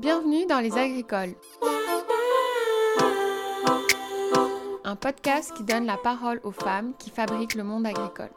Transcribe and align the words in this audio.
Bienvenue 0.00 0.46
dans 0.46 0.60
Les 0.60 0.78
Agricoles. 0.78 1.34
Un 4.82 4.96
podcast 4.96 5.52
qui 5.54 5.62
donne 5.62 5.84
la 5.84 5.98
parole 5.98 6.40
aux 6.42 6.52
femmes 6.52 6.94
qui 6.98 7.10
fabriquent 7.10 7.54
le 7.54 7.64
monde 7.64 7.84
agricole. 7.84 8.30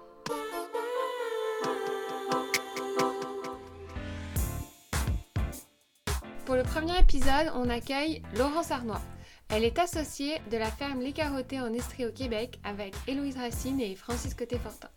Pour 6.46 6.56
le 6.56 6.64
premier 6.64 7.00
épisode, 7.00 7.54
on 7.56 7.70
accueille 7.70 8.22
Laurence 8.38 8.72
Arnois. 8.72 9.02
Elle 9.48 9.64
est 9.64 9.80
associée 9.80 10.42
de 10.52 10.58
la 10.58 10.70
ferme 10.70 11.00
Les 11.00 11.14
Carottés 11.14 11.62
en 11.62 11.72
Estrie 11.72 12.06
au 12.06 12.12
Québec 12.12 12.60
avec 12.66 12.94
Héloïse 13.08 13.38
Racine 13.38 13.80
et 13.80 13.96
Francis 13.96 14.34
Côté-Fortin. 14.34 14.90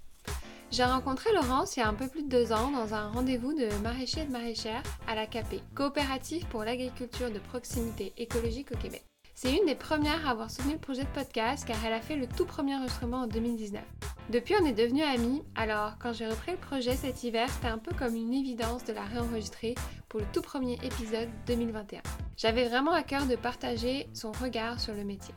J'ai 0.77 0.85
rencontré 0.85 1.33
Laurence 1.33 1.75
il 1.75 1.81
y 1.81 1.83
a 1.83 1.89
un 1.89 1.95
peu 1.95 2.07
plus 2.07 2.23
de 2.23 2.29
deux 2.29 2.53
ans 2.53 2.71
dans 2.71 2.93
un 2.93 3.09
rendez-vous 3.09 3.55
de 3.55 3.67
maraîchers 3.83 4.21
et 4.21 4.25
de 4.27 4.31
maraîchères 4.31 4.83
à 5.09 5.15
la 5.15 5.27
CAPE, 5.27 5.63
coopérative 5.75 6.45
pour 6.49 6.65
l'agriculture 6.65 7.31
de 7.31 7.39
proximité 7.39 8.13
écologique 8.19 8.73
au 8.73 8.77
Québec. 8.77 9.03
C'est 9.35 9.57
une 9.57 9.65
des 9.65 9.75
premières 9.75 10.29
à 10.29 10.33
avoir 10.33 10.51
soutenu 10.51 10.75
le 10.75 10.79
projet 10.79 11.05
de 11.05 11.09
podcast 11.15 11.67
car 11.67 11.79
elle 11.87 11.95
a 11.95 12.03
fait 12.03 12.17
le 12.17 12.27
tout 12.27 12.45
premier 12.45 12.75
enregistrement 12.75 13.23
en 13.23 13.27
2019. 13.27 13.81
Depuis, 14.29 14.55
on 14.61 14.67
est 14.67 14.75
devenus 14.75 15.07
amis, 15.07 15.43
alors 15.55 15.93
quand 15.99 16.13
j'ai 16.13 16.27
repris 16.27 16.53
le 16.53 16.59
projet 16.59 16.95
cet 16.95 17.25
hiver, 17.25 17.49
c'était 17.49 17.69
un 17.69 17.79
peu 17.79 17.95
comme 17.97 18.15
une 18.15 18.35
évidence 18.35 18.85
de 18.85 18.93
la 18.93 19.05
réenregistrer 19.05 19.77
pour 20.11 20.21
le 20.21 20.27
tout 20.35 20.43
premier 20.43 20.75
épisode 20.83 21.31
2021. 21.47 22.03
J'avais 22.37 22.69
vraiment 22.69 22.93
à 22.93 23.03
cœur 23.03 23.25
de 23.25 23.37
partager 23.37 24.11
son 24.13 24.31
regard 24.31 24.79
sur 24.79 24.93
le 24.93 25.05
métier. 25.05 25.33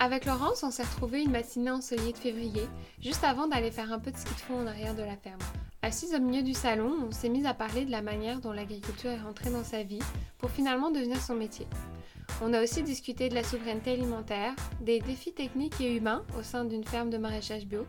Avec 0.00 0.26
Laurence, 0.26 0.62
on 0.62 0.70
s'est 0.70 0.82
retrouvé 0.82 1.22
une 1.22 1.30
matinée 1.30 1.70
ensoleillée 1.70 2.12
de 2.12 2.18
février, 2.18 2.68
juste 3.00 3.24
avant 3.24 3.46
d'aller 3.46 3.70
faire 3.70 3.92
un 3.92 3.98
peu 3.98 4.10
de 4.10 4.16
ski 4.16 4.34
de 4.34 4.40
fond 4.40 4.60
en 4.60 4.66
arrière 4.66 4.94
de 4.94 5.02
la 5.02 5.16
ferme. 5.16 5.40
Assise 5.82 6.14
au 6.14 6.20
milieu 6.20 6.42
du 6.42 6.52
salon, 6.52 6.92
on 7.06 7.12
s'est 7.12 7.28
mis 7.28 7.46
à 7.46 7.54
parler 7.54 7.84
de 7.84 7.90
la 7.90 8.02
manière 8.02 8.40
dont 8.40 8.52
l'agriculture 8.52 9.10
est 9.10 9.20
rentrée 9.20 9.50
dans 9.50 9.64
sa 9.64 9.82
vie 9.82 10.00
pour 10.38 10.50
finalement 10.50 10.90
devenir 10.90 11.20
son 11.20 11.34
métier. 11.34 11.66
On 12.42 12.52
a 12.52 12.62
aussi 12.62 12.82
discuté 12.82 13.28
de 13.28 13.34
la 13.34 13.44
souveraineté 13.44 13.92
alimentaire, 13.92 14.54
des 14.80 15.00
défis 15.00 15.32
techniques 15.32 15.80
et 15.80 15.96
humains 15.96 16.24
au 16.38 16.42
sein 16.42 16.64
d'une 16.64 16.84
ferme 16.84 17.10
de 17.10 17.18
maraîchage 17.18 17.66
bio, 17.66 17.86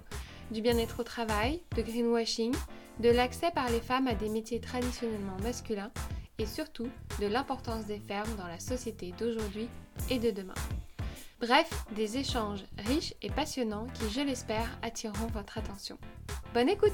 du 0.52 0.62
bien-être 0.62 1.00
au 1.00 1.04
travail, 1.04 1.62
de 1.76 1.82
greenwashing, 1.82 2.54
de 3.00 3.10
l'accès 3.10 3.52
par 3.52 3.70
les 3.70 3.82
femmes 3.82 4.08
à 4.08 4.14
des 4.14 4.30
métiers 4.30 4.60
traditionnellement 4.60 5.38
masculins 5.42 5.92
et 6.38 6.46
surtout 6.46 6.88
de 7.20 7.28
l'importance 7.28 7.86
des 7.86 8.00
fermes 8.00 8.36
dans 8.38 8.48
la 8.48 8.60
société 8.60 9.14
d'aujourd'hui 9.18 9.68
et 10.10 10.20
de 10.20 10.32
demain. 10.32 10.54
Bref, 11.48 11.70
des 11.92 12.18
échanges 12.18 12.64
riches 12.88 13.14
et 13.22 13.30
passionnants 13.30 13.86
qui, 13.94 14.10
je 14.10 14.22
l'espère, 14.22 14.68
attireront 14.82 15.28
votre 15.28 15.60
attention. 15.60 16.00
Bonne 16.56 16.70
écoute 16.70 16.92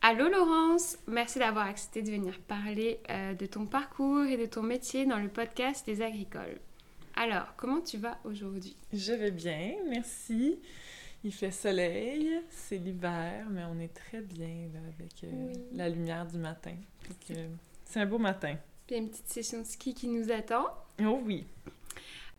Allô 0.00 0.30
Laurence, 0.30 0.96
merci 1.06 1.40
d'avoir 1.40 1.66
accepté 1.66 2.00
de 2.00 2.10
venir 2.10 2.40
parler 2.48 3.00
euh, 3.10 3.34
de 3.34 3.44
ton 3.44 3.66
parcours 3.66 4.24
et 4.24 4.38
de 4.38 4.46
ton 4.46 4.62
métier 4.62 5.04
dans 5.04 5.18
le 5.18 5.28
podcast 5.28 5.84
des 5.84 6.00
agricoles. 6.00 6.58
Alors, 7.16 7.54
comment 7.58 7.82
tu 7.82 7.98
vas 7.98 8.18
aujourd'hui? 8.24 8.76
Je 8.94 9.12
vais 9.12 9.30
bien, 9.30 9.74
merci. 9.90 10.58
Il 11.26 11.32
fait 11.32 11.50
soleil, 11.50 12.42
c'est 12.50 12.76
l'hiver, 12.76 13.46
mais 13.50 13.64
on 13.64 13.78
est 13.80 13.94
très 13.94 14.20
bien 14.20 14.68
avec 14.86 15.24
euh, 15.24 15.54
la 15.72 15.88
lumière 15.88 16.26
du 16.26 16.36
matin. 16.36 16.74
C'est 17.86 18.00
un 18.00 18.04
beau 18.04 18.18
matin. 18.18 18.56
Puis 18.86 18.96
une 18.96 19.08
petite 19.08 19.28
session 19.28 19.60
de 19.60 19.64
ski 19.64 19.94
qui 19.94 20.06
nous 20.06 20.30
attend. 20.30 20.66
Oh 21.00 21.22
oui. 21.24 21.46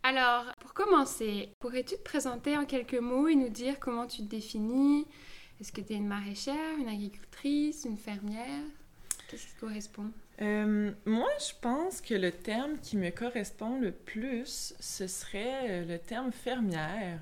Alors, 0.03 0.45
pour 0.59 0.75
commencer, 0.75 1.50
pourrais-tu 1.59 1.95
te 1.95 2.03
présenter 2.03 2.56
en 2.56 2.66
quelques 2.66 3.00
mots 3.00 3.28
et 3.28 3.33
nous 3.33 3.50
dire 3.50 3.80
comment 3.80 4.06
tu 4.06 4.17
te 4.17 4.29
définis? 4.29 5.07
Est-ce 5.59 5.72
que 5.72 5.81
tu 5.81 5.94
es 5.94 5.95
une 5.95 6.07
maraîchère, 6.07 6.78
une 6.78 6.88
agricultrice, 6.88 7.85
une 7.85 7.97
fermière? 7.97 8.62
Qu'est-ce 9.28 9.47
qui 9.47 9.56
correspond? 9.56 10.12
Euh, 10.41 10.91
moi, 11.06 11.29
je 11.40 11.53
pense 11.59 12.01
que 12.01 12.13
le 12.13 12.31
terme 12.31 12.78
qui 12.84 12.97
me 12.97 13.09
correspond 13.09 13.79
le 13.79 13.91
plus, 13.91 14.75
ce 14.79 15.07
serait 15.07 15.72
euh, 15.72 15.85
le 15.85 15.97
terme 15.97 16.31
fermière 16.31 17.19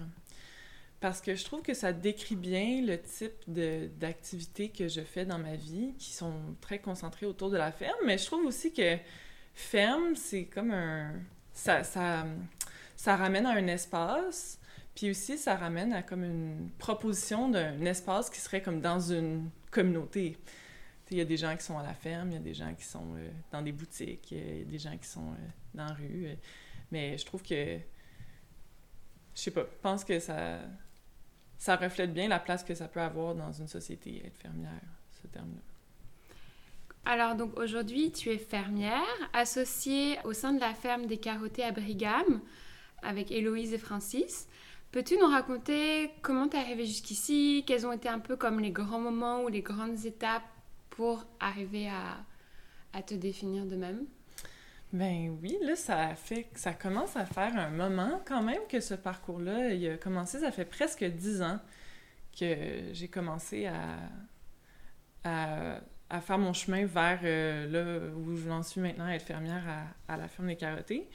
parce 1.04 1.20
que 1.20 1.36
je 1.36 1.44
trouve 1.44 1.62
que 1.62 1.74
ça 1.74 1.92
décrit 1.92 2.38
bien 2.38 2.82
le 2.82 2.98
type 2.98 3.44
d'activités 4.00 4.70
que 4.70 4.88
je 4.88 5.02
fais 5.02 5.26
dans 5.26 5.38
ma 5.38 5.58
vie, 5.58 5.94
qui 6.00 6.14
sont 6.14 6.56
très 6.62 6.80
concentrées 6.80 7.26
autour 7.26 7.50
de 7.50 7.58
la 7.58 7.74
ferme, 7.74 7.98
mais 8.06 8.18
je 8.18 8.26
trouve 8.26 8.46
aussi 8.46 8.72
que 8.72 8.96
ferme, 9.54 10.16
c'est 10.16 10.46
comme 10.46 10.72
un... 10.72 11.12
Ça, 11.52 11.84
ça, 11.84 12.26
ça 12.96 13.18
ramène 13.18 13.46
à 13.46 13.50
un 13.50 13.68
espace, 13.68 14.62
puis 14.96 15.10
aussi 15.10 15.38
ça 15.38 15.58
ramène 15.58 15.92
à 15.92 16.04
comme 16.04 16.24
une 16.24 16.70
proposition 16.78 17.50
d'un 17.50 17.84
espace 17.84 18.30
qui 18.30 18.40
serait 18.40 18.62
comme 18.62 18.80
dans 18.80 19.02
une 19.02 19.50
communauté. 19.72 20.38
Il 21.12 21.18
y 21.18 21.22
a 21.22 21.26
des 21.26 21.36
gens 21.36 21.54
qui 21.58 21.66
sont 21.66 21.78
à 21.78 21.84
la 21.84 21.96
ferme, 21.96 22.30
il 22.30 22.36
y 22.36 22.38
a 22.38 22.40
des 22.40 22.54
gens 22.54 22.74
qui 22.74 22.86
sont 22.86 23.14
euh, 23.18 23.30
dans 23.52 23.62
des 23.62 23.74
boutiques, 23.74 24.32
il 24.32 24.60
y 24.60 24.62
a 24.62 24.64
des 24.64 24.80
gens 24.80 24.98
qui 24.98 25.10
sont 25.10 25.32
euh, 25.32 25.48
dans 25.74 25.86
la 25.86 25.96
rue, 25.96 26.28
euh, 26.28 26.36
mais 26.92 27.18
je 27.18 27.26
trouve 27.26 27.44
que... 27.44 27.78
Je 29.36 29.42
sais 29.42 29.52
pas, 29.52 29.64
je 29.64 29.82
pense 29.82 30.06
que 30.06 30.20
ça 30.20 30.60
ça 31.58 31.76
reflète 31.76 32.14
bien 32.14 32.28
la 32.28 32.40
place 32.40 32.64
que 32.64 32.76
ça 32.76 32.88
peut 32.88 33.02
avoir 33.02 33.36
dans 33.36 33.52
une 33.52 33.68
société, 33.68 34.24
être 34.26 34.38
fermière, 34.38 34.82
ce 35.22 35.28
terme-là. 35.28 35.62
Alors, 37.06 37.36
donc 37.36 37.60
aujourd'hui, 37.60 38.12
tu 38.12 38.30
es 38.30 38.38
fermière, 38.38 39.02
associée 39.34 40.18
au 40.24 40.34
sein 40.34 40.54
de 40.54 40.60
la 40.60 40.74
ferme 40.74 41.06
des 41.06 41.18
carottés 41.18 41.64
à 41.64 41.72
Brigham, 41.72 42.42
avec 43.02 43.32
Héloïse 43.32 43.74
et 43.74 43.78
Francis. 43.78 44.48
Peux-tu 44.92 45.18
nous 45.18 45.28
raconter 45.28 46.12
comment 46.22 46.48
tu 46.48 46.56
es 46.56 46.60
arrivée 46.60 46.86
jusqu'ici? 46.86 47.64
Quels 47.68 47.86
ont 47.86 47.92
été 47.92 48.08
un 48.08 48.20
peu 48.20 48.38
comme 48.38 48.60
les 48.60 48.72
grands 48.72 49.00
moments 49.00 49.44
ou 49.44 49.50
les 49.50 49.62
grandes 49.62 50.06
étapes 50.06 50.44
pour 50.92 51.26
arriver 51.40 51.90
à, 51.90 52.24
à 52.94 53.02
te 53.02 53.16
définir 53.16 53.66
de 53.66 53.76
même? 53.76 54.06
Ben 54.94 55.36
oui, 55.42 55.58
là, 55.64 55.76
ça 55.76 56.14
fait 56.16 56.48
ça 56.54 56.74
commence 56.74 57.16
à 57.16 57.26
faire 57.26 57.58
un 57.58 57.70
moment 57.70 58.22
quand 58.26 58.44
même 58.44 58.62
que 58.70 58.80
ce 58.80 58.94
parcours-là, 58.94 59.74
il 59.74 59.90
a 59.90 59.98
commencé, 59.98 60.40
ça 60.40 60.52
fait 60.52 60.66
presque 60.66 61.04
dix 61.04 61.42
ans 61.42 61.60
que 62.40 62.56
j'ai 62.92 63.08
commencé 63.08 63.66
à, 63.66 63.98
à, 66.10 66.22
faire 66.22 66.38
mon 66.38 66.54
chemin 66.54 66.86
vers 66.86 67.20
euh, 67.24 67.68
là 67.70 68.14
où 68.16 68.38
j'en 68.38 68.62
suis 68.62 68.82
maintenant, 68.82 69.08
être 69.08 69.26
fermière 69.26 69.64
à, 70.08 70.18
la 70.18 70.28
ferme 70.28 70.50
des 70.50 70.56
carottés. 70.56 71.10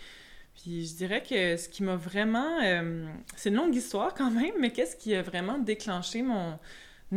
Puis 0.56 0.86
je 0.86 0.96
dirais 0.96 1.22
que 1.22 1.56
ce 1.56 1.68
qui 1.68 1.84
m'a 1.84 1.94
vraiment... 1.94 2.58
Euh, 2.64 3.06
c'est 3.36 3.50
une 3.50 3.56
longue 3.56 3.76
histoire 3.76 4.12
quand 4.12 4.32
même, 4.32 4.54
mais 4.58 4.72
qu'est-ce 4.72 4.96
qui 4.96 5.14
a 5.14 5.22
vraiment 5.22 5.58
déclenché 5.58 6.22
mon 6.22 6.58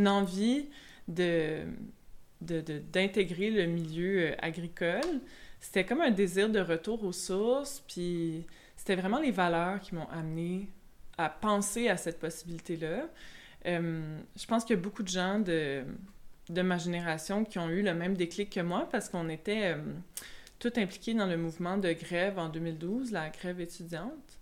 envie 0.06 0.70
de 1.08 1.66
d'intégrer 2.42 3.52
le 3.52 3.68
milieu 3.68 4.32
euh, 4.32 4.36
agricole? 4.40 5.22
C'était 5.62 5.86
comme 5.86 6.02
un 6.02 6.12
désir 6.12 6.50
de 6.50 6.60
retour 6.60 7.04
aux 7.04 7.14
sources, 7.14 7.82
puis 7.88 8.46
c'était 8.76 8.96
vraiment 8.96 9.20
les 9.20 9.32
valeurs 9.32 9.80
qui 9.80 9.96
m'ont 9.96 10.10
amené 10.10 10.68
à 11.18 11.30
penser 11.30 11.88
à 11.88 11.98
cette 11.98 12.20
possibilité-là. 12.20 13.08
Euh, 13.68 14.20
je 14.36 14.46
pense 14.48 14.66
qu'il 14.66 14.76
y 14.76 14.80
a 14.80 14.82
beaucoup 14.82 15.04
de 15.04 15.08
gens 15.08 15.40
de, 15.40 15.84
de 16.50 16.62
ma 16.64 16.80
génération 16.80 17.46
qui 17.46 17.60
ont 17.60 17.70
eu 17.70 17.84
le 17.84 17.94
même 17.94 18.16
déclic 18.16 18.50
que 18.50 18.60
moi 18.60 18.90
parce 18.92 19.08
qu'on 19.08 19.30
était 19.30 19.76
euh, 19.76 19.84
tout 20.58 20.74
impliqués 20.78 21.14
dans 21.14 21.28
le 21.28 21.38
mouvement 21.38 21.78
de 21.78 21.92
grève 21.94 22.40
en 22.40 22.50
2012, 22.50 23.12
la 23.12 23.30
grève 23.30 23.62
étudiante. 23.62 24.40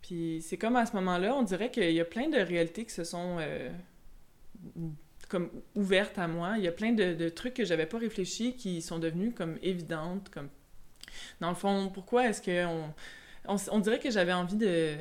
Puis 0.00 0.40
c'est 0.42 0.56
comme 0.56 0.76
à 0.76 0.86
ce 0.86 0.94
moment-là, 0.94 1.34
on 1.34 1.42
dirait 1.42 1.72
qu'il 1.72 1.90
y 1.90 2.00
a 2.00 2.04
plein 2.04 2.28
de 2.28 2.38
réalités 2.38 2.84
qui 2.84 2.94
se 2.94 3.02
sont 3.02 3.38
euh, 3.40 3.68
comme 5.28 5.50
ouverte 5.74 6.18
à 6.18 6.28
moi. 6.28 6.54
Il 6.58 6.64
y 6.64 6.68
a 6.68 6.72
plein 6.72 6.92
de, 6.92 7.28
trucs 7.28 7.54
que 7.54 7.64
j'avais 7.64 7.86
pas 7.86 7.98
réfléchi 7.98 8.54
qui 8.56 8.82
sont 8.82 8.98
devenus 8.98 9.34
comme 9.34 9.58
évidentes, 9.62 10.28
comme 10.30 10.48
dans 11.40 11.48
le 11.48 11.54
fond, 11.54 11.90
pourquoi 11.92 12.28
est-ce 12.28 12.42
que 12.42 12.66
on, 12.66 12.92
on, 13.48 13.78
dirait 13.78 13.98
que 13.98 14.10
j'avais 14.10 14.32
envie 14.32 14.56
de, 14.56 14.96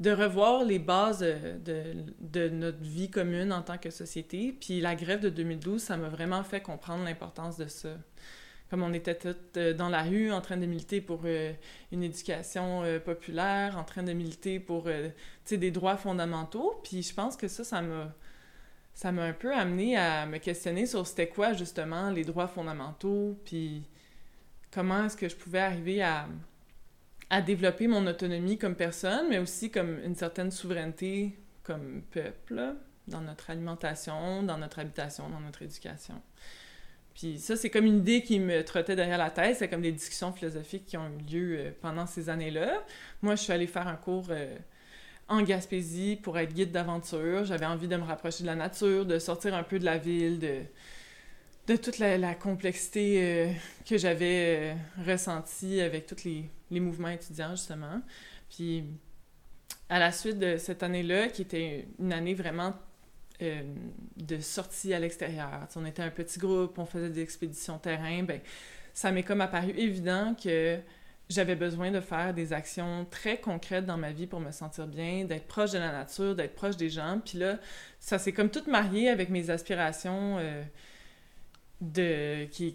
de 0.00 0.10
revoir 0.10 0.64
les 0.64 0.78
bases 0.78 1.20
de, 1.20 1.94
de, 2.20 2.48
notre 2.48 2.82
vie 2.82 3.10
commune 3.10 3.52
en 3.52 3.62
tant 3.62 3.78
que 3.78 3.90
société. 3.90 4.56
Puis 4.58 4.80
la 4.80 4.94
grève 4.94 5.20
de 5.20 5.28
2012, 5.28 5.82
ça 5.82 5.96
m'a 5.96 6.08
vraiment 6.08 6.42
fait 6.42 6.60
comprendre 6.60 7.04
l'importance 7.04 7.56
de 7.56 7.66
ça. 7.66 7.90
Comme 8.70 8.82
on 8.82 8.92
était 8.92 9.16
toutes 9.16 9.56
euh, 9.56 9.74
dans 9.74 9.88
la 9.88 10.02
rue 10.02 10.30
en 10.30 10.40
train 10.40 10.56
de 10.56 10.64
militer 10.64 11.00
pour 11.00 11.22
euh, 11.24 11.52
une 11.90 12.04
éducation 12.04 12.84
euh, 12.84 13.00
populaire, 13.00 13.76
en 13.76 13.82
train 13.82 14.04
de 14.04 14.12
militer 14.12 14.60
pour 14.60 14.88
des 15.50 15.70
droits 15.72 15.96
fondamentaux. 15.96 16.80
Puis 16.84 17.02
je 17.02 17.12
pense 17.12 17.36
que 17.36 17.48
ça, 17.48 17.64
ça 17.64 17.82
m'a 17.82 18.14
ça 18.94 19.12
m'a 19.12 19.24
un 19.24 19.32
peu 19.32 19.54
amené 19.54 19.96
à 19.96 20.26
me 20.26 20.38
questionner 20.38 20.86
sur 20.86 21.06
c'était 21.06 21.28
quoi 21.28 21.52
justement 21.52 22.10
les 22.10 22.24
droits 22.24 22.48
fondamentaux, 22.48 23.38
puis 23.44 23.82
comment 24.72 25.06
est-ce 25.06 25.16
que 25.16 25.28
je 25.28 25.36
pouvais 25.36 25.60
arriver 25.60 26.02
à, 26.02 26.28
à 27.30 27.40
développer 27.40 27.86
mon 27.86 28.06
autonomie 28.06 28.58
comme 28.58 28.74
personne, 28.74 29.28
mais 29.28 29.38
aussi 29.38 29.70
comme 29.70 29.98
une 30.04 30.14
certaine 30.14 30.50
souveraineté 30.50 31.38
comme 31.62 32.02
peuple, 32.10 32.74
dans 33.06 33.20
notre 33.20 33.50
alimentation, 33.50 34.42
dans 34.42 34.58
notre 34.58 34.78
habitation, 34.78 35.28
dans 35.28 35.40
notre 35.40 35.62
éducation. 35.62 36.20
Puis 37.14 37.38
ça, 37.38 37.56
c'est 37.56 37.70
comme 37.70 37.86
une 37.86 37.98
idée 37.98 38.22
qui 38.22 38.38
me 38.38 38.64
trottait 38.64 38.96
derrière 38.96 39.18
la 39.18 39.30
tête. 39.30 39.56
C'est 39.58 39.68
comme 39.68 39.82
des 39.82 39.92
discussions 39.92 40.32
philosophiques 40.32 40.86
qui 40.86 40.96
ont 40.96 41.08
eu 41.08 41.32
lieu 41.32 41.58
euh, 41.58 41.70
pendant 41.80 42.06
ces 42.06 42.28
années-là. 42.28 42.82
Moi, 43.20 43.34
je 43.34 43.42
suis 43.42 43.52
allée 43.52 43.66
faire 43.66 43.88
un 43.88 43.96
cours 43.96 44.28
euh, 44.30 44.56
en 45.30 45.42
Gaspésie 45.42 46.18
pour 46.20 46.38
être 46.38 46.52
guide 46.52 46.72
d'aventure. 46.72 47.44
J'avais 47.44 47.64
envie 47.64 47.88
de 47.88 47.96
me 47.96 48.02
rapprocher 48.02 48.42
de 48.42 48.48
la 48.48 48.56
nature, 48.56 49.06
de 49.06 49.18
sortir 49.18 49.54
un 49.54 49.62
peu 49.62 49.78
de 49.78 49.84
la 49.84 49.96
ville, 49.96 50.38
de, 50.38 51.76
toute 51.76 51.98
la, 51.98 52.34
complexité 52.34 53.22
euh, 53.22 53.52
que 53.88 53.96
j'avais 53.96 54.76
ressentie 55.06 55.80
avec 55.80 56.06
tous 56.06 56.24
les, 56.24 56.50
les, 56.70 56.80
mouvements 56.80 57.08
étudiants, 57.08 57.52
justement. 57.52 58.02
Puis 58.50 58.84
à 59.88 60.00
la 60.00 60.10
suite 60.10 60.38
de 60.38 60.56
cette 60.56 60.82
année-là, 60.82 61.28
qui 61.28 61.42
était 61.42 61.86
une 62.00 62.12
année 62.12 62.34
vraiment 62.34 62.74
euh, 63.40 63.62
de 64.16 64.38
sortie 64.40 64.92
à 64.92 64.98
l'extérieur. 64.98 65.66
On 65.76 65.86
était 65.86 66.02
un 66.02 66.10
petit 66.10 66.38
groupe, 66.38 66.76
on 66.76 66.84
faisait 66.84 67.08
des 67.08 67.22
expéditions 67.22 67.78
terrain. 67.78 68.24
Ben, 68.24 68.40
ça 68.92 69.12
m'est 69.12 69.22
comme 69.22 69.40
apparu 69.40 69.70
évident 69.70 70.34
que 70.34 70.78
j'avais 71.30 71.54
besoin 71.54 71.92
de 71.92 72.00
faire 72.00 72.34
des 72.34 72.52
actions 72.52 73.06
très 73.08 73.38
concrètes 73.38 73.86
dans 73.86 73.96
ma 73.96 74.10
vie 74.10 74.26
pour 74.26 74.40
me 74.40 74.50
sentir 74.50 74.88
bien, 74.88 75.24
d'être 75.24 75.46
proche 75.46 75.70
de 75.70 75.78
la 75.78 75.92
nature, 75.92 76.34
d'être 76.34 76.56
proche 76.56 76.76
des 76.76 76.90
gens. 76.90 77.20
Puis 77.24 77.38
là, 77.38 77.58
ça 78.00 78.18
s'est 78.18 78.32
comme 78.32 78.50
tout 78.50 78.68
marié 78.68 79.08
avec 79.08 79.30
mes 79.30 79.48
aspirations 79.48 80.38
euh, 80.38 80.62
de... 81.80 82.46
Qui, 82.46 82.74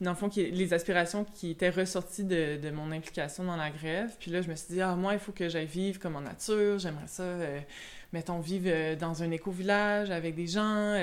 dans 0.00 0.12
le 0.12 0.16
fond, 0.16 0.28
qui, 0.28 0.50
les 0.50 0.72
aspirations 0.72 1.24
qui 1.24 1.50
étaient 1.50 1.70
ressorties 1.70 2.24
de, 2.24 2.56
de, 2.56 2.70
mon 2.70 2.92
implication 2.92 3.44
dans 3.44 3.56
la 3.56 3.70
grève. 3.70 4.10
Puis 4.18 4.30
là, 4.30 4.42
je 4.42 4.48
me 4.48 4.54
suis 4.54 4.74
dit, 4.74 4.80
ah, 4.80 4.94
moi, 4.94 5.14
il 5.14 5.18
faut 5.18 5.32
que 5.32 5.48
j'aille 5.48 5.66
vivre 5.66 5.98
comme 5.98 6.16
en 6.16 6.22
nature, 6.22 6.78
j'aimerais 6.78 7.08
ça... 7.08 7.24
Euh, 7.24 7.60
mettons, 8.12 8.38
vivre 8.38 8.66
euh, 8.68 8.94
dans 8.94 9.24
un 9.24 9.30
éco-village 9.32 10.10
avec 10.10 10.36
des 10.36 10.46
gens, 10.46 10.96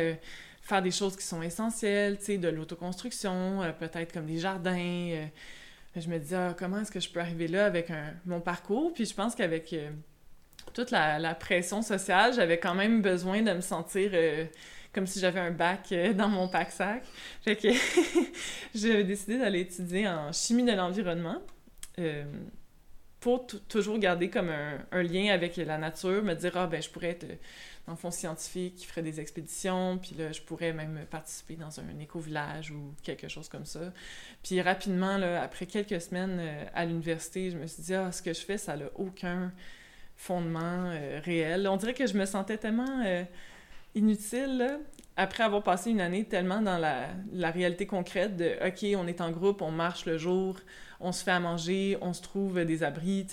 faire 0.62 0.82
des 0.82 0.92
choses 0.92 1.18
qui 1.18 1.26
sont 1.26 1.42
essentielles, 1.42 2.20
tu 2.20 2.26
sais, 2.26 2.38
de 2.38 2.48
l'autoconstruction, 2.48 3.74
peut-être 3.80 4.14
comme 4.14 4.28
des 4.28 4.38
jardins. 4.38 5.28
Je 5.96 6.08
me 6.08 6.20
dis, 6.20 6.36
ah, 6.36 6.56
comment 6.58 6.80
est-ce 6.80 6.92
que 6.92 7.00
je 7.00 7.10
peux 7.10 7.20
arriver 7.20 7.48
là 7.48 7.66
avec 7.66 7.90
un, 7.90 8.14
mon 8.26 8.42
parcours? 8.42 8.94
Puis 8.94 9.06
je 9.06 9.14
pense 9.14 9.36
qu'avec 9.36 9.76
toute 10.74 10.92
la, 10.92 11.36
pression 11.36 11.82
sociale, 11.82 12.34
j'avais 12.34 12.60
quand 12.60 12.76
même 12.76 13.02
besoin 13.02 13.42
de 13.42 13.52
me 13.54 13.62
sentir 13.62 14.12
comme 14.94 15.08
si 15.08 15.20
j'avais 15.20 15.40
un 15.40 15.52
bac 15.52 15.94
dans 16.16 16.30
mon 16.30 16.48
pack-sac. 16.48 17.04
Fait 17.42 17.56
que 17.56 17.70
j'ai 18.76 19.04
décidé 19.04 19.38
d'aller 19.40 19.62
étudier 19.62 20.08
en 20.08 20.32
chimie 20.32 20.64
de 20.64 20.74
l'environnement 20.74 21.42
pour 23.20 23.48
toujours 23.68 24.00
garder 24.00 24.30
comme 24.30 24.50
un, 24.50 25.04
lien 25.04 25.34
avec 25.34 25.58
la 25.58 25.78
nature, 25.78 26.24
me 26.24 26.34
dire, 26.36 26.54
ah 26.56 26.68
ben 26.68 26.82
je 26.82 26.90
pourrais 26.90 27.10
être 27.10 27.26
euh, 27.26 27.36
dans 27.86 27.94
le 27.94 27.98
fond 27.98 28.12
scientifique 28.12 28.76
qui 28.76 28.86
ferait 28.86 29.02
des 29.02 29.20
expéditions, 29.20 29.98
puis 29.98 30.16
là 30.18 30.32
je 30.32 30.42
pourrais 30.42 30.72
même 30.72 31.06
participer 31.10 31.56
dans 31.56 31.80
un 31.80 32.00
éco-village 32.00 32.72
ou 32.72 32.94
quelque 33.04 33.28
chose 33.28 33.50
comme 33.50 33.66
ça. 33.66 33.92
Puis 34.42 34.62
rapidement, 34.62 35.18
là, 35.18 35.42
après 35.42 35.66
quelques 35.66 36.00
semaines 36.00 36.38
euh, 36.40 36.66
à 36.74 36.86
l'université, 36.86 37.52
je 37.52 37.58
me 37.58 37.68
suis 37.68 37.84
dit, 37.84 37.94
ah 37.94 38.12
ce 38.12 38.22
que 38.22 38.34
je 38.34 38.42
fais, 38.42 38.58
ça 38.58 38.78
n'a 38.78 38.86
aucun 38.96 39.52
fondement 40.16 40.92
euh, 40.92 41.20
réel. 41.24 41.68
On 41.68 41.78
dirait 41.78 41.94
que 41.94 42.08
je 42.08 42.18
me 42.18 42.26
sentais 42.26 42.58
tellement 42.58 43.04
inutile, 43.96 44.80
après 45.18 45.44
avoir 45.44 45.64
passé 45.64 45.90
une 45.90 46.00
année 46.00 46.24
tellement 46.24 46.62
dans 46.62 46.78
la 46.78 47.52
réalité 47.52 47.86
concrète 47.86 48.38
de, 48.38 48.56
OK, 48.66 48.86
on 48.98 49.08
est 49.08 49.20
en 49.20 49.32
groupe, 49.32 49.62
on 49.62 49.72
marche 49.72 50.06
le 50.06 50.18
jour, 50.18 50.58
on 51.00 51.12
se 51.12 51.24
fait 51.24 51.32
à 51.32 51.40
manger, 51.40 51.98
on 52.02 52.14
se 52.14 52.22
trouve 52.22 52.64
des 52.66 52.84
abris. 52.84 53.26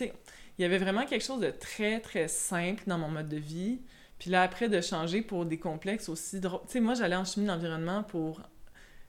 Il 0.58 0.62
y 0.62 0.64
avait 0.64 0.78
vraiment 0.78 1.04
quelque 1.04 1.24
chose 1.24 1.40
de 1.40 1.50
très, 1.50 2.00
très 2.00 2.28
simple 2.28 2.84
dans 2.86 2.98
mon 2.98 3.08
mode 3.08 3.28
de 3.28 3.36
vie. 3.36 3.80
Puis 4.18 4.30
là, 4.30 4.42
après, 4.42 4.68
de 4.68 4.80
changer 4.80 5.20
pour 5.20 5.44
des 5.44 5.58
complexes 5.58 6.08
aussi 6.08 6.40
drôles. 6.40 6.62
Moi, 6.80 6.94
j'allais 6.94 7.16
en 7.16 7.24
chimie 7.24 7.46
d'environnement 7.46 8.02
pour 8.02 8.40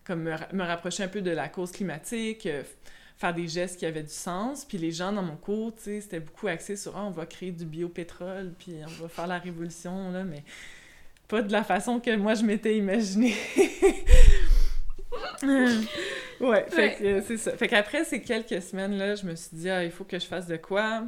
comme 0.03 0.23
me, 0.23 0.63
rapprocher 0.63 1.03
un 1.03 1.07
peu 1.09 1.21
de 1.21 1.31
la 1.31 1.49
cause 1.49 1.71
climatique, 1.71 2.45
euh, 2.45 2.63
faire 3.17 3.33
des 3.33 3.47
gestes 3.47 3.77
qui 3.77 3.85
avaient 3.85 4.03
du 4.03 4.13
sens. 4.13 4.63
Puis 4.63 4.77
les 4.77 4.91
gens 4.91 5.11
dans 5.11 5.23
mon 5.23 5.35
cours, 5.35 5.75
tu 5.75 5.83
sais, 5.83 6.01
c'était 6.01 6.19
beaucoup 6.21 6.47
axé 6.47 6.77
sur 6.77 6.95
ah, 6.97 7.03
on 7.05 7.11
va 7.11 7.25
créer 7.25 7.51
du 7.51 7.65
biopétrole, 7.65 8.53
puis 8.57 8.75
on 8.85 9.03
va 9.03 9.09
faire 9.09 9.27
la 9.27 9.37
révolution, 9.37 10.11
là, 10.11 10.23
mais 10.23 10.43
pas 11.27 11.41
de 11.41 11.51
la 11.51 11.63
façon 11.63 11.99
que 11.99 12.15
moi 12.15 12.35
je 12.35 12.43
m'étais 12.43 12.77
imaginé. 12.77 13.35
ouais, 16.41 16.65
fait 16.69 16.95
que 16.95 17.21
c'est 17.21 17.37
ça. 17.37 17.55
Fait 17.55 17.67
qu'après 17.67 18.03
ces 18.03 18.21
quelques 18.21 18.61
semaines-là, 18.61 19.15
je 19.15 19.25
me 19.25 19.35
suis 19.35 19.55
dit, 19.55 19.69
ah, 19.69 19.83
il 19.83 19.91
faut 19.91 20.03
que 20.03 20.19
je 20.19 20.25
fasse 20.25 20.47
de 20.47 20.57
quoi. 20.57 21.03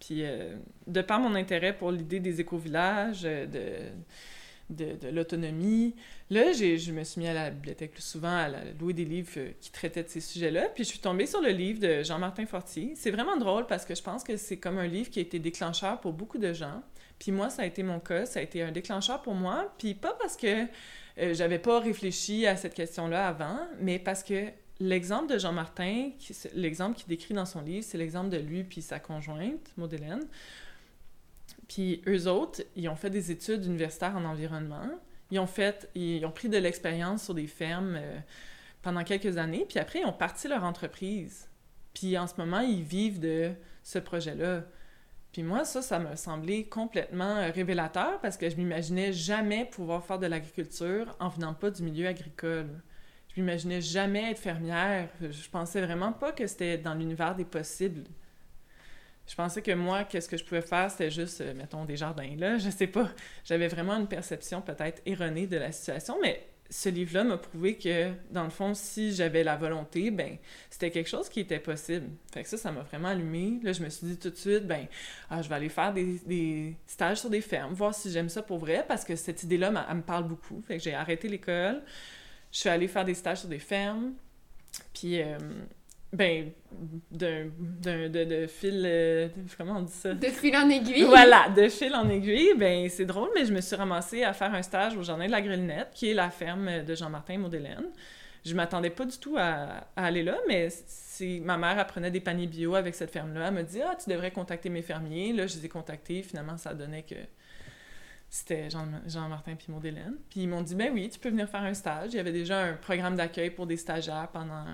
Puis, 0.00 0.24
euh, 0.24 0.56
de 0.86 1.00
par 1.00 1.20
mon 1.20 1.34
intérêt 1.34 1.76
pour 1.76 1.90
l'idée 1.90 2.20
des 2.20 2.40
éco-villages, 2.40 3.22
euh, 3.24 3.46
de, 3.46 4.84
de, 4.84 4.96
de 4.96 5.08
l'autonomie, 5.08 5.94
là, 6.28 6.52
je 6.52 6.92
me 6.92 7.04
suis 7.04 7.20
mis 7.20 7.28
à 7.28 7.34
la 7.34 7.50
bibliothèque 7.50 7.92
plus 7.92 8.04
souvent, 8.04 8.36
à 8.36 8.48
louer 8.78 8.92
des 8.92 9.04
livres 9.04 9.32
euh, 9.38 9.50
qui 9.60 9.70
traitaient 9.70 10.02
de 10.02 10.08
ces 10.08 10.20
sujets-là. 10.20 10.68
Puis, 10.74 10.84
je 10.84 10.90
suis 10.90 10.98
tombée 10.98 11.26
sur 11.26 11.40
le 11.40 11.50
livre 11.50 11.80
de 11.80 12.02
Jean-Martin 12.02 12.46
Fortier. 12.46 12.92
C'est 12.96 13.10
vraiment 13.10 13.36
drôle 13.36 13.66
parce 13.66 13.84
que 13.84 13.94
je 13.94 14.02
pense 14.02 14.22
que 14.22 14.36
c'est 14.36 14.58
comme 14.58 14.78
un 14.78 14.86
livre 14.86 15.10
qui 15.10 15.18
a 15.18 15.22
été 15.22 15.38
déclencheur 15.38 16.00
pour 16.00 16.12
beaucoup 16.12 16.38
de 16.38 16.52
gens. 16.52 16.82
Puis 17.18 17.32
moi, 17.32 17.48
ça 17.48 17.62
a 17.62 17.64
été 17.66 17.82
mon 17.82 17.98
cas, 18.00 18.26
ça 18.26 18.40
a 18.40 18.42
été 18.42 18.62
un 18.62 18.72
déclencheur 18.72 19.22
pour 19.22 19.34
moi. 19.34 19.72
Puis 19.78 19.94
pas 19.94 20.16
parce 20.20 20.36
que 20.36 20.66
euh, 21.18 21.34
j'avais 21.34 21.58
pas 21.58 21.80
réfléchi 21.80 22.46
à 22.46 22.56
cette 22.56 22.74
question-là 22.74 23.28
avant, 23.28 23.58
mais 23.80 23.98
parce 23.98 24.22
que 24.22 24.50
l'exemple 24.80 25.32
de 25.32 25.38
Jean-Martin, 25.38 26.10
l'exemple 26.54 26.96
qu'il 26.96 27.08
décrit 27.08 27.34
dans 27.34 27.46
son 27.46 27.62
livre, 27.62 27.84
c'est 27.88 27.98
l'exemple 27.98 28.28
de 28.28 28.36
lui 28.36 28.64
puis 28.64 28.82
sa 28.82 28.98
conjointe, 28.98 29.72
Maud-Hélène. 29.76 30.26
Puis 31.68 32.02
eux 32.06 32.28
autres, 32.28 32.62
ils 32.76 32.88
ont 32.88 32.96
fait 32.96 33.10
des 33.10 33.30
études 33.30 33.64
universitaires 33.64 34.16
en 34.16 34.24
environnement. 34.24 34.88
Ils 35.30 35.40
ont 35.40 35.46
fait, 35.46 35.88
ils 35.94 36.24
ont 36.24 36.30
pris 36.30 36.48
de 36.48 36.58
l'expérience 36.58 37.24
sur 37.24 37.34
des 37.34 37.46
fermes 37.46 37.96
euh, 37.96 38.18
pendant 38.82 39.02
quelques 39.02 39.38
années, 39.38 39.64
puis 39.68 39.78
après, 39.78 40.00
ils 40.00 40.06
ont 40.06 40.12
parti 40.12 40.46
leur 40.46 40.62
entreprise. 40.62 41.48
Puis 41.94 42.16
en 42.18 42.26
ce 42.26 42.34
moment, 42.36 42.60
ils 42.60 42.82
vivent 42.82 43.18
de 43.18 43.52
ce 43.82 43.98
projet-là. 43.98 44.64
Puis 45.36 45.42
moi, 45.42 45.66
ça, 45.66 45.82
ça 45.82 45.98
m'a 45.98 46.16
semblé 46.16 46.64
complètement 46.64 47.36
euh, 47.36 47.50
révélateur 47.50 48.18
parce 48.22 48.38
que 48.38 48.48
je 48.48 48.56
m'imaginais 48.56 49.12
jamais 49.12 49.66
pouvoir 49.66 50.02
faire 50.02 50.18
de 50.18 50.24
l'agriculture 50.24 51.14
en 51.20 51.28
venant 51.28 51.52
pas 51.52 51.70
du 51.70 51.82
milieu 51.82 52.06
agricole. 52.06 52.70
Je 53.28 53.42
m'imaginais 53.42 53.82
jamais 53.82 54.30
être 54.30 54.38
fermière. 54.38 55.10
Je 55.20 55.50
pensais 55.50 55.82
vraiment 55.82 56.14
pas 56.14 56.32
que 56.32 56.46
c'était 56.46 56.78
dans 56.78 56.94
l'univers 56.94 57.34
des 57.34 57.44
possibles. 57.44 58.04
Je 59.26 59.34
pensais 59.34 59.60
que 59.60 59.72
moi, 59.72 60.04
qu'est-ce 60.04 60.30
que 60.30 60.38
je 60.38 60.44
pouvais 60.46 60.62
faire, 60.62 60.90
c'était 60.90 61.10
juste, 61.10 61.42
euh, 61.42 61.52
mettons, 61.52 61.84
des 61.84 61.98
jardins, 61.98 62.34
là. 62.38 62.56
Je 62.66 62.70
sais 62.70 62.86
pas. 62.86 63.10
J'avais 63.44 63.68
vraiment 63.68 63.98
une 63.98 64.08
perception 64.08 64.62
peut-être 64.62 65.02
erronée 65.04 65.46
de 65.46 65.58
la 65.58 65.70
situation, 65.70 66.16
mais 66.22 66.48
ce 66.68 66.88
livre-là 66.88 67.24
m'a 67.24 67.38
prouvé 67.38 67.76
que, 67.76 68.12
dans 68.30 68.44
le 68.44 68.50
fond, 68.50 68.74
si 68.74 69.14
j'avais 69.14 69.44
la 69.44 69.56
volonté, 69.56 70.10
ben 70.10 70.36
c'était 70.70 70.90
quelque 70.90 71.08
chose 71.08 71.28
qui 71.28 71.40
était 71.40 71.58
possible. 71.58 72.08
Fait 72.32 72.42
que 72.42 72.48
ça, 72.48 72.56
ça 72.56 72.72
m'a 72.72 72.82
vraiment 72.82 73.08
allumé. 73.08 73.60
Là, 73.62 73.72
je 73.72 73.82
me 73.82 73.88
suis 73.88 74.06
dit 74.06 74.16
tout 74.16 74.30
de 74.30 74.36
suite, 74.36 74.66
ben 74.66 74.86
ah, 75.30 75.42
je 75.42 75.48
vais 75.48 75.54
aller 75.54 75.68
faire 75.68 75.92
des, 75.92 76.76
stages 76.86 77.20
sur 77.20 77.30
des 77.30 77.40
fermes, 77.40 77.74
voir 77.74 77.94
si 77.94 78.10
j'aime 78.10 78.28
ça 78.28 78.42
pour 78.42 78.58
vrai, 78.58 78.84
parce 78.86 79.04
que 79.04 79.16
cette 79.16 79.42
idée-là, 79.42 79.86
elle 79.88 79.96
me 79.96 80.02
parle 80.02 80.26
beaucoup. 80.26 80.60
Fait 80.66 80.78
que 80.78 80.82
j'ai 80.82 80.94
arrêté 80.94 81.28
l'école, 81.28 81.82
je 82.52 82.58
suis 82.58 82.68
allée 82.68 82.88
faire 82.88 83.04
des 83.04 83.14
stages 83.14 83.40
sur 83.40 83.48
des 83.48 83.58
fermes, 83.58 84.12
puis... 84.92 85.22
Euh, 85.22 85.38
ben, 86.12 86.50
d'un, 87.10 87.46
de, 87.58 88.24
de, 88.24 88.46
fil... 88.46 88.82
Euh, 88.86 89.28
comment 89.58 89.78
on 89.78 89.82
dit 89.82 89.92
ça? 89.92 90.14
De 90.14 90.26
fil 90.26 90.56
en 90.56 90.68
aiguille? 90.68 91.02
Voilà, 91.02 91.48
de 91.48 91.68
fil 91.68 91.94
en 91.94 92.08
aiguille. 92.08 92.54
Ben, 92.56 92.88
c'est 92.88 93.04
drôle, 93.04 93.30
mais 93.34 93.44
je 93.44 93.52
me 93.52 93.60
suis 93.60 93.76
ramassée 93.76 94.22
à 94.22 94.32
faire 94.32 94.54
un 94.54 94.62
stage 94.62 94.96
au 94.96 95.02
Jardin 95.02 95.26
de 95.26 95.32
la 95.32 95.42
Grelinette, 95.42 95.90
qui 95.94 96.10
est 96.10 96.14
la 96.14 96.30
ferme 96.30 96.84
de 96.84 96.94
Jean-Martin 96.94 97.38
Maudelaine. 97.38 97.86
Je 98.44 98.54
m'attendais 98.54 98.90
pas 98.90 99.04
du 99.04 99.18
tout 99.18 99.36
à, 99.36 99.88
aller 99.96 100.22
là, 100.22 100.38
mais 100.46 100.68
c'est, 100.70 101.40
ma 101.40 101.58
mère 101.58 101.78
apprenait 101.80 102.12
des 102.12 102.20
paniers 102.20 102.46
bio 102.46 102.76
avec 102.76 102.94
cette 102.94 103.10
ferme-là. 103.10 103.48
Elle 103.48 103.54
m'a 103.54 103.62
dit 103.64 103.82
«Ah, 103.84 103.96
tu 103.96 104.08
devrais 104.08 104.30
contacter 104.30 104.68
mes 104.68 104.82
fermiers.» 104.82 105.32
Là, 105.34 105.48
je 105.48 105.56
les 105.56 105.66
ai 105.66 105.68
contactés. 105.68 106.22
Finalement, 106.22 106.56
ça 106.56 106.72
donnait 106.72 107.02
que 107.02 107.16
c'était 108.30 108.70
Jean, 108.70 108.86
Jean-Martin 109.06 109.56
puis 109.56 109.72
Maudelaine. 109.72 110.14
Puis 110.30 110.42
ils 110.42 110.48
m'ont 110.48 110.62
dit 110.62 110.74
«Ben 110.76 110.92
oui, 110.94 111.08
tu 111.08 111.18
peux 111.18 111.30
venir 111.30 111.48
faire 111.48 111.62
un 111.62 111.74
stage.» 111.74 112.10
Il 112.12 112.16
y 112.16 112.20
avait 112.20 112.30
déjà 112.30 112.60
un 112.62 112.74
programme 112.74 113.16
d'accueil 113.16 113.50
pour 113.50 113.66
des 113.66 113.76
stagiaires 113.76 114.28
pendant 114.32 114.64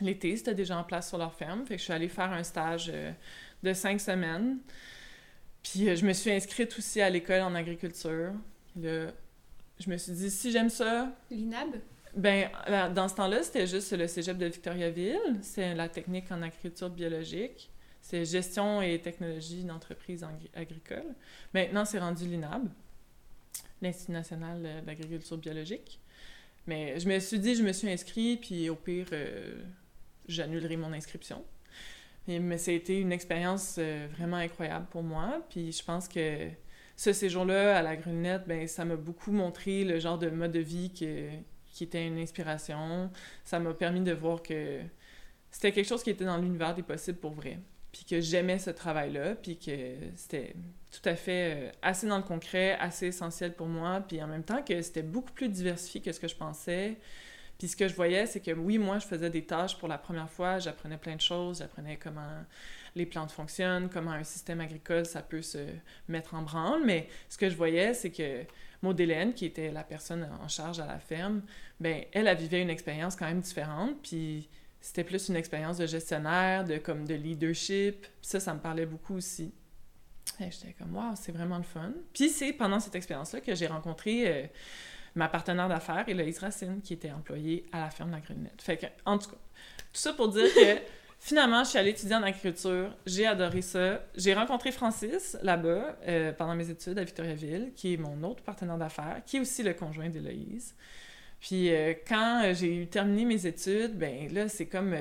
L'été, 0.00 0.36
c'était 0.36 0.54
déjà 0.54 0.78
en 0.78 0.84
place 0.84 1.08
sur 1.08 1.18
leur 1.18 1.34
ferme. 1.34 1.66
Fait 1.66 1.74
que 1.74 1.78
je 1.78 1.84
suis 1.84 1.92
allée 1.92 2.08
faire 2.08 2.32
un 2.32 2.42
stage 2.42 2.90
euh, 2.92 3.12
de 3.62 3.72
cinq 3.72 4.00
semaines. 4.00 4.58
Puis 5.62 5.88
euh, 5.88 5.96
je 5.96 6.06
me 6.06 6.12
suis 6.12 6.30
inscrite 6.30 6.76
aussi 6.78 7.00
à 7.00 7.10
l'école 7.10 7.42
en 7.42 7.54
agriculture. 7.54 8.32
Je 8.76 9.10
me 9.86 9.96
suis 9.96 10.12
dit, 10.12 10.30
si 10.30 10.52
j'aime 10.52 10.70
ça... 10.70 11.12
L'INAB? 11.30 11.76
Ben, 12.14 12.48
dans 12.94 13.06
ce 13.06 13.14
temps-là, 13.16 13.42
c'était 13.42 13.66
juste 13.66 13.92
le 13.92 14.06
cégep 14.06 14.38
de 14.38 14.46
Victoriaville. 14.46 15.38
C'est 15.42 15.74
la 15.74 15.88
technique 15.88 16.30
en 16.32 16.42
agriculture 16.42 16.90
biologique. 16.90 17.70
C'est 18.00 18.24
gestion 18.24 18.80
et 18.80 19.00
technologie 19.00 19.64
d'entreprise 19.64 20.24
agricole. 20.54 21.14
Maintenant, 21.52 21.84
c'est 21.84 21.98
rendu 21.98 22.26
l'INAB, 22.26 22.68
l'Institut 23.82 24.12
national 24.12 24.82
d'agriculture 24.86 25.36
biologique. 25.36 26.00
Mais 26.66 26.98
je 26.98 27.08
me 27.08 27.18
suis 27.18 27.38
dit, 27.38 27.54
je 27.54 27.62
me 27.62 27.72
suis 27.72 27.90
inscrite, 27.90 28.40
puis 28.40 28.68
au 28.68 28.76
pire, 28.76 29.06
euh, 29.12 29.62
j'annulerai 30.28 30.76
mon 30.76 30.92
inscription. 30.92 31.44
mais 32.26 32.58
ça 32.58 32.70
a 32.70 32.74
été 32.74 32.98
une 33.00 33.12
expérience 33.12 33.76
euh, 33.78 34.06
vraiment 34.16 34.36
incroyable 34.36 34.86
pour 34.90 35.02
moi. 35.02 35.42
Puis 35.50 35.72
je 35.72 35.82
pense 35.82 36.08
que 36.08 36.48
ce 36.96 37.12
séjour-là 37.12 37.78
à 37.78 37.82
la 37.82 37.96
Grunette, 37.96 38.42
ben 38.46 38.66
ça 38.68 38.84
m'a 38.84 38.96
beaucoup 38.96 39.32
montré 39.32 39.84
le 39.84 39.98
genre 39.98 40.18
de 40.18 40.30
mode 40.30 40.52
de 40.52 40.60
vie 40.60 40.90
qui 40.90 41.04
était 41.80 42.06
une 42.06 42.18
inspiration. 42.18 43.10
Ça 43.44 43.58
m'a 43.60 43.72
permis 43.72 44.00
de 44.00 44.12
voir 44.12 44.42
que 44.42 44.80
c'était 45.50 45.72
quelque 45.72 45.88
chose 45.88 46.02
qui 46.02 46.10
était 46.10 46.24
dans 46.24 46.36
l'univers 46.36 46.74
des 46.74 46.82
possibles 46.82 47.18
pour 47.18 47.32
vrai. 47.32 47.58
Puis 47.92 48.04
que 48.04 48.20
j'aimais 48.20 48.58
ce 48.58 48.70
travail-là, 48.70 49.34
puis 49.34 49.58
que 49.58 49.96
c'était 50.14 50.54
tout 50.90 51.06
à 51.08 51.16
fait 51.16 51.54
euh, 51.54 51.70
assez 51.82 52.06
dans 52.06 52.18
le 52.18 52.22
concret, 52.22 52.76
assez 52.78 53.06
essentiel 53.06 53.54
pour 53.54 53.66
moi, 53.66 54.02
puis 54.06 54.22
en 54.22 54.26
même 54.26 54.44
temps 54.44 54.62
que 54.62 54.80
c'était 54.82 55.02
beaucoup 55.02 55.32
plus 55.32 55.48
diversifié 55.48 56.00
que 56.00 56.12
ce 56.12 56.20
que 56.20 56.28
je 56.28 56.36
pensais. 56.36 56.96
Puis 57.58 57.68
ce 57.68 57.76
que 57.76 57.88
je 57.88 57.94
voyais, 57.94 58.26
c'est 58.26 58.40
que 58.40 58.52
oui, 58.52 58.78
moi, 58.78 59.00
je 59.00 59.06
faisais 59.06 59.30
des 59.30 59.44
tâches 59.44 59.76
pour 59.78 59.88
la 59.88 59.98
première 59.98 60.30
fois, 60.30 60.60
j'apprenais 60.60 60.96
plein 60.96 61.16
de 61.16 61.20
choses, 61.20 61.58
j'apprenais 61.58 61.96
comment 61.96 62.44
les 62.94 63.04
plantes 63.04 63.32
fonctionnent, 63.32 63.88
comment 63.88 64.12
un 64.12 64.22
système 64.22 64.60
agricole, 64.60 65.04
ça 65.04 65.22
peut 65.22 65.42
se 65.42 65.66
mettre 66.06 66.34
en 66.34 66.42
branle, 66.42 66.84
mais 66.84 67.08
ce 67.28 67.36
que 67.36 67.50
je 67.50 67.56
voyais, 67.56 67.94
c'est 67.94 68.10
que 68.10 68.44
Maud 68.82 68.98
Hélène, 69.00 69.34
qui 69.34 69.44
était 69.44 69.72
la 69.72 69.82
personne 69.82 70.28
en 70.40 70.46
charge 70.46 70.78
à 70.78 70.86
la 70.86 71.00
ferme, 71.00 71.42
ben 71.80 72.04
elle, 72.12 72.28
a 72.28 72.34
vivait 72.34 72.62
une 72.62 72.70
expérience 72.70 73.16
quand 73.16 73.26
même 73.26 73.40
différente, 73.40 73.96
puis 74.02 74.48
c'était 74.80 75.04
plus 75.04 75.28
une 75.28 75.36
expérience 75.36 75.78
de 75.78 75.86
gestionnaire, 75.86 76.64
de 76.64 76.78
comme 76.78 77.06
de 77.06 77.14
leadership, 77.14 78.06
ça, 78.22 78.38
ça 78.38 78.54
me 78.54 78.60
parlait 78.60 78.86
beaucoup 78.86 79.16
aussi. 79.16 79.52
J'étais 80.38 80.74
comme, 80.78 80.94
waouh, 80.94 81.14
c'est 81.16 81.32
vraiment 81.32 81.56
le 81.56 81.64
fun. 81.64 81.92
Puis 82.12 82.28
c'est 82.28 82.52
pendant 82.52 82.78
cette 82.78 82.94
expérience-là 82.94 83.40
que 83.40 83.54
j'ai 83.56 83.66
rencontré 83.66 84.28
euh, 84.28 84.46
ma 85.18 85.28
partenaire 85.28 85.68
d'affaires, 85.68 86.08
Héloïse 86.08 86.38
Racine, 86.38 86.80
qui 86.80 86.94
était 86.94 87.10
employée 87.10 87.66
à 87.72 87.80
la 87.80 87.90
ferme 87.90 88.10
de 88.10 88.14
la 88.14 88.20
Grunette. 88.20 88.62
Fait 88.62 88.76
que, 88.76 88.86
en 89.04 89.18
tout 89.18 89.30
cas, 89.30 89.36
tout 89.92 90.00
ça 90.00 90.12
pour 90.12 90.28
dire 90.28 90.46
que 90.54 90.78
finalement, 91.18 91.64
je 91.64 91.70
suis 91.70 91.78
allée 91.78 91.90
étudier 91.90 92.14
en 92.14 92.22
agriculture. 92.22 92.94
J'ai 93.04 93.26
adoré 93.26 93.60
ça. 93.60 94.00
J'ai 94.14 94.32
rencontré 94.32 94.70
Francis 94.70 95.36
là-bas 95.42 95.96
euh, 96.06 96.32
pendant 96.32 96.54
mes 96.54 96.70
études 96.70 96.98
à 96.98 97.04
Victoriaville, 97.04 97.72
qui 97.74 97.94
est 97.94 97.96
mon 97.96 98.22
autre 98.22 98.42
partenaire 98.42 98.78
d'affaires, 98.78 99.20
qui 99.26 99.38
est 99.38 99.40
aussi 99.40 99.64
le 99.64 99.74
conjoint 99.74 100.08
d'Héloïse. 100.08 100.74
Puis 101.40 101.74
euh, 101.74 101.94
quand 102.06 102.52
j'ai 102.54 102.86
terminé 102.86 103.24
mes 103.24 103.44
études, 103.44 103.98
ben 103.98 104.32
là, 104.32 104.48
c'est 104.48 104.66
comme... 104.66 104.94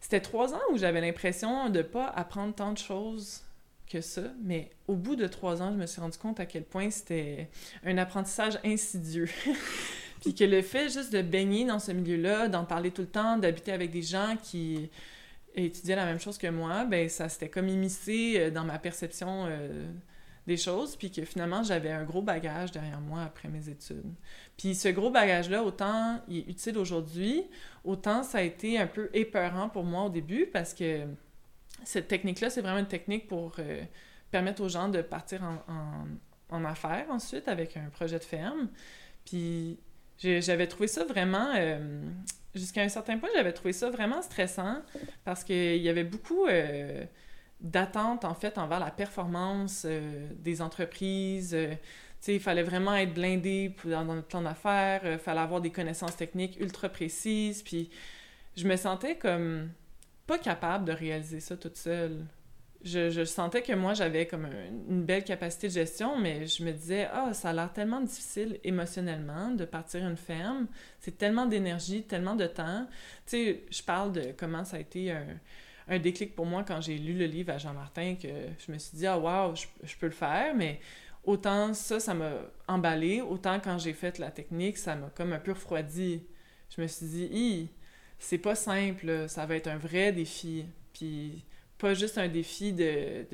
C'était 0.00 0.20
trois 0.20 0.52
ans 0.54 0.60
où 0.72 0.78
j'avais 0.78 1.00
l'impression 1.00 1.68
de 1.68 1.82
pas 1.82 2.06
apprendre 2.06 2.54
tant 2.54 2.72
de 2.72 2.78
choses 2.78 3.42
ça, 4.00 4.22
mais 4.42 4.70
au 4.88 4.94
bout 4.94 5.16
de 5.16 5.26
trois 5.26 5.62
ans, 5.62 5.72
je 5.72 5.78
me 5.78 5.86
suis 5.86 6.00
rendu 6.00 6.18
compte 6.18 6.40
à 6.40 6.46
quel 6.46 6.64
point 6.64 6.90
c'était 6.90 7.48
un 7.84 7.98
apprentissage 7.98 8.58
insidieux. 8.64 9.28
Puis 10.20 10.34
que 10.34 10.44
le 10.44 10.62
fait 10.62 10.88
juste 10.88 11.12
de 11.12 11.20
baigner 11.20 11.64
dans 11.64 11.80
ce 11.80 11.90
milieu-là, 11.92 12.48
d'en 12.48 12.64
parler 12.64 12.92
tout 12.92 13.02
le 13.02 13.08
temps, 13.08 13.38
d'habiter 13.38 13.72
avec 13.72 13.90
des 13.90 14.02
gens 14.02 14.36
qui 14.40 14.88
étudiaient 15.54 15.96
la 15.96 16.06
même 16.06 16.20
chose 16.20 16.38
que 16.38 16.46
moi, 16.46 16.84
ben 16.84 17.08
ça 17.08 17.28
s'était 17.28 17.48
comme 17.48 17.68
immiscé 17.68 18.34
euh, 18.36 18.50
dans 18.50 18.64
ma 18.64 18.78
perception 18.78 19.46
euh, 19.46 19.84
des 20.46 20.56
choses, 20.56 20.96
puis 20.96 21.10
que 21.10 21.24
finalement, 21.24 21.62
j'avais 21.62 21.90
un 21.90 22.04
gros 22.04 22.22
bagage 22.22 22.72
derrière 22.72 23.00
moi 23.00 23.22
après 23.22 23.48
mes 23.48 23.68
études. 23.68 24.14
Puis 24.56 24.74
ce 24.74 24.88
gros 24.88 25.10
bagage-là, 25.10 25.62
autant 25.62 26.20
il 26.28 26.38
est 26.38 26.48
utile 26.48 26.78
aujourd'hui, 26.78 27.42
autant 27.84 28.22
ça 28.22 28.38
a 28.38 28.42
été 28.42 28.78
un 28.78 28.86
peu 28.86 29.10
épeurant 29.12 29.68
pour 29.68 29.84
moi 29.84 30.04
au 30.04 30.08
début, 30.08 30.46
parce 30.46 30.74
que 30.74 31.06
cette 31.84 32.08
technique-là, 32.08 32.50
c'est 32.50 32.60
vraiment 32.60 32.78
une 32.78 32.86
technique 32.86 33.26
pour 33.26 33.54
euh, 33.58 33.82
permettre 34.30 34.62
aux 34.62 34.68
gens 34.68 34.88
de 34.88 35.02
partir 35.02 35.42
en, 35.42 36.64
affaires 36.64 37.06
ensuite 37.08 37.48
avec 37.48 37.78
un 37.78 37.88
projet 37.88 38.18
de 38.18 38.24
ferme. 38.24 38.68
Puis 39.24 39.78
j'avais 40.18 40.66
trouvé 40.66 40.86
ça 40.86 41.04
vraiment, 41.04 41.50
euh, 41.56 42.02
jusqu'à 42.54 42.82
un 42.82 42.90
certain 42.90 43.16
point, 43.16 43.30
j'avais 43.34 43.54
trouvé 43.54 43.72
ça 43.72 43.88
vraiment 43.88 44.20
stressant 44.20 44.82
parce 45.24 45.44
qu'il 45.44 45.80
y 45.80 45.88
avait 45.88 46.04
beaucoup 46.04 46.46
euh, 46.46 47.04
d'attentes 47.60 48.26
en 48.26 48.34
fait 48.34 48.58
envers 48.58 48.80
la 48.80 48.90
performance 48.90 49.86
des 50.36 50.60
entreprises. 50.60 51.56
il 52.28 52.40
fallait 52.40 52.62
vraiment 52.62 52.94
être 52.96 53.14
blindé 53.14 53.74
dans, 53.84 54.04
dans 54.04 54.14
notre 54.16 54.28
plan 54.28 54.42
d'affaires, 54.42 55.00
il 55.04 55.18
fallait 55.18 55.40
avoir 55.40 55.62
des 55.62 55.70
connaissances 55.70 56.16
techniques 56.16 56.60
ultra 56.60 56.90
précises. 56.90 57.62
Puis 57.62 57.88
je 58.56 58.68
me 58.68 58.76
sentais 58.76 59.16
comme 59.16 59.70
pas 60.26 60.38
capable 60.38 60.84
de 60.84 60.92
réaliser 60.92 61.40
ça 61.40 61.56
toute 61.56 61.76
seule. 61.76 62.24
Je, 62.84 63.10
je 63.10 63.24
sentais 63.24 63.62
que 63.62 63.72
moi, 63.72 63.94
j'avais 63.94 64.26
comme 64.26 64.48
une 64.88 65.04
belle 65.04 65.22
capacité 65.22 65.68
de 65.68 65.72
gestion, 65.72 66.18
mais 66.18 66.46
je 66.46 66.64
me 66.64 66.72
disais, 66.72 67.08
ah, 67.12 67.32
ça 67.32 67.50
a 67.50 67.52
l'air 67.52 67.72
tellement 67.72 68.00
difficile 68.00 68.58
émotionnellement 68.64 69.50
de 69.50 69.64
partir 69.64 70.06
une 70.06 70.16
ferme. 70.16 70.66
C'est 70.98 71.16
tellement 71.16 71.46
d'énergie, 71.46 72.02
tellement 72.02 72.34
de 72.34 72.46
temps. 72.46 72.86
Tu 73.26 73.36
sais, 73.36 73.62
je 73.70 73.82
parle 73.82 74.12
de 74.12 74.32
comment 74.36 74.64
ça 74.64 74.78
a 74.78 74.80
été 74.80 75.12
un, 75.12 75.26
un 75.88 75.98
déclic 75.98 76.34
pour 76.34 76.46
moi 76.46 76.64
quand 76.66 76.80
j'ai 76.80 76.98
lu 76.98 77.14
le 77.14 77.26
livre 77.26 77.52
à 77.52 77.58
Jean-Martin, 77.58 78.16
que 78.20 78.28
je 78.58 78.72
me 78.72 78.78
suis 78.78 78.96
dit, 78.96 79.06
ah, 79.06 79.18
waouh, 79.18 79.54
je, 79.54 79.66
je, 79.84 79.96
peux 79.96 80.06
le 80.06 80.12
faire, 80.12 80.54
mais 80.54 80.80
autant 81.24 81.74
ça, 81.74 82.00
ça 82.00 82.14
m'a 82.14 82.32
emballé, 82.68 83.20
autant 83.20 83.60
quand 83.60 83.78
j'ai 83.78 83.92
fait 83.92 84.18
la 84.18 84.30
technique, 84.30 84.76
ça 84.76 84.96
m'a 84.96 85.10
comme 85.10 85.32
un 85.32 85.38
peu 85.38 85.52
refroidi. 85.52 86.24
Je 86.74 86.80
me 86.80 86.86
suis 86.86 87.06
dit, 87.06 87.70
c'est 88.22 88.38
pas 88.38 88.54
simple, 88.54 89.28
ça 89.28 89.46
va 89.46 89.56
être 89.56 89.66
un 89.66 89.76
vrai 89.76 90.12
défi. 90.12 90.64
Puis 90.94 91.44
pas 91.76 91.92
juste 91.94 92.18
un 92.18 92.28
défi 92.28 92.72
de, 92.72 93.26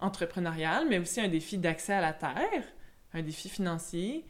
entrepreneurial, 0.00 0.86
mais 0.88 0.98
aussi 0.98 1.20
un 1.20 1.28
défi 1.28 1.58
d'accès 1.58 1.92
à 1.92 2.00
la 2.00 2.14
terre, 2.14 2.64
un 3.12 3.22
défi 3.22 3.50
financier. 3.50 4.24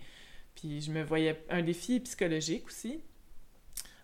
Puis 0.57 0.81
je 0.81 0.91
me 0.91 1.03
voyais 1.03 1.43
un 1.49 1.63
défi 1.63 2.01
psychologique 2.01 2.67
aussi. 2.67 3.01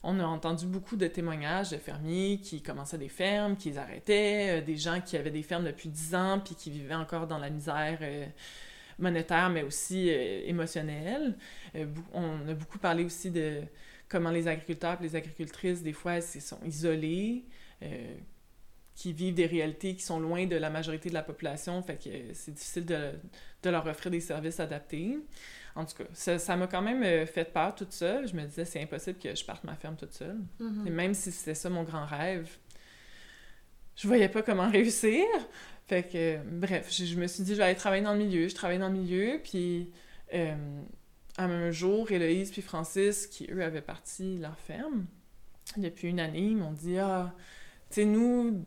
On 0.04 0.20
a 0.20 0.24
entendu 0.24 0.66
beaucoup 0.66 0.96
de 0.96 1.08
témoignages 1.08 1.70
de 1.70 1.76
fermiers 1.76 2.38
qui 2.40 2.62
commençaient 2.62 2.98
des 2.98 3.08
fermes, 3.08 3.56
qui 3.56 3.70
les 3.70 3.78
arrêtaient, 3.78 4.60
euh, 4.60 4.64
des 4.64 4.76
gens 4.76 5.00
qui 5.00 5.16
avaient 5.16 5.32
des 5.32 5.42
fermes 5.42 5.64
depuis 5.64 5.88
10 5.88 6.14
ans 6.14 6.40
puis 6.42 6.54
qui 6.54 6.70
vivaient 6.70 6.94
encore 6.94 7.26
dans 7.26 7.38
la 7.38 7.50
misère 7.50 7.98
euh, 8.02 8.24
monétaire, 9.00 9.50
mais 9.50 9.64
aussi 9.64 10.08
euh, 10.08 10.42
émotionnelle. 10.46 11.36
on 12.14 12.48
a 12.48 12.54
beaucoup 12.54 12.78
parlé 12.78 13.04
aussi 13.04 13.32
de 13.32 13.62
comment 14.08 14.30
les 14.30 14.48
agriculteurs 14.48 14.98
et 15.00 15.02
les 15.02 15.16
agricultrices, 15.16 15.82
des 15.82 15.92
fois, 15.92 16.20
sont 16.20 16.60
isolés, 16.64 17.44
euh, 17.82 18.14
qui 18.94 19.12
vivent 19.12 19.34
des 19.34 19.46
réalités 19.46 19.94
qui 19.94 20.02
sont 20.02 20.18
loin 20.18 20.46
de 20.46 20.56
la 20.56 20.70
majorité 20.70 21.08
de 21.08 21.14
la 21.14 21.22
population, 21.22 21.80
fait 21.82 22.02
que 22.02 22.10
c'est 22.32 22.52
difficile 22.52 22.84
de, 22.84 23.12
de, 23.62 23.70
leur 23.70 23.86
offrir 23.86 24.10
des 24.10 24.20
services 24.20 24.58
adaptés. 24.58 25.18
En 25.76 25.84
tout 25.84 26.02
cas, 26.02 26.38
ça 26.38 26.56
m'a 26.56 26.66
quand 26.66 26.82
même 26.82 27.04
euh, 27.04 27.24
fait 27.24 27.44
peur 27.44 27.72
tout 27.76 27.86
ça. 27.90 28.26
Je 28.26 28.34
me 28.34 28.42
disais, 28.42 28.64
c'est 28.64 28.82
impossible 28.82 29.20
que 29.20 29.32
je 29.32 29.44
parte 29.44 29.62
ma 29.62 29.76
ferme 29.76 29.94
toute 29.94 30.12
seule. 30.12 30.40
Mm-hmm. 30.60 30.86
Et 30.86 30.90
même 30.90 31.14
si 31.14 31.30
c'était 31.30 31.54
ça 31.54 31.70
mon 31.70 31.84
grand 31.84 32.04
rêve, 32.06 32.48
je 33.94 34.08
voyais 34.08 34.28
pas 34.28 34.42
comment 34.42 34.68
réussir. 34.70 35.24
Fait 35.86 36.02
que, 36.02 36.38
bref, 36.44 36.92
je, 36.92 37.14
me 37.14 37.28
suis 37.28 37.44
dit, 37.44 37.52
je 37.52 37.58
vais 37.58 37.64
aller 37.64 37.76
travailler 37.76 38.02
dans 38.02 38.14
le 38.14 38.18
milieu. 38.18 38.48
Je 38.48 38.54
travaille 38.54 38.78
dans 38.78 38.88
le 38.88 38.98
milieu, 38.98 39.40
puis 39.42 39.92
euh, 40.34 40.56
un 41.38 41.70
jour, 41.70 42.10
Héloïse 42.10 42.50
puis 42.50 42.62
Francis, 42.62 43.26
qui 43.26 43.46
eux 43.50 43.62
avaient 43.62 43.80
parti 43.80 44.38
leur 44.38 44.58
ferme 44.58 45.06
depuis 45.76 46.08
une 46.08 46.20
année, 46.20 46.50
m'ont 46.54 46.72
dit 46.72 46.98
Ah, 46.98 47.34
tu 47.90 47.96
sais, 47.96 48.04
nous, 48.04 48.64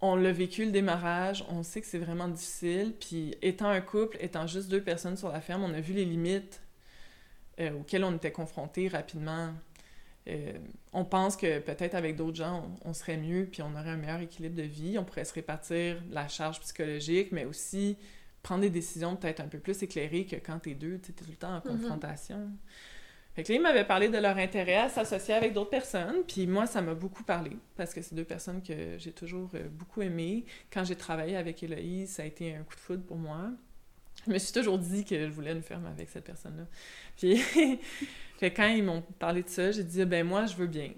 on 0.00 0.16
l'a 0.16 0.32
vécu 0.32 0.64
le 0.64 0.72
démarrage, 0.72 1.44
on 1.48 1.62
sait 1.62 1.80
que 1.80 1.86
c'est 1.86 1.98
vraiment 1.98 2.28
difficile, 2.28 2.94
puis 2.98 3.36
étant 3.40 3.68
un 3.68 3.80
couple, 3.80 4.16
étant 4.20 4.46
juste 4.46 4.68
deux 4.68 4.82
personnes 4.82 5.16
sur 5.16 5.30
la 5.30 5.40
ferme, 5.40 5.62
on 5.62 5.72
a 5.72 5.80
vu 5.80 5.94
les 5.94 6.04
limites 6.04 6.60
euh, 7.60 7.72
auxquelles 7.72 8.04
on 8.04 8.14
était 8.14 8.32
confrontés 8.32 8.88
rapidement. 8.88 9.52
Euh, 10.28 10.52
on 10.92 11.04
pense 11.04 11.36
que 11.36 11.58
peut-être 11.58 11.94
avec 11.94 12.16
d'autres 12.16 12.36
gens, 12.36 12.74
on, 12.84 12.92
serait 12.92 13.16
mieux, 13.16 13.46
puis 13.50 13.62
on 13.62 13.72
aurait 13.72 13.90
un 13.90 13.96
meilleur 13.96 14.20
équilibre 14.20 14.56
de 14.56 14.62
vie, 14.62 14.98
on 14.98 15.04
pourrait 15.04 15.24
se 15.24 15.34
répartir 15.34 16.02
la 16.10 16.28
charge 16.28 16.60
psychologique, 16.60 17.30
mais 17.32 17.44
aussi 17.44 17.96
prendre 18.42 18.62
des 18.62 18.70
décisions 18.70 19.16
peut-être 19.16 19.40
un 19.40 19.48
peu 19.48 19.58
plus 19.58 19.82
éclairées 19.82 20.26
que 20.26 20.36
quand 20.36 20.58
t'es 20.58 20.74
deux, 20.74 20.98
t'es 20.98 21.12
tout 21.12 21.24
le 21.28 21.36
temps 21.36 21.56
en 21.56 21.56
mhm. 21.56 21.78
confrontation. 21.78 22.50
Fait 23.34 23.44
que 23.44 23.52
là, 23.52 23.58
ils 23.58 23.62
m'avaient 23.62 23.86
parlé 23.86 24.08
de 24.08 24.18
leur 24.18 24.36
intérêt 24.36 24.76
à 24.76 24.88
s'associer 24.90 25.32
avec 25.32 25.54
d'autres 25.54 25.70
personnes, 25.70 26.22
puis 26.28 26.46
moi, 26.46 26.66
ça 26.66 26.82
m'a 26.82 26.94
beaucoup 26.94 27.22
parlé, 27.22 27.52
parce 27.76 27.94
que 27.94 28.02
c'est 28.02 28.14
deux 28.14 28.24
personnes 28.24 28.62
que 28.62 28.98
j'ai 28.98 29.12
toujours 29.12 29.48
euh, 29.54 29.68
beaucoup 29.70 30.02
aimées. 30.02 30.44
Quand 30.70 30.84
j'ai 30.84 30.96
travaillé 30.96 31.36
avec 31.36 31.62
Héloïse, 31.62 32.10
ça 32.10 32.24
a 32.24 32.26
été 32.26 32.54
un 32.54 32.62
coup 32.62 32.74
de 32.74 32.80
foudre 32.80 33.04
pour 33.04 33.16
moi. 33.16 33.50
Je 34.26 34.32
me 34.32 34.38
suis 34.38 34.52
toujours 34.52 34.78
dit 34.78 35.04
que 35.04 35.28
je 35.28 35.32
voulais 35.32 35.52
une 35.52 35.62
ferme 35.62 35.86
avec 35.86 36.10
cette 36.10 36.24
personne-là. 36.24 36.66
Puis, 37.16 37.38
fait, 38.38 38.52
quand 38.52 38.68
ils 38.68 38.84
m'ont 38.84 39.02
parlé 39.18 39.42
de 39.42 39.48
ça, 39.48 39.70
j'ai 39.70 39.84
dit, 39.84 40.04
ben 40.04 40.26
moi, 40.26 40.44
je 40.44 40.54
veux 40.54 40.66
bien. 40.66 40.92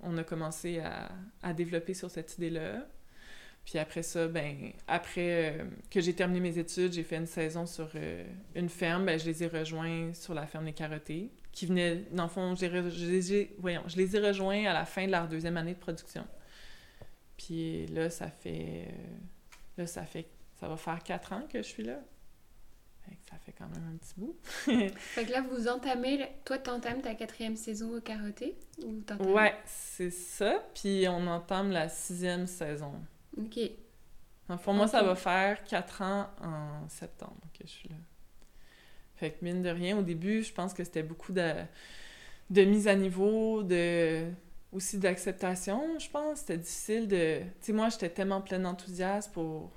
on 0.00 0.16
a 0.16 0.22
commencé 0.22 0.78
à, 0.78 1.10
à 1.42 1.52
développer 1.52 1.92
sur 1.92 2.08
cette 2.08 2.38
idée-là. 2.38 2.86
Puis 3.64 3.78
après 3.78 4.02
ça, 4.02 4.28
ben 4.28 4.72
après 4.86 5.60
euh, 5.60 5.64
que 5.90 6.00
j'ai 6.00 6.14
terminé 6.14 6.40
mes 6.40 6.58
études, 6.58 6.92
j'ai 6.92 7.02
fait 7.02 7.16
une 7.16 7.26
saison 7.26 7.64
sur 7.64 7.88
euh, 7.94 8.24
une 8.54 8.68
ferme. 8.68 9.06
Ben, 9.06 9.18
je 9.18 9.24
les 9.24 9.42
ai 9.42 9.46
rejoints 9.46 10.12
sur 10.12 10.34
la 10.34 10.46
ferme 10.46 10.66
des 10.66 10.74
Carottés, 10.74 11.30
qui 11.50 11.66
venait, 11.66 12.04
dans 12.12 12.24
le 12.24 12.28
fond, 12.28 12.54
je 12.54 12.66
les, 12.66 13.54
voyons, 13.58 13.82
je 13.86 13.96
les 13.96 14.16
ai 14.16 14.20
rejoints 14.20 14.66
à 14.66 14.74
la 14.74 14.84
fin 14.84 15.06
de 15.06 15.12
leur 15.12 15.28
deuxième 15.28 15.56
année 15.56 15.74
de 15.74 15.78
production. 15.78 16.26
Puis 17.38 17.86
là, 17.86 18.10
ça 18.10 18.28
fait, 18.28 18.86
euh, 18.88 19.78
là, 19.78 19.86
ça 19.86 20.04
fait, 20.04 20.26
ça 20.60 20.68
va 20.68 20.76
faire 20.76 21.02
quatre 21.02 21.32
ans 21.32 21.42
que 21.50 21.58
je 21.58 21.68
suis 21.68 21.84
là. 21.84 22.00
ça 23.30 23.38
fait 23.38 23.52
quand 23.52 23.68
même 23.68 23.94
un 23.94 23.96
petit 23.96 24.14
bout. 24.18 24.36
fait 24.98 25.24
que 25.24 25.32
là, 25.32 25.40
vous 25.40 25.68
entamez, 25.68 26.28
toi, 26.44 26.58
tu 26.58 26.68
entames 26.68 27.00
ta 27.00 27.14
quatrième 27.14 27.56
saison 27.56 27.96
au 27.96 28.00
Carotté? 28.02 28.56
Ou 28.84 29.02
ouais, 29.32 29.54
c'est 29.64 30.10
ça. 30.10 30.62
Puis 30.74 31.06
on 31.08 31.26
entame 31.28 31.70
la 31.70 31.88
sixième 31.88 32.46
saison. 32.46 32.92
OK. 33.38 33.58
Pour 34.62 34.74
moi, 34.74 34.86
ça 34.86 35.02
va 35.02 35.14
faire 35.14 35.64
quatre 35.64 36.02
ans 36.02 36.28
en 36.42 36.88
septembre 36.88 37.40
que 37.58 37.66
je 37.66 37.72
suis 37.72 37.88
là. 37.88 37.96
Fait 39.16 39.30
que 39.30 39.44
mine 39.44 39.62
de 39.62 39.70
rien, 39.70 39.96
au 39.98 40.02
début, 40.02 40.42
je 40.42 40.52
pense 40.52 40.74
que 40.74 40.84
c'était 40.84 41.02
beaucoup 41.02 41.32
de... 41.32 41.52
de 42.50 42.62
mise 42.62 42.88
à 42.88 42.94
niveau, 42.94 43.62
de 43.62 44.30
aussi 44.74 44.98
d'acceptation, 44.98 45.98
je 45.98 46.10
pense. 46.10 46.40
C'était 46.40 46.58
difficile 46.58 47.08
de... 47.08 47.38
Tu 47.38 47.46
sais, 47.60 47.72
moi, 47.72 47.88
j'étais 47.88 48.10
tellement 48.10 48.40
pleine 48.40 48.62
d'enthousiasme 48.62 49.32
pour 49.32 49.70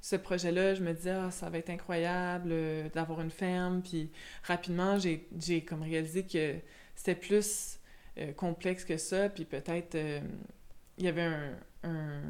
ce 0.00 0.16
projet-là. 0.16 0.74
Je 0.74 0.82
me 0.82 0.92
disais, 0.92 1.10
ah, 1.10 1.30
ça 1.30 1.50
va 1.50 1.58
être 1.58 1.70
incroyable 1.70 2.50
euh, 2.52 2.88
d'avoir 2.90 3.20
une 3.20 3.30
ferme. 3.30 3.82
Puis 3.82 4.10
rapidement, 4.44 4.96
j'ai 4.98 5.64
comme 5.64 5.82
réalisé 5.82 6.24
que 6.24 6.54
c'était 6.94 7.16
plus 7.16 7.80
euh, 8.18 8.32
complexe 8.32 8.84
que 8.84 8.96
ça. 8.96 9.28
Puis 9.28 9.44
peut-être, 9.44 9.96
euh, 9.96 10.20
il 10.98 11.04
y 11.04 11.08
avait 11.08 11.28
un, 11.82 12.20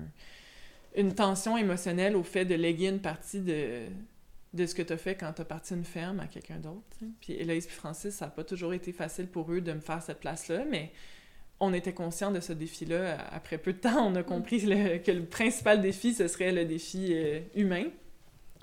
une 0.94 1.14
tension 1.14 1.56
émotionnelle 1.56 2.16
au 2.16 2.22
fait 2.22 2.44
de 2.44 2.54
léguer 2.54 2.88
une 2.88 3.00
partie 3.00 3.40
de, 3.40 3.86
de 4.54 4.66
ce 4.66 4.74
que 4.74 4.82
tu 4.82 4.92
as 4.92 4.96
fait 4.96 5.16
quand 5.16 5.32
tu 5.32 5.42
as 5.42 5.44
parti 5.44 5.74
une 5.74 5.84
ferme 5.84 6.20
à 6.20 6.26
quelqu'un 6.26 6.58
d'autre. 6.58 6.96
Puis 7.20 7.32
Héloïse 7.34 7.66
et 7.66 7.70
Francis, 7.70 8.14
ça 8.14 8.26
n'a 8.26 8.30
pas 8.30 8.44
toujours 8.44 8.72
été 8.72 8.92
facile 8.92 9.26
pour 9.26 9.50
eux 9.52 9.60
de 9.60 9.72
me 9.72 9.80
faire 9.80 10.02
cette 10.02 10.20
place-là, 10.20 10.64
mais 10.70 10.92
on 11.58 11.72
était 11.72 11.92
conscient 11.92 12.30
de 12.30 12.40
ce 12.40 12.52
défi-là. 12.52 13.18
Après 13.32 13.58
peu 13.58 13.72
de 13.72 13.78
temps, 13.78 14.06
on 14.06 14.14
a 14.14 14.22
compris 14.22 14.60
que 14.60 15.10
le 15.10 15.24
principal 15.24 15.82
défi, 15.82 16.14
ce 16.14 16.28
serait 16.28 16.52
le 16.52 16.64
défi 16.64 17.08
euh, 17.10 17.40
humain. 17.56 17.86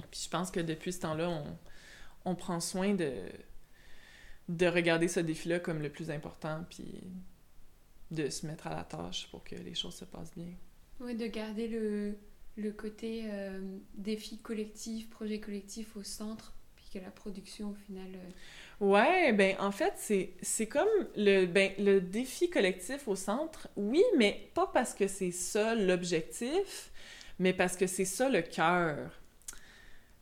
Puis 0.10 0.22
je 0.24 0.30
pense 0.30 0.50
que 0.50 0.62
depuis 0.62 0.94
ce 0.94 1.02
temps-là, 1.02 1.30
on, 1.30 1.44
on, 2.26 2.36
prend 2.36 2.60
soin 2.60 2.94
de, 2.94 3.12
de 4.48 4.68
regarder 4.68 5.08
ce 5.10 5.20
défi-là 5.20 5.60
comme 5.60 5.82
le 5.82 5.90
plus 5.90 6.10
important, 6.10 6.66
puis 6.70 7.04
de 8.12 8.30
se 8.30 8.46
mettre 8.46 8.68
à 8.68 8.76
la 8.76 8.84
tâche 8.84 9.28
pour 9.30 9.44
que 9.44 9.56
les 9.56 9.76
choses 9.76 9.96
se 9.96 10.06
passent 10.06 10.34
bien. 10.36 10.54
Oui, 11.01 11.15
de 11.15 11.27
garder 11.27 11.67
le, 11.67 12.15
le 12.58 12.72
côté 12.72 13.24
euh, 13.25 13.60
défi 13.96 14.38
collectif, 14.38 15.10
projet 15.10 15.39
collectif 15.39 15.98
au 15.98 16.03
centre, 16.03 16.53
puis 16.75 16.86
que 16.93 17.03
la 17.03 17.12
production, 17.12 17.72
au 17.72 17.75
final... 17.75 18.10
Euh, 18.15 18.29
Ouais, 18.79 19.31
ben 19.34 19.55
en 19.60 19.72
fait, 19.72 19.93
c'est 20.41 20.65
comme 20.65 20.88
le, 21.15 21.46
ben, 21.46 21.72
le 21.77 22.01
défi 22.01 22.50
collectif 22.50 23.08
au 23.08 23.15
centre, 23.15 23.67
oui, 23.75 24.01
mais 24.17 24.50
pas 24.55 24.65
parce 24.74 24.96
que 24.96 25.08
c'est 25.08 25.29
ça 25.29 25.75
l'objectif, 25.75 26.91
mais 27.38 27.53
parce 27.53 27.77
que 27.77 27.86
c'est 27.86 28.05
ça 28.05 28.27
le 28.27 28.41
cœur. 28.41 28.98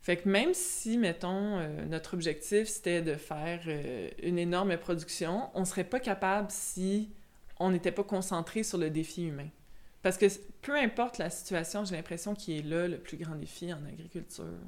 Fait 0.02 0.18
que 0.18 0.28
même 0.28 0.52
si, 0.52 0.98
mettons, 0.98 1.58
euh, 1.58 1.84
notre 1.86 2.12
objectif 2.14 2.68
c'était 2.68 3.00
de 3.00 3.14
faire 3.14 3.62
euh, 3.66 4.10
une 4.22 4.38
énorme 4.38 4.76
production, 4.76 5.48
on 5.54 5.64
serait 5.64 5.84
pas 5.84 6.00
capable 6.00 6.48
si 6.50 7.10
on 7.58 7.70
n'était 7.70 7.92
pas 7.92 8.04
concentré 8.04 8.62
sur 8.62 8.76
le 8.76 8.90
défi 8.90 9.26
humain. 9.26 9.48
Parce 10.02 10.16
que 10.16 10.26
peu 10.62 10.76
importe 10.76 11.18
la 11.18 11.30
situation, 11.30 11.84
j'ai 11.84 11.96
l'impression 11.96 12.34
qu'il 12.34 12.56
est 12.58 12.62
là 12.62 12.88
le 12.88 12.98
plus 12.98 13.16
grand 13.16 13.34
défi 13.34 13.72
en 13.72 13.84
agriculture. 13.84 14.58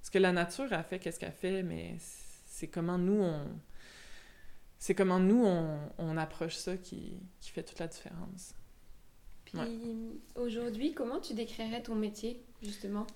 Parce 0.00 0.10
que 0.10 0.18
la 0.18 0.32
nature 0.32 0.72
a 0.72 0.82
fait 0.82 0.98
qu'est-ce 0.98 1.20
qu'elle 1.20 1.32
fait, 1.32 1.62
mais 1.62 1.96
c'est 1.98 2.68
comment 2.68 2.98
nous 2.98 3.22
on 3.22 3.46
c'est 4.84 4.94
comment 4.94 5.18
nous 5.18 5.46
on, 5.96 6.16
approche 6.18 6.56
ça 6.56 6.76
qui, 6.76 7.16
fait 7.40 7.62
toute 7.62 7.78
la 7.78 7.86
différence. 7.86 8.54
Puis 9.46 9.56
aujourd'hui, 10.34 10.92
comment 10.92 11.20
tu 11.20 11.32
décrirais 11.32 11.82
ton 11.82 11.94
métier 11.94 12.42
justement? 12.62 13.06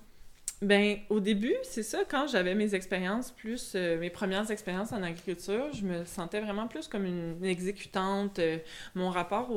Ben, 0.63 0.97
au 1.09 1.19
début, 1.19 1.53
c'est 1.61 1.83
ça, 1.83 2.05
quand 2.09 2.25
j'avais 2.25 2.55
mes 2.55 2.73
expériences 2.73 3.29
plus, 3.29 3.73
euh, 3.75 3.99
mes 3.99 4.09
premières 4.09 4.49
expériences 4.49 4.91
en 4.93 5.03
agriculture, 5.03 5.71
je 5.73 5.85
me 5.85 6.05
sentais 6.05 6.41
vraiment 6.41 6.67
plus 6.67 6.87
comme 6.87 7.05
une, 7.05 7.45
exécutante. 7.45 8.39
Euh, 8.39 8.57
mon 8.95 9.11
rapport 9.11 9.51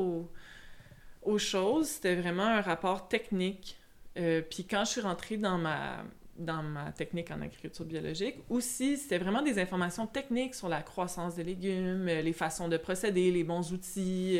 aux 1.23 1.39
choses, 1.39 1.89
c'était 1.89 2.15
vraiment 2.15 2.47
un 2.47 2.61
rapport 2.61 3.09
technique. 3.09 3.79
Euh, 4.19 4.43
puis 4.43 4.65
quand 4.65 4.85
je 4.85 4.91
suis 4.91 5.01
rentrée 5.01 5.37
dans 5.37 5.59
ma, 5.59 6.05
dans 6.37 6.63
ma 6.63 6.93
technique 6.93 7.31
en 7.31 7.41
agriculture 7.41 7.85
biologique. 7.85 8.37
Aussi, 8.51 8.97
c'était 8.97 9.19
vraiment 9.19 9.43
des 9.43 9.59
informations 9.59 10.07
techniques 10.07 10.55
sur 10.55 10.69
la 10.69 10.83
croissance 10.83 11.37
des 11.37 11.45
légumes, 11.45 12.09
euh, 12.09 12.23
les 12.23 12.33
façons 12.33 12.69
de 12.69 12.77
procéder, 12.77 13.31
les 13.31 13.45
bons 13.45 13.73
outils, 13.73 14.39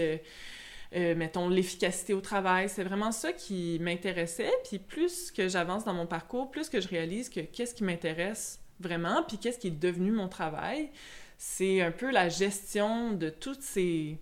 euh, 0.95 1.15
mettons 1.15 1.49
l'efficacité 1.49 2.15
au 2.15 2.21
travail. 2.21 2.69
C'est 2.69 2.85
vraiment 2.85 3.13
ça 3.13 3.33
qui 3.33 3.79
m'intéressait. 3.81 4.53
Puis 4.69 4.79
plus 4.79 5.31
que 5.31 5.49
j'avance 5.49 5.85
dans 5.85 5.95
mon 5.95 6.07
parcours, 6.07 6.51
plus 6.51 6.69
que 6.69 6.81
je 6.81 6.89
réalise 6.89 7.29
que 7.29 7.41
qu'est-ce 7.41 7.75
qui 7.75 7.85
m'intéresse 7.85 8.61
vraiment, 8.81 9.23
puis 9.23 9.39
qu'est-ce 9.39 9.59
qui 9.59 9.69
est 9.69 9.71
devenu 9.71 10.11
mon 10.11 10.29
travail, 10.29 10.91
c'est 11.39 11.81
un 11.81 11.91
peu 11.93 12.11
la 12.11 12.29
gestion 12.29 13.13
de 13.13 13.29
toutes 13.31 13.63
ces 13.63 14.19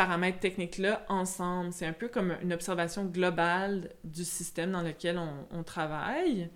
paramètres 0.00 0.40
techniques-là 0.40 1.04
ensemble. 1.10 1.74
C'est 1.74 1.84
un 1.84 1.92
peu 1.92 2.08
comme 2.08 2.34
une 2.42 2.54
observation 2.54 3.04
globale 3.04 3.90
du 4.02 4.24
système 4.24 4.72
dans 4.72 4.80
lequel 4.80 5.20
on, 5.52 5.62
travaille 5.62 6.48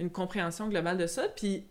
une 0.00 0.10
compréhension 0.10 0.68
globale 0.68 0.98
de 0.98 1.06
ça. 1.06 1.28
Puis, 1.28 1.68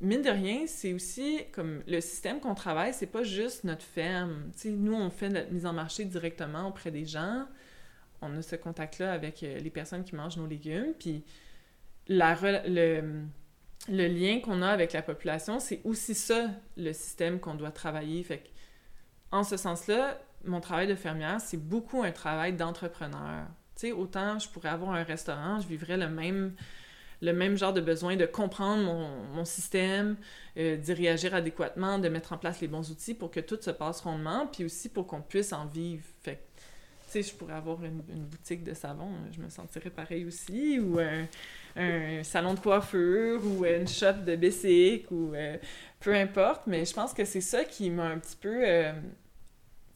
mine 0.00 0.22
de 0.22 0.30
rien, 0.30 0.68
c'est 0.68 0.92
aussi 0.92 1.40
comme 1.50 1.82
le 1.88 2.00
système 2.00 2.38
qu'on 2.38 2.54
travaille, 2.54 2.94
c'est 2.94 3.08
pas 3.08 3.24
juste 3.24 3.64
notre 3.64 3.82
ferme. 3.82 4.48
sais, 4.54 4.70
nous, 4.70 4.94
on 4.94 5.10
fait 5.10 5.28
notre 5.28 5.50
mise 5.50 5.66
en 5.66 5.72
marché 5.72 6.04
directement 6.04 6.68
auprès 6.68 6.92
des 6.92 7.04
gens. 7.04 7.46
On 8.22 8.36
a 8.36 8.40
ce 8.40 8.54
contact-là 8.54 9.12
avec 9.12 9.42
euh, 9.42 9.58
les 9.58 9.70
personnes 9.70 10.04
qui 10.04 10.14
mangent 10.14 10.36
nos 10.36 10.46
légumes. 10.46 10.94
Puis, 10.96 11.24
la, 12.06 12.38
le, 12.68 13.26
lien 13.88 14.38
qu'on 14.38 14.62
a 14.62 14.68
avec 14.68 14.92
la 14.92 15.02
population, 15.02 15.58
c'est 15.58 15.80
aussi 15.82 16.14
ça, 16.14 16.48
le 16.76 16.92
système 16.92 17.40
qu'on 17.40 17.54
doit 17.54 17.72
travailler. 17.72 18.22
Fait 18.22 18.44
en 19.32 19.42
ce 19.42 19.56
sens-là, 19.56 20.20
mon 20.44 20.60
travail 20.60 20.86
de 20.86 20.94
fermière, 20.94 21.40
c'est 21.40 21.56
beaucoup 21.56 22.02
un 22.02 22.12
travail 22.12 22.52
d'entrepreneur. 22.54 23.46
Tu 23.76 23.92
autant 23.92 24.38
je 24.38 24.48
pourrais 24.48 24.68
avoir 24.68 24.92
un 24.92 25.02
restaurant, 25.02 25.60
je 25.60 25.68
vivrais 25.68 25.96
le 25.96 26.08
même 26.08 26.52
le 27.22 27.56
genre 27.56 27.72
de 27.72 27.80
besoin 27.80 28.16
de 28.16 28.26
comprendre 28.26 28.82
mon, 28.82 29.44
système, 29.44 30.16
euh, 30.56 30.76
d'y 30.76 30.92
réagir 30.92 31.34
adéquatement, 31.34 31.98
de 31.98 32.08
mettre 32.08 32.32
en 32.32 32.38
place 32.38 32.60
les 32.60 32.68
bons 32.68 32.90
outils 32.90 33.14
pour 33.14 33.30
que 33.30 33.40
tout 33.40 33.58
se 33.60 33.70
passe 33.70 34.00
rondement, 34.00 34.46
puis 34.46 34.64
aussi 34.64 34.88
pour 34.88 35.06
qu'on 35.06 35.20
puisse 35.20 35.52
en 35.52 35.66
vivre. 35.66 36.02
Fait 36.22 36.40
je 37.14 37.32
pourrais 37.32 37.54
avoir 37.54 37.82
une, 37.84 38.02
boutique 38.24 38.62
de 38.62 38.72
savon, 38.72 39.10
je 39.32 39.40
me 39.40 39.48
sentirais 39.48 39.90
pareil 39.90 40.24
aussi, 40.24 40.78
ou 40.78 40.98
un, 41.00 42.22
salon 42.22 42.54
de 42.54 42.60
coiffure, 42.60 43.40
ou 43.44 43.64
une 43.64 43.88
shop 43.88 44.24
de 44.24 44.36
bicycle, 44.36 45.12
ou 45.12 45.34
euh, 45.34 45.56
peu 45.98 46.14
importe, 46.14 46.62
mais 46.66 46.84
je 46.84 46.94
pense 46.94 47.12
que 47.12 47.24
c'est 47.24 47.40
ça 47.40 47.64
qui 47.64 47.90
m'a 47.90 48.06
un 48.06 48.18
petit 48.18 48.36
peu 48.36 48.62
euh, 48.64 48.92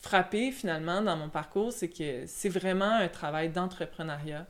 frappé 0.05 0.53
finalement 0.53 1.01
dans 1.01 1.17
mon 1.17 1.31
parcours, 1.31 1.73
c'est 1.73 1.89
que 1.89 2.27
c'est 2.27 2.51
vraiment 2.51 2.91
un 2.91 3.09
travail 3.09 3.51
d'entrepreneuriat. 3.51 4.47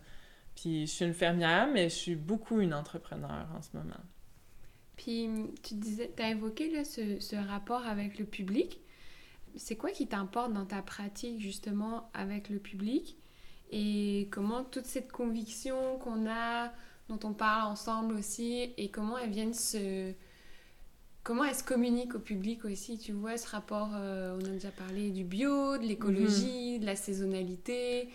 Puis 0.56 0.86
je 0.86 0.92
suis 0.92 1.04
une 1.04 1.14
fermière, 1.14 1.68
mais 1.72 1.88
je 1.88 1.94
suis 1.94 2.16
beaucoup 2.16 2.60
une 2.60 2.74
entrepreneur 2.74 3.46
en 3.56 3.62
ce 3.62 3.76
moment. 3.76 4.02
Puis 4.96 5.28
tu 5.62 5.74
disais, 5.74 6.12
tu 6.16 6.22
as 6.22 6.30
évoqué 6.30 6.70
là, 6.70 6.84
ce, 6.84 7.20
ce, 7.20 7.36
rapport 7.36 7.86
avec 7.86 8.18
le 8.18 8.24
public. 8.24 8.80
C'est 9.56 9.76
quoi 9.76 9.90
qui 9.90 10.08
t'importe 10.08 10.52
dans 10.52 10.66
ta 10.66 10.82
pratique 10.82 11.40
justement 11.40 12.10
avec 12.14 12.48
le 12.48 12.58
public? 12.58 13.16
Et 13.70 14.28
comment 14.30 14.64
toute 14.64 14.86
cette 14.86 15.10
conviction 15.10 15.98
qu'on 15.98 16.28
a, 16.28 16.72
dont 17.08 17.18
on 17.24 17.32
parle 17.32 17.70
ensemble 17.70 18.14
aussi, 18.14 18.72
et 18.76 18.90
comment 18.90 19.18
elles 19.18 19.30
viennent 19.30 19.54
se... 19.54 20.12
Comment 21.24 21.44
elles 21.44 21.54
se 21.54 21.64
communiquent 21.64 22.14
au 22.14 22.20
public 22.20 22.64
aussi, 22.64 22.98
tu 22.98 23.12
vois, 23.12 23.36
ce 23.36 23.48
rapport, 23.48 23.90
euh, 23.94 24.38
on 24.38 24.44
a 24.44 24.50
déjà 24.50 24.70
parlé 24.70 25.10
du 25.10 25.24
bio, 25.24 25.78
de 25.78 25.82
l'écologie, 25.82 26.76
mm-hmm. 26.76 26.80
de 26.80 26.86
la 26.86 26.96
saisonnalité, 26.96 28.10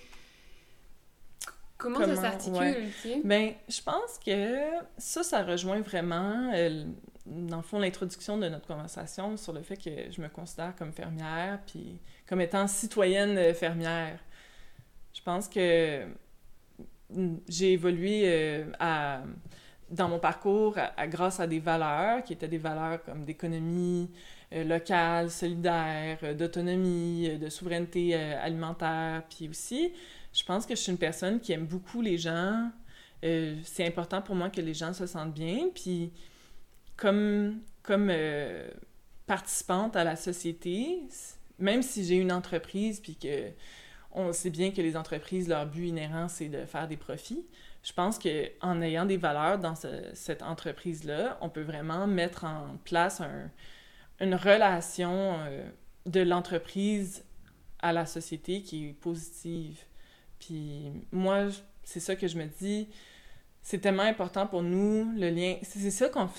Comment, 1.80 2.06
ça 2.06 2.15
s'articule, 2.17 3.22
Ben, 3.24 3.54
je 3.69 3.82
pense 3.82 4.19
que 4.24 4.60
ça, 4.98 5.24
ça 5.24 5.43
rejoint 5.43 5.80
vraiment, 5.80 6.52
euh, 6.54 6.84
dans 7.26 7.56
le 7.56 7.63
fond, 7.63 7.80
l'introduction 7.80 8.38
de 8.38 8.50
notre 8.50 8.67
conversation 8.67 9.38
sur 9.38 9.54
le 9.54 9.62
fait 9.62 9.78
que 9.78 10.12
je 10.12 10.22
me 10.22 10.28
considère 10.28 10.76
comme 10.76 10.91
fermière, 10.91 11.60
puis 11.65 12.02
comme 12.28 12.41
étant 12.41 12.67
citoyenne 12.67 13.38
euh, 13.38 13.54
fermière. 13.54 14.19
Je 15.13 15.22
pense 15.22 15.48
que 15.48 16.06
mm, 17.12 17.38
j'ai 17.48 17.72
évolué 17.72 18.24
euh, 18.26 18.65
à, 18.78 19.22
dans 19.91 20.08
mon 20.10 20.19
parcours 20.19 20.75
grâce 21.08 21.39
à 21.39 21.47
des 21.47 21.60
valeurs 21.60 22.23
qui 22.23 22.34
étaient 22.34 22.47
des 22.47 22.58
valeurs 22.58 23.04
comme 23.04 23.25
d'économie 23.25 24.10
locale, 24.52 25.30
solidaire, 25.30 26.17
d'autonomie, 26.36 27.38
de 27.38 27.49
souveraineté 27.49 28.15
alimentaire, 28.15 29.23
puis 29.30 29.49
aussi 29.49 29.91
je 30.34 30.43
pense 30.43 30.65
que 30.65 30.75
je 30.75 30.82
suis 30.82 30.91
une 30.91 30.97
personne 30.97 31.39
qui 31.39 31.52
aime 31.52 31.65
beaucoup 31.65 32.02
les 32.02 32.17
gens. 32.17 32.71
Euh, 33.23 33.56
c'est 33.63 33.86
important 33.86 34.21
pour 34.21 34.36
moi 34.36 34.49
que 34.49 34.62
les 34.62 34.73
gens 34.73 34.93
se 34.93 35.08
sentent 35.08 35.34
bien. 35.34 35.69
Puis, 35.73 36.12
comme, 36.95 37.62
comme 37.84 38.10
euh, 38.12 38.69
participante 39.25 39.95
à 39.95 40.04
la 40.04 40.15
société, 40.15 41.02
même 41.58 41.82
si 41.82 42.06
j'ai 42.06 42.15
une 42.15 42.32
entreprise, 42.32 42.99
puis 42.99 43.15
que 43.15 43.49
on 44.12 44.34
sait 44.34 44.49
bien 44.49 44.71
que 44.71 44.82
les 44.82 44.97
entreprises, 44.97 45.47
leur 45.47 45.67
but 45.67 45.88
inhérent, 45.88 46.28
c'est 46.30 46.49
de 46.49 46.65
faire 46.65 46.88
des 46.88 46.97
profits, 46.97 47.45
je 47.84 47.94
pense 47.94 48.20
qu'en 48.20 48.82
ayant 48.82 49.06
des 49.06 49.18
valeurs 49.18 49.58
dans 49.58 49.76
cette 50.13 50.42
entreprise-là, 50.42 51.38
on 51.42 51.50
peut 51.50 51.62
vraiment 51.62 52.08
mettre 52.08 52.44
en 52.44 52.78
place 52.84 53.22
une 54.20 54.36
relation 54.36 55.38
euh, 55.39 55.70
de 56.06 56.20
l'entreprise 56.22 57.24
à 57.80 57.94
la 57.94 58.06
société 58.06 58.62
qui 58.62 58.89
est 58.89 58.94
positive. 58.94 59.80
Puis 60.39 60.92
moi, 61.12 61.48
c'est 61.84 62.00
ça 62.02 62.15
que 62.15 62.28
je 62.28 62.38
me 62.38 62.46
dis. 62.46 62.89
C'est 63.62 63.80
tellement 63.80 64.04
important 64.04 64.48
pour 64.48 64.63
nous, 64.63 65.12
le 65.15 65.30
lien. 65.30 65.58
C'est 65.63 65.92
ça 65.92 66.10
qu'on 66.10 66.30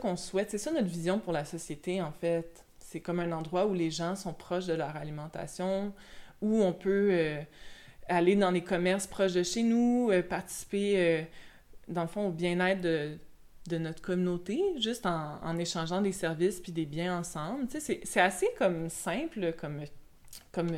qu'on 0.00 0.16
souhaite. 0.16 0.50
C'est 0.50 0.58
ça 0.58 0.70
notre 0.70 0.88
vision 0.88 1.18
pour 1.18 1.32
la 1.32 1.44
société, 1.44 2.02
en 2.02 2.12
fait. 2.12 2.64
c'est 2.78 3.00
comme 3.00 3.20
un 3.20 3.32
endroit 3.32 3.66
où 3.66 3.74
les 3.74 3.90
gens 3.90 4.16
sont 4.16 4.32
proches 4.32 4.66
de 4.66 4.74
leur 4.74 4.96
alimentation, 4.96 5.94
où 6.40 6.62
on 6.62 6.72
peut 6.72 7.08
euh, 7.12 7.42
aller 8.10 8.36
dans 8.36 8.50
les 8.50 8.62
commerces 8.62 9.06
proches 9.06 9.32
de 9.32 9.42
chez 9.42 9.62
nous, 9.62 10.10
euh, 10.10 10.22
participer, 10.22 11.26
dans 11.88 12.02
le 12.02 12.08
fond, 12.08 12.28
au 12.28 12.32
bien-être 12.32 12.80
de, 12.80 13.16
de, 13.68 13.78
notre 13.78 14.02
communauté, 14.02 14.62
juste 14.78 15.06
en, 15.06 15.56
échangeant 15.58 16.02
des 16.02 16.12
services 16.12 16.60
puis 16.60 16.72
des 16.72 16.86
biens 16.86 17.18
ensemble. 17.18 17.66
Tu 17.68 17.80
sais, 17.80 18.00
c'est 18.02 18.20
assez 18.20 18.48
comme 18.58 18.88
simple, 18.88 19.54
comme, 19.58 19.80
comme, 20.52 20.70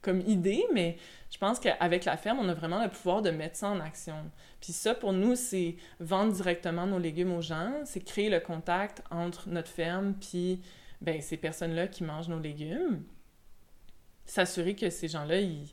comme 0.00 0.20
idée, 0.20 0.64
mais 0.72 0.96
je 1.30 1.38
pense 1.38 1.58
qu'avec 1.58 2.04
la 2.04 2.16
ferme, 2.16 2.38
on 2.38 2.48
a 2.48 2.54
vraiment 2.54 2.82
le 2.82 2.88
pouvoir 2.88 3.22
de 3.22 3.30
mettre 3.30 3.56
ça 3.56 3.68
en 3.68 3.80
action. 3.80 4.14
Puis 4.60 4.72
ça, 4.72 4.94
pour 4.94 5.12
nous, 5.12 5.34
c'est 5.34 5.76
vendre 6.00 6.32
directement 6.32 6.86
nos 6.86 6.98
légumes 6.98 7.32
aux 7.32 7.42
gens, 7.42 7.72
c'est 7.84 8.00
créer 8.00 8.30
le 8.30 8.40
contact 8.40 9.02
entre 9.10 9.48
notre 9.48 9.68
ferme 9.68 10.14
puis 10.14 10.62
ben, 11.00 11.20
ces 11.20 11.36
personnes-là 11.36 11.88
qui 11.88 12.04
mangent 12.04 12.28
nos 12.28 12.38
légumes. 12.38 13.02
S'assurer 14.24 14.74
que 14.74 14.90
ces 14.90 15.08
gens-là, 15.08 15.40
ils, 15.40 15.66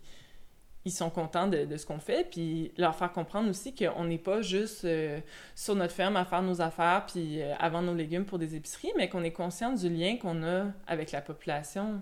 ils, 0.85 0.91
sont 0.91 1.09
contents 1.09 1.47
de, 1.47 1.77
ce 1.77 1.85
qu'on 1.85 1.99
fait, 1.99 2.29
puis 2.29 2.71
leur 2.77 2.95
faire 2.95 3.11
comprendre 3.11 3.49
aussi 3.49 3.73
qu'on 3.73 4.05
n'est 4.05 4.17
pas 4.17 4.41
juste 4.41 4.85
euh, 4.85 5.19
sur 5.55 5.75
notre 5.75 5.93
ferme 5.93 6.15
à 6.15 6.25
faire 6.25 6.41
nos 6.41 6.61
affaires 6.61 7.05
puis 7.05 7.41
euh, 7.41 7.53
à 7.59 7.69
vendre 7.69 7.87
nos 7.87 7.95
légumes 7.95 8.25
pour 8.25 8.39
des 8.39 8.55
épiceries, 8.55 8.91
mais 8.97 9.09
qu'on 9.09 9.23
est 9.23 9.31
conscient 9.31 9.73
du 9.73 9.89
lien 9.89 10.17
qu'on 10.17 10.43
a 10.43 10.65
avec 10.87 11.11
la 11.11 11.21
population. 11.21 12.01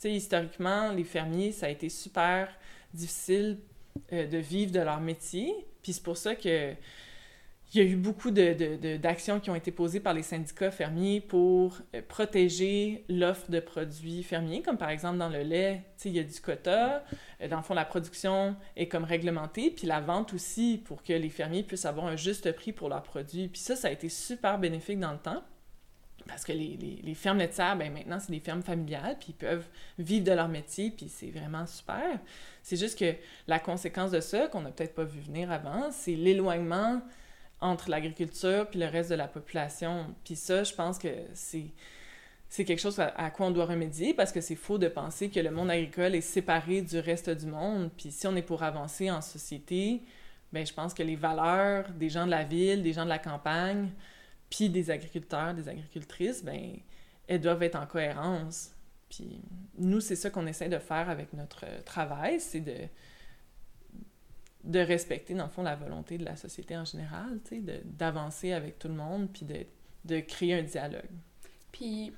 Tu 0.00 0.02
sais, 0.02 0.12
historiquement, 0.12 0.92
les 0.92 1.04
fermiers, 1.04 1.52
ça 1.52 1.66
a 1.66 1.68
été 1.70 1.88
super 1.88 2.48
difficile 2.94 3.58
euh, 4.12 4.26
de 4.26 4.38
vivre 4.38 4.72
de 4.72 4.80
leur 4.80 5.00
métier. 5.00 5.52
Puis 5.82 5.92
c'est 5.92 6.02
pour 6.02 6.16
ça 6.16 6.34
que 6.34 6.74
il 7.74 7.82
y 7.82 7.86
a 7.86 7.88
eu 7.88 7.96
beaucoup 7.96 8.30
d'actions 8.30 9.40
qui 9.40 9.50
ont 9.50 9.54
été 9.54 9.70
posées 9.70 10.00
par 10.00 10.14
les 10.14 10.22
syndicats 10.22 10.70
fermiers 10.70 11.20
pour 11.20 11.76
euh, 11.94 12.00
protéger 12.06 13.04
l'offre 13.10 13.50
de 13.50 13.60
produits 13.60 14.22
fermiers, 14.22 14.62
comme 14.62 14.78
par 14.78 14.88
exemple 14.88 15.18
dans 15.18 15.28
le 15.28 15.42
lait, 15.42 15.84
il 16.04 16.12
y 16.12 16.18
a 16.18 16.22
du 16.22 16.40
quota, 16.40 17.04
euh, 17.42 17.48
dans 17.48 17.58
le 17.58 17.62
fond, 17.62 17.74
la 17.74 17.84
production 17.84 18.56
est 18.74 18.88
comme 18.88 19.04
réglementée, 19.04 19.70
puis 19.70 19.86
la 19.86 20.00
vente 20.00 20.32
aussi, 20.32 20.80
pour 20.82 21.02
que 21.02 21.12
les 21.12 21.28
fermiers 21.28 21.62
puissent 21.62 21.84
avoir 21.84 22.06
un 22.06 22.16
juste 22.16 22.50
prix 22.52 22.72
pour 22.72 22.88
leurs 22.88 23.02
produits. 23.02 23.48
Puis 23.48 23.60
ça, 23.60 23.76
ça 23.76 23.88
a 23.88 23.90
été 23.90 24.08
super 24.08 24.58
bénéfique 24.58 24.98
dans 24.98 25.12
le 25.12 25.18
temps. 25.18 25.42
Parce 26.26 26.44
que 26.44 26.52
les, 26.52 26.76
les, 26.76 27.00
les 27.02 27.14
fermes 27.14 27.38
laitières, 27.38 27.76
ben 27.76 27.92
maintenant, 27.92 28.18
c'est 28.18 28.32
des 28.32 28.40
fermes 28.40 28.62
familiales, 28.62 29.16
puis 29.18 29.28
ils 29.30 29.34
peuvent 29.34 29.66
vivre 29.98 30.24
de 30.24 30.32
leur 30.32 30.48
métier, 30.48 30.90
puis 30.90 31.08
c'est 31.08 31.30
vraiment 31.30 31.66
super. 31.66 32.18
C'est 32.62 32.76
juste 32.76 32.98
que 32.98 33.14
la 33.46 33.58
conséquence 33.58 34.10
de 34.10 34.20
ça, 34.20 34.46
qu'on 34.48 34.62
n'a 34.62 34.70
peut-être 34.70 34.94
pas 34.94 35.04
vu 35.04 35.20
venir 35.20 35.50
avant, 35.50 35.90
c'est 35.90 36.14
l'éloignement 36.14 37.02
entre 37.60 37.90
l'agriculture 37.90 38.68
puis 38.68 38.78
le 38.78 38.86
reste 38.86 39.10
de 39.10 39.14
la 39.14 39.28
population. 39.28 40.14
Puis 40.24 40.36
ça, 40.36 40.64
je 40.64 40.74
pense 40.74 40.98
que 40.98 41.08
c'est 41.34 41.66
c'est 42.50 42.64
quelque 42.64 42.80
chose 42.80 42.98
à, 42.98 43.30
quoi 43.30 43.46
on 43.46 43.50
doit 43.50 43.66
remédier 43.66 44.14
parce 44.14 44.32
que 44.32 44.40
c'est 44.40 44.56
faux 44.56 44.78
de 44.78 44.88
penser 44.88 45.28
que 45.28 45.38
le 45.38 45.50
monde 45.50 45.70
agricole 45.70 46.14
est 46.14 46.22
séparé 46.22 46.80
du 46.80 46.98
reste 46.98 47.28
du 47.28 47.44
monde. 47.44 47.90
Puis 47.94 48.10
si 48.10 48.26
on 48.26 48.34
est 48.36 48.42
pour 48.42 48.62
avancer 48.62 49.10
en 49.10 49.20
société, 49.20 50.00
ben 50.50 50.66
je 50.66 50.72
pense 50.72 50.94
que 50.94 51.02
les 51.02 51.16
valeurs 51.16 51.90
des 51.90 52.08
gens 52.08 52.24
de 52.24 52.30
la 52.30 52.44
ville, 52.44 52.82
des 52.82 52.94
gens 52.94 53.04
de 53.04 53.10
la 53.10 53.18
campagne, 53.18 53.90
puis 54.48 54.70
des 54.70 54.90
agriculteurs, 54.90 55.52
des 55.52 55.68
agricultrices, 55.68 56.42
ben 56.42 56.78
elles 57.26 57.40
doivent 57.40 57.62
être 57.62 57.76
en 57.76 57.86
cohérence. 57.86 58.70
Puis 59.10 59.42
nous, 59.76 60.00
c'est 60.00 60.16
ça 60.16 60.30
qu'on 60.30 60.46
essaie 60.46 60.70
de 60.70 60.78
faire 60.78 61.10
avec 61.10 61.34
notre 61.34 61.66
travail, 61.84 62.40
c'est 62.40 62.60
de, 62.60 62.76
de 64.64 64.80
respecter, 64.80 65.34
dans 65.34 65.44
le 65.44 65.50
fond, 65.50 65.62
la 65.62 65.76
volonté 65.76 66.18
de 66.18 66.24
la 66.24 66.36
société 66.36 66.76
en 66.76 66.84
général, 66.84 67.40
d'avancer 67.84 68.52
avec 68.52 68.78
tout 68.78 68.88
le 68.88 68.94
monde, 68.94 69.28
puis 69.32 69.44
de, 69.46 69.64
de, 70.04 70.20
créer 70.20 70.54
un 70.54 70.62
dialogue. 70.62 71.10
Puis, 71.72 72.12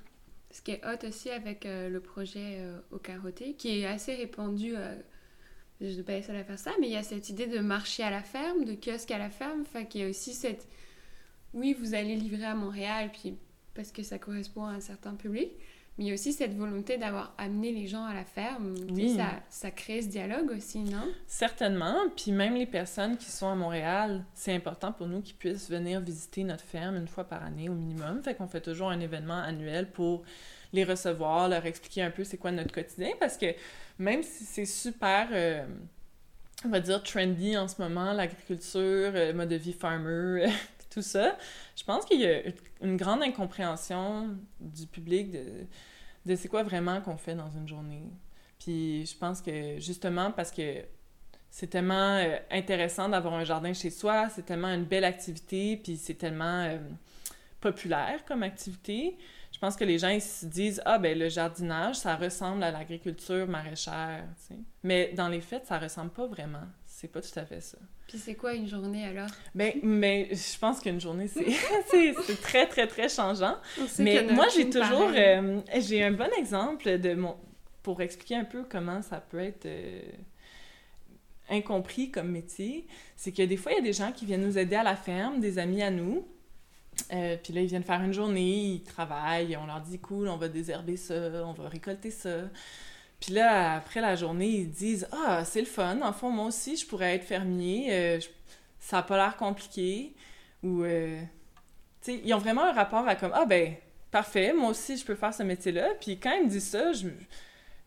ce 0.50 0.62
qui 0.62 0.72
est 0.72 0.84
hot 0.84 1.06
aussi 1.06 1.30
avec 1.30 1.66
euh, 1.66 1.88
le 1.88 2.00
projet 2.00 2.58
euh, 2.60 2.80
au 2.90 2.98
carotté, 2.98 3.54
qui 3.54 3.80
est 3.80 3.86
assez 3.86 4.14
répandu, 4.14 4.74
euh, 4.74 4.96
je 5.80 5.86
ne 5.86 5.92
suis 5.92 6.02
pas 6.02 6.20
seule 6.22 6.36
à 6.36 6.44
faire 6.44 6.58
ça, 6.58 6.72
mais 6.80 6.88
il 6.88 6.92
y 6.92 6.96
a 6.96 7.02
cette 7.02 7.28
idée 7.28 7.46
de 7.46 7.58
marché 7.58 8.02
à 8.02 8.10
la 8.10 8.22
ferme, 8.22 8.64
de 8.64 8.74
kiosque 8.74 9.10
à 9.10 9.18
la 9.18 9.30
ferme, 9.30 9.64
fait 9.64 9.86
qu'il 9.86 10.00
y 10.00 10.04
a 10.04 10.08
aussi 10.08 10.32
cette 10.32 10.66
oui, 11.52 11.74
vous 11.78 11.94
allez 11.94 12.16
livrer 12.16 12.44
à 12.44 12.54
Montréal, 12.54 13.10
puis 13.12 13.36
parce 13.74 13.90
que 13.92 14.02
ça 14.02 14.18
correspond 14.18 14.64
à 14.64 14.72
un 14.72 14.80
certain 14.80 15.14
public, 15.14 15.50
mais 16.00 16.06
il 16.06 16.08
y 16.08 16.12
a 16.12 16.14
aussi 16.14 16.32
cette 16.32 16.56
volonté 16.56 16.96
d'avoir 16.96 17.34
amené 17.36 17.72
les 17.72 17.86
gens 17.86 18.06
à 18.06 18.14
la 18.14 18.24
ferme. 18.24 18.74
Oui. 18.90 19.16
Ça, 19.16 19.32
ça 19.50 19.70
crée 19.70 20.00
ce 20.00 20.08
dialogue 20.08 20.50
aussi, 20.50 20.78
non? 20.78 21.06
Certainement. 21.26 21.94
Puis 22.16 22.32
même 22.32 22.54
les 22.54 22.64
personnes 22.64 23.18
qui 23.18 23.26
sont 23.26 23.48
à 23.48 23.54
Montréal, 23.54 24.24
c'est 24.32 24.54
important 24.54 24.92
pour 24.92 25.08
nous 25.08 25.20
qu'ils 25.20 25.36
puissent 25.36 25.68
venir 25.68 26.00
visiter 26.00 26.42
notre 26.42 26.64
ferme 26.64 26.96
une 26.96 27.06
fois 27.06 27.24
par 27.24 27.44
année 27.44 27.68
au 27.68 27.74
minimum. 27.74 28.22
Fait 28.22 28.34
qu'on 28.34 28.46
fait 28.46 28.62
toujours 28.62 28.88
un 28.88 28.98
événement 28.98 29.42
annuel 29.42 29.90
pour 29.90 30.22
les 30.72 30.84
recevoir, 30.84 31.50
leur 31.50 31.66
expliquer 31.66 32.00
un 32.00 32.10
peu 32.10 32.24
c'est 32.24 32.38
quoi 32.38 32.50
notre 32.50 32.72
quotidien. 32.72 33.10
Parce 33.20 33.36
que 33.36 33.54
même 33.98 34.22
si 34.22 34.44
c'est 34.44 34.64
super... 34.64 35.28
Euh, 35.32 35.66
on 36.64 36.70
va 36.70 36.80
dire 36.80 37.02
trendy 37.02 37.58
en 37.58 37.68
ce 37.68 37.80
moment, 37.80 38.14
l'agriculture, 38.14 39.12
le 39.12 39.32
mode 39.32 39.50
de 39.50 39.56
vie 39.56 39.74
farmer, 39.74 40.46
tout 40.90 41.02
ça. 41.02 41.36
Je 41.76 41.84
pense 41.84 42.04
qu'il 42.04 42.20
y 42.20 42.26
a 42.26 42.40
une 42.82 42.96
grande 42.96 43.22
incompréhension 43.22 44.28
du 44.60 44.86
public 44.86 45.30
de, 45.30 45.44
de 46.26 46.36
c'est 46.36 46.48
quoi 46.48 46.62
vraiment 46.62 47.00
qu'on 47.00 47.16
fait 47.16 47.34
dans 47.34 47.50
une 47.50 47.66
journée. 47.66 48.02
Puis 48.58 49.06
je 49.06 49.16
pense 49.16 49.40
que 49.40 49.78
justement 49.78 50.30
parce 50.30 50.50
que 50.50 50.84
c'est 51.50 51.68
tellement 51.68 52.16
euh, 52.16 52.36
intéressant 52.50 53.08
d'avoir 53.08 53.34
un 53.34 53.44
jardin 53.44 53.72
chez 53.72 53.90
soi, 53.90 54.28
c'est 54.28 54.44
tellement 54.44 54.68
une 54.68 54.84
belle 54.84 55.04
activité, 55.04 55.76
puis 55.76 55.96
c'est 55.96 56.14
tellement 56.14 56.64
euh, 56.64 56.78
populaire 57.60 58.24
comme 58.24 58.42
activité. 58.42 59.16
Je 59.52 59.58
pense 59.58 59.76
que 59.76 59.84
les 59.84 59.98
gens 59.98 60.18
se 60.20 60.46
disent 60.46 60.80
ah 60.84 60.98
ben 60.98 61.18
le 61.18 61.28
jardinage 61.28 61.96
ça 61.96 62.16
ressemble 62.16 62.62
à 62.62 62.70
l'agriculture 62.70 63.48
maraîchère, 63.48 64.24
mais 64.82 65.12
dans 65.14 65.28
les 65.28 65.40
faits 65.40 65.66
ça 65.66 65.78
ressemble 65.78 66.10
pas 66.10 66.26
vraiment. 66.26 66.66
C'est 66.86 67.08
pas 67.08 67.20
tout 67.20 67.36
à 67.38 67.44
fait 67.44 67.60
ça. 67.60 67.78
Puis 68.10 68.18
c'est 68.18 68.34
quoi 68.34 68.54
une 68.54 68.66
journée 68.66 69.06
alors? 69.06 69.30
Ben, 69.54 69.72
mais 69.84 70.30
je 70.32 70.58
pense 70.58 70.80
qu'une 70.80 71.00
journée, 71.00 71.28
c'est 71.28 72.14
très, 72.42 72.66
très, 72.66 72.88
très 72.88 73.08
changeant. 73.08 73.54
Mais 74.00 74.24
moi, 74.24 74.46
j'ai 74.52 74.68
toujours... 74.68 75.12
Euh, 75.14 75.60
j'ai 75.78 76.02
un 76.02 76.10
bon 76.10 76.28
exemple 76.36 76.98
de 76.98 77.14
mon... 77.14 77.36
pour 77.84 78.02
expliquer 78.02 78.34
un 78.34 78.44
peu 78.44 78.64
comment 78.68 79.00
ça 79.00 79.20
peut 79.20 79.38
être 79.38 79.66
euh, 79.66 80.02
incompris 81.50 82.10
comme 82.10 82.32
métier. 82.32 82.88
C'est 83.14 83.30
que 83.30 83.42
des 83.42 83.56
fois, 83.56 83.70
il 83.70 83.76
y 83.76 83.78
a 83.78 83.84
des 83.84 83.92
gens 83.92 84.10
qui 84.10 84.26
viennent 84.26 84.44
nous 84.44 84.58
aider 84.58 84.74
à 84.74 84.82
la 84.82 84.96
ferme, 84.96 85.38
des 85.38 85.60
amis 85.60 85.80
à 85.80 85.92
nous. 85.92 86.26
Euh, 87.12 87.36
puis 87.40 87.52
là, 87.52 87.60
ils 87.60 87.68
viennent 87.68 87.84
faire 87.84 88.02
une 88.02 88.12
journée, 88.12 88.72
ils 88.72 88.82
travaillent, 88.82 89.56
on 89.56 89.66
leur 89.66 89.82
dit 89.82 90.00
cool, 90.00 90.26
on 90.26 90.36
va 90.36 90.48
désherber 90.48 90.96
ça, 90.96 91.14
on 91.46 91.52
va 91.52 91.68
récolter 91.68 92.10
ça. 92.10 92.40
Puis 93.20 93.34
là, 93.34 93.74
après 93.74 94.00
la 94.00 94.16
journée, 94.16 94.48
ils 94.48 94.70
disent 94.70 95.06
Ah, 95.12 95.44
c'est 95.44 95.60
le 95.60 95.66
fun. 95.66 96.00
En 96.02 96.12
fond, 96.12 96.30
moi 96.30 96.46
aussi, 96.46 96.76
je 96.76 96.86
pourrais 96.86 97.16
être 97.16 97.24
fermier. 97.24 97.88
Euh, 97.90 98.20
ça 98.78 98.96
n'a 98.96 99.02
pas 99.02 99.16
l'air 99.16 99.36
compliqué. 99.36 100.14
Ou, 100.62 100.82
euh, 100.84 101.20
tu 102.02 102.12
sais, 102.12 102.20
ils 102.24 102.32
ont 102.34 102.38
vraiment 102.38 102.64
un 102.64 102.72
rapport 102.72 103.06
à 103.06 103.14
comme 103.16 103.32
Ah, 103.34 103.44
ben, 103.44 103.74
parfait, 104.10 104.52
moi 104.54 104.70
aussi, 104.70 104.96
je 104.96 105.04
peux 105.04 105.14
faire 105.14 105.34
ce 105.34 105.42
métier-là. 105.42 105.90
Puis 106.00 106.18
quand 106.18 106.32
ils 106.32 106.44
me 106.44 106.48
disent 106.48 106.70
ça, 106.70 106.92
je, 106.92 107.08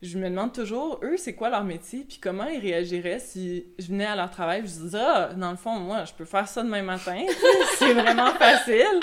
je 0.04 0.18
me 0.20 0.30
demande 0.30 0.54
toujours, 0.54 1.00
eux, 1.04 1.18
c'est 1.18 1.34
quoi 1.34 1.50
leur 1.50 1.64
métier? 1.64 2.06
Puis 2.08 2.20
comment 2.22 2.46
ils 2.46 2.60
réagiraient 2.60 3.20
si 3.20 3.66
je 3.80 3.88
venais 3.88 4.06
à 4.06 4.16
leur 4.16 4.30
travail 4.30 4.62
je 4.62 4.82
disais 4.82 5.00
Ah, 5.00 5.34
dans 5.36 5.52
le 5.52 5.58
fond, 5.58 5.80
moi, 5.80 6.06
je 6.06 6.14
peux 6.14 6.26
faire 6.26 6.48
ça 6.48 6.62
demain 6.62 6.84
matin. 6.84 7.26
c'est 7.80 7.94
vraiment 7.94 8.34
facile. 8.36 9.00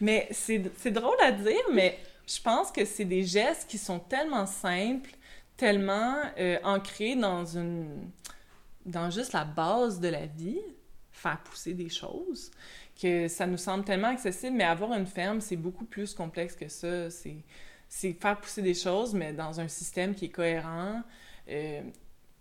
Mais 0.00 0.26
c'est 0.32 0.90
drôle 0.90 1.18
à 1.22 1.32
dire, 1.32 1.60
mais 1.70 1.98
je 2.26 2.40
pense 2.40 2.72
que 2.72 2.86
c'est 2.86 3.04
des 3.04 3.24
gestes 3.24 3.68
qui 3.68 3.76
sont 3.76 3.98
tellement 3.98 4.46
simples 4.46 5.10
tellement 5.60 6.16
euh, 6.38 6.58
ancré 6.64 7.14
dans 7.16 7.44
une 7.44 8.10
dans 8.86 9.10
juste 9.10 9.34
la 9.34 9.44
base 9.44 10.00
de 10.00 10.08
la 10.08 10.24
vie, 10.24 10.58
faire 11.12 11.38
pousser 11.42 11.74
des 11.74 11.90
choses, 11.90 12.50
que 13.00 13.28
ça 13.28 13.46
nous 13.46 13.58
semble 13.58 13.84
tellement 13.84 14.08
accessible, 14.08 14.56
mais 14.56 14.64
avoir 14.64 14.94
une 14.94 15.04
ferme, 15.04 15.42
c'est 15.42 15.56
beaucoup 15.56 15.84
plus 15.84 16.14
complexe 16.14 16.56
que 16.56 16.68
ça. 16.68 17.10
C'est 17.10 18.14
faire 18.14 18.40
pousser 18.40 18.62
des 18.62 18.72
choses, 18.72 19.12
mais 19.12 19.34
dans 19.34 19.60
un 19.60 19.68
système 19.68 20.14
qui 20.14 20.26
est 20.26 20.30
cohérent, 20.30 21.02
euh, 21.50 21.82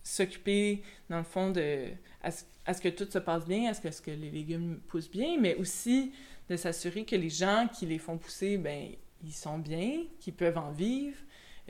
s'occuper, 0.02 0.82
dans 1.10 1.18
le 1.18 1.24
fond, 1.26 1.52
de 1.52 1.88
à 2.24 2.32
ce, 2.32 2.82
que 2.82 2.90
tout 2.90 3.10
se 3.12 3.20
passe 3.20 3.46
bien, 3.46 3.70
à 3.70 3.74
ce 3.74 3.82
que, 3.82 3.92
ce 3.92 4.02
que 4.02 4.12
les 4.12 4.32
légumes 4.32 4.80
poussent 4.88 5.12
bien, 5.12 5.38
mais 5.38 5.56
aussi 5.56 6.14
de 6.50 6.56
s'assurer 6.56 7.04
que 7.04 7.18
les 7.18 7.30
gens 7.30 7.68
qui 7.78 7.86
les 7.86 8.00
font 8.00 8.18
pousser, 8.18 8.58
ben 8.58 8.92
ils 9.24 9.34
sont 9.34 9.58
bien, 9.58 10.04
qu'ils 10.22 10.34
peuvent 10.34 10.58
en 10.58 10.72
vivre, 10.72 11.18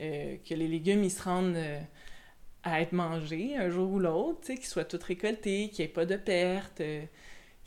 euh, 0.00 0.36
que 0.48 0.54
les 0.54 0.68
légumes, 0.68 1.04
ils 1.04 1.10
se 1.10 1.22
rendent 1.22 1.56
euh, 1.56 1.80
à 2.62 2.80
être 2.80 2.92
mangés 2.92 3.56
un 3.56 3.68
jour 3.68 3.90
ou 3.92 3.98
l'autre, 3.98 4.40
qu'ils 4.46 4.64
soient 4.64 4.84
tous 4.84 5.02
récoltés, 5.02 5.68
qu'il 5.68 5.84
n'y 5.84 5.90
ait 5.90 5.92
pas 5.92 6.06
de 6.06 6.16
pertes, 6.16 6.80
euh, 6.80 7.02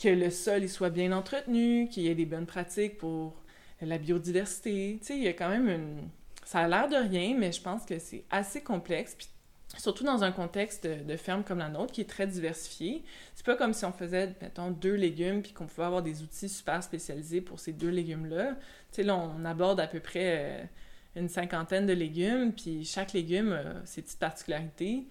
que 0.01 0.09
le 0.09 0.29
sol 0.29 0.63
il 0.63 0.69
soit 0.69 0.89
bien 0.89 1.11
entretenu, 1.11 1.87
qu'il 1.89 2.03
y 2.03 2.07
ait 2.07 2.15
des 2.15 2.25
bonnes 2.25 2.47
pratiques 2.47 2.97
pour 2.97 3.35
la 3.81 3.97
biodiversité. 3.97 4.99
Il 5.09 5.23
y 5.23 5.27
a 5.27 5.33
quand 5.33 5.49
même 5.49 5.69
une... 5.69 6.09
Ça 6.45 6.59
a 6.59 6.67
l'air 6.67 6.89
de 6.89 6.95
rien, 6.95 7.35
mais 7.37 7.51
je 7.51 7.61
pense 7.61 7.85
que 7.85 7.99
c'est 7.99 8.23
assez 8.29 8.61
complexe. 8.61 9.15
Puis 9.15 9.27
surtout 9.77 10.03
dans 10.03 10.23
un 10.23 10.31
contexte 10.31 10.87
de, 10.87 11.17
ferme 11.17 11.43
comme 11.43 11.59
la 11.59 11.69
nôtre 11.69 11.93
qui 11.93 12.01
est 12.01 12.09
très 12.09 12.27
diversifié. 12.27 13.03
C'est 13.35 13.45
pas 13.45 13.55
comme 13.55 13.73
si 13.73 13.85
on 13.85 13.93
faisait, 13.93 14.33
mettons, 14.41 14.71
deux 14.71 14.95
légumes 14.95 15.41
puis 15.41 15.53
qu'on 15.53 15.65
pouvait 15.65 15.85
avoir 15.85 16.03
des 16.03 16.21
outils 16.21 16.49
super 16.49 16.83
spécialisés 16.83 17.41
pour 17.41 17.59
ces 17.59 17.73
deux 17.73 17.89
légumes-là. 17.89 18.55
Tu 18.91 18.97
sais, 18.97 19.03
là, 19.03 19.15
on 19.15 19.45
aborde 19.45 19.79
à 19.79 19.87
peu 19.87 19.99
près 19.99 20.69
une 21.15 21.29
cinquantaine 21.29 21.85
de 21.85 21.93
légumes, 21.93 22.53
puis 22.53 22.85
chaque 22.85 23.13
légume 23.13 23.51
a 23.51 23.85
ses 23.85 24.01
petites 24.01 24.19
particularités. 24.19 25.07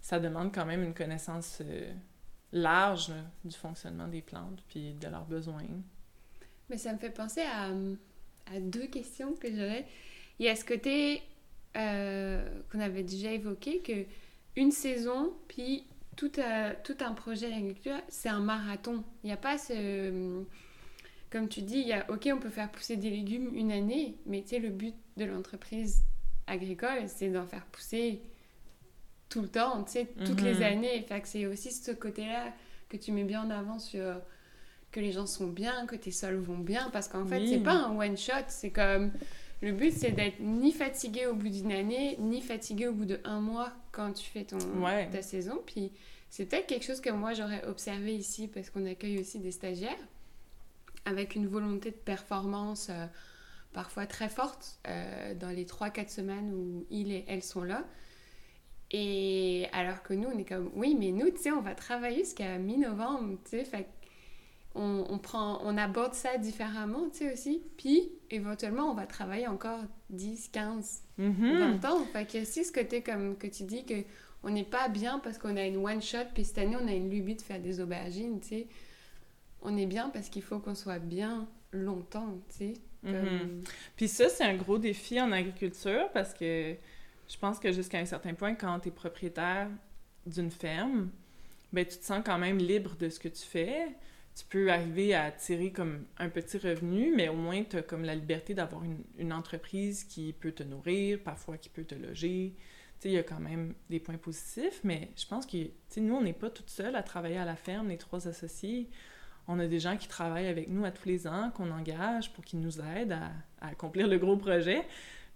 Ça 0.00 0.18
demande 0.18 0.52
quand 0.52 0.66
même 0.66 0.82
une 0.82 0.94
connaissance 0.94 1.60
euh, 1.62 1.92
large 2.52 3.12
du 3.44 3.56
fonctionnement 3.56 4.08
des 4.08 4.20
plantes, 4.22 4.62
puis 4.68 4.94
de 4.94 5.08
leurs 5.08 5.24
besoins. 5.24 5.62
Mais 6.68 6.78
ça 6.78 6.92
me 6.92 6.98
fait 6.98 7.10
penser 7.10 7.42
à, 7.42 7.68
à 8.54 8.60
deux 8.60 8.86
questions 8.86 9.34
que 9.34 9.48
j'aurais. 9.48 9.86
Il 10.38 10.46
y 10.46 10.48
a 10.48 10.56
ce 10.56 10.64
côté 10.64 11.22
euh, 11.76 12.44
qu'on 12.70 12.80
avait 12.80 13.02
déjà 13.02 13.30
évoqué, 13.32 13.80
que 13.80 14.04
une 14.56 14.72
saison, 14.72 15.32
puis 15.48 15.84
tout, 16.16 16.30
tout 16.84 16.96
un 17.00 17.12
projet 17.12 17.50
d'agriculture, 17.50 18.00
c'est 18.08 18.28
un 18.28 18.40
marathon. 18.40 19.04
Il 19.22 19.26
n'y 19.28 19.32
a 19.32 19.36
pas 19.36 19.58
ce... 19.58 20.44
Comme 21.30 21.48
tu 21.48 21.62
dis, 21.62 21.80
il 21.80 21.88
y 21.88 21.92
a, 21.92 22.08
ok, 22.10 22.28
on 22.32 22.38
peut 22.38 22.50
faire 22.50 22.70
pousser 22.70 22.96
des 22.96 23.10
légumes 23.10 23.50
une 23.54 23.72
année, 23.72 24.16
mais 24.24 24.42
tu 24.42 24.50
sais, 24.50 24.58
le 24.60 24.70
but 24.70 24.94
de 25.16 25.24
l'entreprise 25.24 26.02
agricole, 26.46 27.08
c'est 27.08 27.28
d'en 27.28 27.46
faire 27.46 27.64
pousser 27.66 28.22
tout 29.28 29.42
le 29.42 29.48
temps, 29.48 29.82
tu 29.84 29.92
sais, 29.92 30.08
toutes 30.24 30.42
les 30.42 30.54
mhm. 30.54 30.62
années. 30.62 31.02
Fait 31.02 31.20
que 31.20 31.28
c'est 31.28 31.46
aussi 31.46 31.72
ce 31.72 31.90
côté-là 31.90 32.52
que 32.88 32.96
tu 32.96 33.12
mets 33.12 33.24
bien 33.24 33.42
en 33.42 33.50
avant 33.50 33.78
sur 33.78 34.20
que 34.92 35.00
les 35.00 35.10
gens 35.10 35.26
sont 35.26 35.48
bien, 35.48 35.86
que 35.86 35.96
tes 35.96 36.12
sols 36.12 36.36
vont 36.36 36.58
bien, 36.58 36.88
parce 36.90 37.08
qu'en 37.08 37.26
fait, 37.26 37.44
c'est 37.48 37.58
pas 37.58 37.74
un 37.74 37.98
one-shot, 37.98 38.44
c'est 38.48 38.70
comme... 38.70 39.10
Le 39.60 39.72
but, 39.72 39.92
c'est 39.92 40.10
d'être 40.10 40.40
ni 40.40 40.72
fatigué 40.72 41.26
au 41.26 41.34
bout 41.34 41.48
d'une 41.48 41.72
année, 41.72 42.16
ni 42.18 42.42
fatigué 42.42 42.86
au 42.86 42.92
bout 42.92 43.06
de 43.06 43.18
un 43.24 43.40
mois 43.40 43.72
quand 43.92 44.12
tu 44.12 44.24
fais 44.24 44.44
ton, 44.44 44.58
ta 45.10 45.22
saison. 45.22 45.62
Puis 45.64 45.90
c'est 46.28 46.44
peut-être 46.44 46.66
quelque 46.66 46.84
chose 46.84 47.00
que 47.00 47.10
moi, 47.10 47.32
j'aurais 47.32 47.64
observé 47.64 48.14
ici, 48.14 48.46
parce 48.46 48.68
qu'on 48.68 48.84
accueille 48.84 49.18
aussi 49.18 49.38
des 49.38 49.52
stagiaires, 49.52 49.96
avec 51.06 51.34
une 51.34 51.46
volonté 51.46 51.90
de 51.90 51.96
performance 51.96 52.88
euh, 52.90 53.06
parfois 53.74 54.06
très 54.06 54.30
forte 54.30 54.78
euh, 54.88 55.34
dans 55.34 55.50
les 55.50 55.66
3-4 55.66 56.08
semaines 56.08 56.54
où 56.54 56.86
ils 56.88 57.12
et 57.12 57.24
elles 57.28 57.42
sont 57.42 57.64
là. 57.64 57.84
Et 58.90 59.66
alors 59.72 60.02
que 60.02 60.14
nous, 60.14 60.28
on 60.28 60.38
est 60.38 60.44
comme, 60.44 60.70
oui, 60.74 60.96
mais 60.98 61.10
nous, 61.10 61.30
tu 61.30 61.38
sais, 61.38 61.50
on 61.50 61.60
va 61.60 61.74
travailler 61.74 62.20
jusqu'à 62.20 62.56
mi-novembre, 62.58 63.38
tu 63.44 63.50
sais, 63.50 63.64
fait 63.64 63.88
on, 64.76 65.18
prend, 65.18 65.60
on 65.62 65.76
aborde 65.78 66.14
ça 66.14 66.36
différemment, 66.36 67.08
tu 67.10 67.18
sais, 67.18 67.32
aussi. 67.32 67.62
Puis, 67.76 68.10
éventuellement, 68.30 68.90
on 68.90 68.94
va 68.94 69.06
travailler 69.06 69.46
encore 69.46 69.80
10, 70.10 70.48
15, 70.48 71.02
20 71.18 71.84
ans. 71.84 72.04
Fait 72.12 72.26
que 72.26 72.44
si 72.44 72.64
ce 72.64 72.72
côté 72.72 73.00
comme 73.00 73.36
que 73.36 73.46
tu 73.46 73.62
dis 73.64 73.84
que 73.84 73.94
on 74.42 74.50
n'est 74.50 74.64
pas 74.64 74.88
bien 74.88 75.20
parce 75.20 75.38
qu'on 75.38 75.56
a 75.56 75.64
une 75.64 75.76
one-shot, 75.76 76.26
puis 76.34 76.44
cette 76.44 76.58
année, 76.58 76.76
on 76.80 76.88
a 76.88 76.92
une 76.92 77.08
lubie 77.08 77.36
de 77.36 77.42
faire 77.42 77.60
des 77.60 77.80
aubergines, 77.80 78.40
tu 78.40 78.48
sais. 78.48 78.66
On 79.62 79.76
est 79.76 79.86
bien 79.86 80.10
parce 80.10 80.28
qu'il 80.28 80.42
faut 80.42 80.58
qu'on 80.58 80.74
soit 80.74 80.98
bien 80.98 81.48
longtemps, 81.72 82.38
tu 82.50 82.56
sais. 82.56 82.74
Mhm. 83.04 83.62
Puis 83.96 84.08
ça, 84.08 84.28
c'est 84.28 84.44
un 84.44 84.56
gros 84.56 84.78
défi 84.78 85.20
en 85.20 85.30
agriculture 85.32 86.08
parce 86.12 86.32
que 86.34 86.74
je 87.28 87.38
pense 87.38 87.58
que 87.58 87.72
jusqu'à 87.72 87.98
un 87.98 88.04
certain 88.04 88.34
point, 88.34 88.54
quand 88.54 88.80
tu 88.80 88.88
es 88.88 88.90
propriétaire 88.90 89.68
d'une 90.26 90.50
ferme, 90.50 91.10
ben, 91.72 91.84
tu 91.84 91.98
te 91.98 92.04
sens 92.04 92.22
quand 92.24 92.38
même 92.38 92.58
libre 92.58 92.96
de 92.96 93.08
ce 93.08 93.18
que 93.18 93.28
tu 93.28 93.42
fais. 93.42 93.88
Tu 94.36 94.44
peux 94.46 94.70
arriver 94.70 95.14
à 95.14 95.30
tirer 95.30 95.70
comme 95.70 96.04
un 96.18 96.28
petit 96.28 96.58
revenu, 96.58 97.12
mais 97.14 97.28
au 97.28 97.34
moins 97.34 97.62
tu 97.64 97.76
as 97.76 97.82
comme 97.82 98.04
la 98.04 98.14
liberté 98.14 98.54
d'avoir 98.54 98.82
une, 99.18 99.32
entreprise 99.32 100.04
qui 100.04 100.32
peut 100.32 100.52
te 100.52 100.62
nourrir, 100.62 101.20
parfois 101.20 101.56
qui 101.56 101.68
peut 101.68 101.84
te 101.84 101.94
loger. 101.94 102.54
Il 103.04 103.10
y 103.10 103.18
a 103.18 103.22
quand 103.22 103.40
même 103.40 103.74
des 103.90 104.00
points 104.00 104.16
positifs, 104.16 104.80
mais 104.82 105.10
je 105.14 105.26
pense 105.26 105.44
que, 105.44 105.58
nous, 105.98 106.14
on 106.14 106.22
n'est 106.22 106.32
pas 106.32 106.48
toutes 106.48 106.70
seules 106.70 106.96
à 106.96 107.02
travailler 107.02 107.36
à 107.36 107.44
la 107.44 107.54
ferme, 107.54 107.88
les 107.88 107.98
trois 107.98 108.26
associés. 108.26 108.88
On 109.46 109.58
a 109.58 109.66
des 109.66 109.78
gens 109.78 109.96
qui 109.96 110.08
travaillent 110.08 110.46
avec 110.46 110.68
nous 110.68 110.84
à 110.84 110.90
tous 110.90 111.08
les 111.08 111.26
ans, 111.26 111.50
qu'on 111.54 111.70
engage 111.70 112.32
pour 112.32 112.44
qu'ils 112.44 112.60
nous 112.60 112.80
aident 112.80 113.18
à, 113.60 113.68
accomplir 113.68 114.08
le 114.08 114.18
gros 114.18 114.36
projet. 114.36 114.82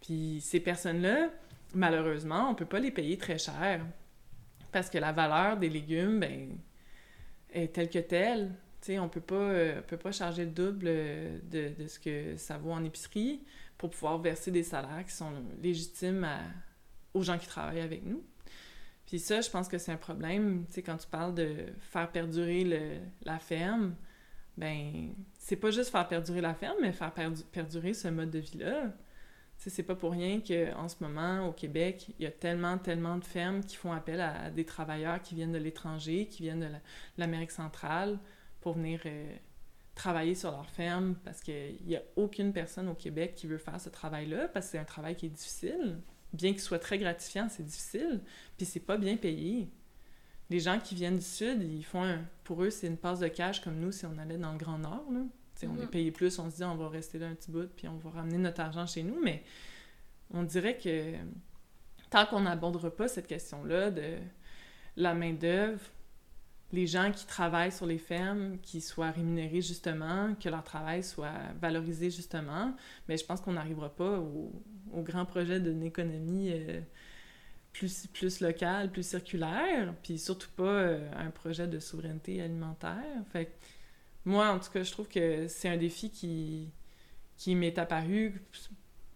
Puis 0.01 0.41
ces 0.41 0.61
personnes-là, 0.61 1.31
malheureusement, 1.75 2.49
on 2.51 2.55
peut 2.55 2.67
pas 2.67 2.79
les 2.79 2.91
payer 2.91 3.19
très 3.19 3.39
cher 3.39 3.85
parce 4.73 4.91
que 4.91 4.99
la 4.99 5.13
valeur 5.13 5.57
des 5.57 5.69
légumes, 5.69 6.21
ben, 6.21 6.59
est 7.51 7.73
telle 7.73 7.89
que 7.89 7.99
telle. 7.99 8.51
on 8.91 9.11
euh, 9.33 9.81
peut 9.83 9.97
pas 9.97 10.13
charger 10.13 10.45
le 10.45 10.51
double 10.51 10.85
de, 10.85 11.73
de, 11.79 11.87
ce 11.87 11.99
que 11.99 12.37
ça 12.37 12.59
vaut 12.59 12.73
en 12.73 12.85
épicerie 12.85 13.41
pour 13.77 13.91
pouvoir 13.91 14.19
verser 14.19 14.51
des 14.51 14.63
salaires 14.63 15.05
qui 15.07 15.13
sont 15.13 15.33
légitimes 15.63 16.27
aux 17.15 17.23
gens 17.23 17.39
qui 17.39 17.47
travaillent 17.47 17.81
avec 17.81 18.05
nous. 18.05 18.23
Puis 19.09 19.19
ça, 19.19 19.41
je 19.41 19.51
pense 19.51 19.67
que 19.67 19.79
c'est 19.79 19.91
un 19.91 19.97
problème. 19.97 20.65
Tu 20.69 20.75
sais, 20.75 20.83
quand 20.83 20.99
tu 20.99 21.09
parles 21.09 21.35
de 21.35 21.57
faire 21.81 22.13
perdurer 22.13 22.63
le, 22.63 23.01
la 23.25 23.41
ferme, 23.41 23.97
ben 24.57 25.15
c'est 25.39 25.57
pas 25.57 25.73
juste 25.73 25.91
faire 25.91 26.07
perdurer 26.07 26.41
la 26.41 26.55
ferme, 26.55 26.77
mais 26.81 26.93
faire 26.93 27.13
perdurer 27.53 27.95
ce 27.95 28.09
mode 28.09 28.31
de 28.31 28.39
vie-là 28.39 28.93
c'est 29.59 29.83
pas 29.83 29.97
pour 29.97 30.13
rien 30.13 30.41
qu'en 30.41 30.89
ce 30.89 30.97
moment, 31.01 31.49
au 31.49 31.53
Québec, 31.53 32.13
il 32.19 32.25
y 32.25 32.27
a 32.27 32.31
tellement, 32.31 32.79
tellement 32.79 33.19
de 33.19 33.25
fermes 33.25 33.63
qui 33.63 33.77
font 33.77 33.93
appel 33.93 34.21
à 34.21 34.51
des 34.51 34.65
travailleurs 34.65 35.21
qui 35.21 35.35
viennent 35.35 35.53
de 35.53 35.59
l'étranger, 35.59 36.27
qui 36.27 36.43
viennent 36.43 36.61
de 36.61 36.69
l'Amérique 37.19 37.51
centrale 37.51 38.19
pour 38.61 38.75
venir 38.75 39.01
euh, 39.07 39.35
travailler 39.95 40.35
sur 40.35 40.53
leur 40.53 40.71
ferme 40.71 41.17
parce 41.25 41.41
qu'il 41.41 41.79
n'y 41.87 41.97
a 41.97 42.03
aucune 42.17 42.53
personne 42.53 42.89
au 42.89 42.95
Québec 42.95 43.35
qui 43.35 43.47
veut 43.47 43.59
faire 43.59 43.81
ce 43.81 43.89
travail-là 43.89 44.49
parce 44.49 44.67
que 44.67 44.73
c'est 44.73 44.79
un 44.79 44.85
travail 44.85 45.17
qui 45.17 45.27
est 45.27 45.31
difficile. 45.31 45.99
Bien 46.33 46.53
qu'il 46.53 46.61
soit 46.61 46.79
très 46.79 46.99
gratifiant, 46.99 47.49
c'est 47.49 47.65
difficile. 47.65 48.21
Puis 48.57 48.67
c'est 48.67 48.81
pas 48.81 48.97
bien 48.97 49.17
payé. 49.17 49.69
Les 50.51 50.61
gens 50.61 50.79
qui 50.79 50.95
viennent 50.95 51.19
du 51.19 51.25
Sud, 51.25 51.63
ils 51.63 51.85
font 51.85 52.03
un... 52.03 52.25
Pour 52.45 52.63
eux, 52.63 52.71
c'est 52.71 52.87
une 52.87 52.97
passe 52.97 53.21
de 53.21 53.29
cash 53.29 53.61
comme 53.61 53.79
nous 53.79 53.93
si 53.93 54.07
on 54.07 54.17
allait 54.19 54.39
dans 54.39 54.53
le 54.53 54.59
Grand 54.59 54.79
Nord. 54.79 55.05
Là. 55.13 55.21
On 55.67 55.77
est 55.77 55.83
mhm. 55.83 55.89
payé 55.89 56.11
plus, 56.13 56.39
on 56.39 56.51
se 56.51 56.57
dit 56.57 56.65
on 56.65 56.77
va 56.77 56.89
rester 56.89 57.19
là 57.19 57.27
un 57.29 57.35
petit 57.35 57.51
bout, 57.51 57.69
puis 57.75 57.89
on 57.89 57.97
va 57.97 58.11
ramener 58.11 58.39
notre 58.39 58.61
argent 58.61 58.87
chez 58.87 59.03
nous, 59.03 59.21
mais 59.23 59.43
on 60.31 60.43
dirait 60.43 60.77
que 60.77 61.15
tant 62.11 62.27
qu'on 62.27 62.41
n'abordera 62.41 62.95
pas 62.95 63.09
cette 63.09 63.27
question-là 63.27 63.91
de 63.91 64.19
la 64.97 65.15
main-d'œuvre, 65.15 65.81
les 66.73 66.87
gens 66.87 67.11
qui 67.13 67.27
travaillent 67.27 67.73
sur 67.73 67.87
les 67.87 67.99
fermes, 67.99 68.59
qui 68.59 68.81
soient 68.81 69.11
rémunérés 69.11 69.63
justement, 69.63 70.35
que 70.35 70.49
leur 70.49 70.63
travail 70.63 71.03
soit 71.03 71.33
valorisé 71.61 72.11
justement, 72.11 72.75
mais 73.09 73.17
je 73.17 73.25
pense 73.25 73.41
qu'on 73.41 73.53
n'arrivera 73.53 73.89
pas 73.89 74.19
au, 74.19 74.53
grand 75.03 75.25
projet 75.25 75.61
d'une 75.61 75.83
économie 75.83 76.51
euh, 76.53 76.81
plus, 77.73 78.07
plus 78.09 78.41
locale, 78.41 78.91
plus 78.91 79.07
circulaire, 79.07 79.95
puis 80.03 80.19
surtout 80.19 80.51
pas 80.57 80.65
euh, 80.65 81.11
un 81.17 81.31
projet 81.31 81.67
de 81.67 81.79
souveraineté 81.79 82.43
alimentaire. 82.43 83.25
Fait 83.33 83.53
moi, 84.25 84.51
en 84.51 84.59
tout 84.59 84.71
cas, 84.71 84.83
je 84.83 84.91
trouve 84.91 85.09
que 85.09 85.49
c'est 85.49 85.71
un 85.71 85.79
défi 85.79 86.11
qui, 86.11 86.71
qui 87.39 87.55
m'est 87.55 87.79
apparu 87.79 88.43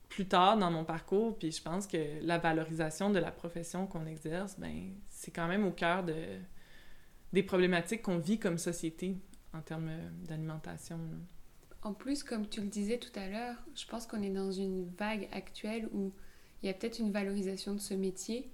plus 0.09 0.27
tard 0.27 0.57
dans 0.57 0.71
mon 0.71 0.85
parcours, 0.85 1.37
puis 1.39 1.53
je 1.53 1.63
pense 1.63 1.87
que 1.87 1.99
la 2.23 2.39
valorisation 2.39 3.11
de 3.11 3.19
la 3.19 3.31
profession 3.31 3.87
qu'on 3.87 4.07
exerce, 4.07 4.59
ben 4.59 4.93
c'est 5.09 5.31
quand 5.31 5.49
même 5.49 5.67
au 5.67 5.71
cœur 5.71 6.03
de, 6.03 6.15
des 7.33 7.43
problématiques 7.43 8.03
qu'on 8.03 8.19
vit 8.19 8.39
comme 8.39 8.59
société 8.59 9.17
en 9.53 9.61
termes 9.61 9.91
d'alimentation. 10.27 10.99
En 11.83 11.95
plus, 11.95 12.23
comme 12.23 12.49
tu 12.49 12.61
le 12.61 12.69
disais 12.69 12.99
tout 12.99 13.19
à 13.19 13.29
l'heure, 13.29 13.57
je 13.75 13.87
pense 13.87 14.07
qu'on 14.07 14.23
est 14.23 14.31
dans 14.31 14.53
une 14.53 14.89
vague 14.97 15.29
actuelle 15.33 15.89
où 15.93 16.13
il 16.63 16.67
y 16.67 16.69
a 16.69 16.75
peut-être 16.75 17.01
une 17.01 17.11
valorisation 17.11 17.75
de 17.75 17.81
ce 17.81 17.95
métier 17.95 18.51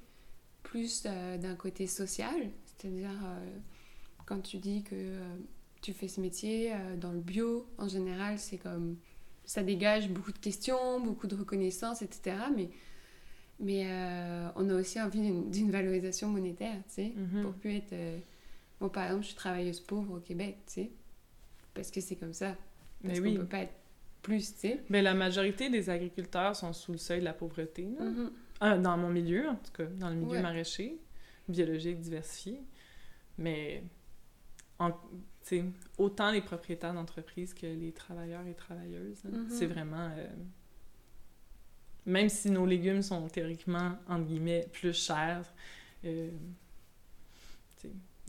plus 0.62 1.04
euh, 1.06 1.36
d'un 1.38 1.54
côté 1.54 1.86
social, 1.86 2.50
c'est-à-dire 2.64 3.10
euh, 3.24 3.58
quand 4.28 4.40
tu 4.40 4.58
dis 4.58 4.82
que 4.82 4.94
euh, 4.94 5.36
tu 5.80 5.92
fais 5.92 6.08
ce 6.08 6.20
métier 6.20 6.72
euh, 6.72 6.96
dans 6.96 7.12
le 7.12 7.20
bio, 7.20 7.66
en 7.78 7.88
général, 7.88 8.38
c'est 8.38 8.58
comme 8.58 8.96
ça 9.44 9.62
dégage 9.62 10.10
beaucoup 10.10 10.32
de 10.32 10.38
questions, 10.38 11.00
beaucoup 11.00 11.26
de 11.26 11.34
reconnaissance, 11.34 12.02
etc. 12.02 12.36
Mais, 12.54 12.68
mais 13.58 13.84
euh, 13.86 14.48
on 14.56 14.68
a 14.68 14.74
aussi 14.74 15.00
envie 15.00 15.20
d'une 15.20 15.70
valorisation 15.70 16.28
monétaire, 16.28 16.76
tu 16.88 16.94
sais, 16.94 17.12
mhm. 17.16 17.42
pour 17.42 17.52
plus 17.54 17.76
être... 17.76 17.94
Bon, 18.80 18.88
par 18.88 19.04
exemple, 19.04 19.22
je 19.22 19.28
suis 19.28 19.36
travailleuse 19.36 19.80
pauvre 19.80 20.18
au 20.18 20.20
Québec, 20.20 20.58
tu 20.66 20.72
sais, 20.72 20.90
parce 21.74 21.90
que 21.90 22.00
c'est 22.00 22.16
comme 22.16 22.32
ça. 22.32 22.56
Parce 23.02 23.20
qu'on 23.20 23.34
peut 23.34 23.46
pas 23.46 23.62
être 23.62 23.74
plus, 24.22 24.54
tu 24.54 24.60
sais. 24.60 24.80
Mais 24.88 25.02
la 25.02 25.14
majorité 25.14 25.70
des 25.70 25.90
agriculteurs 25.90 26.56
sont 26.56 26.72
sous 26.72 26.92
le 26.92 26.98
seuil 26.98 27.20
de 27.20 27.24
la 27.24 27.32
pauvreté, 27.32 27.86
mhm. 27.86 28.30
ah, 28.60 28.78
dans 28.78 28.96
mon 28.96 29.08
milieu, 29.08 29.48
en 29.48 29.56
tout 29.56 29.72
cas, 29.72 29.84
dans 29.84 30.10
le 30.10 30.16
milieu 30.16 30.40
maraîcher, 30.40 30.98
biologique, 31.48 32.00
diversifié. 32.00 32.62
Mais 33.36 33.84
en, 34.78 34.92
autant 35.96 36.30
les 36.30 36.40
propriétaires 36.40 36.94
d'entreprise 36.94 37.54
que 37.54 37.66
les 37.66 37.92
travailleurs 37.92 38.46
et 38.46 38.54
travailleuses. 38.54 39.22
Mm-hmm. 39.24 39.48
C'est 39.48 39.66
vraiment... 39.66 40.10
Euh, 40.16 40.28
même 42.06 42.28
si 42.28 42.50
nos 42.50 42.64
légumes 42.64 43.02
sont 43.02 43.28
théoriquement, 43.28 43.98
entre 44.08 44.24
guillemets, 44.24 44.66
plus 44.72 44.94
chers, 44.94 45.52
euh, 46.04 46.30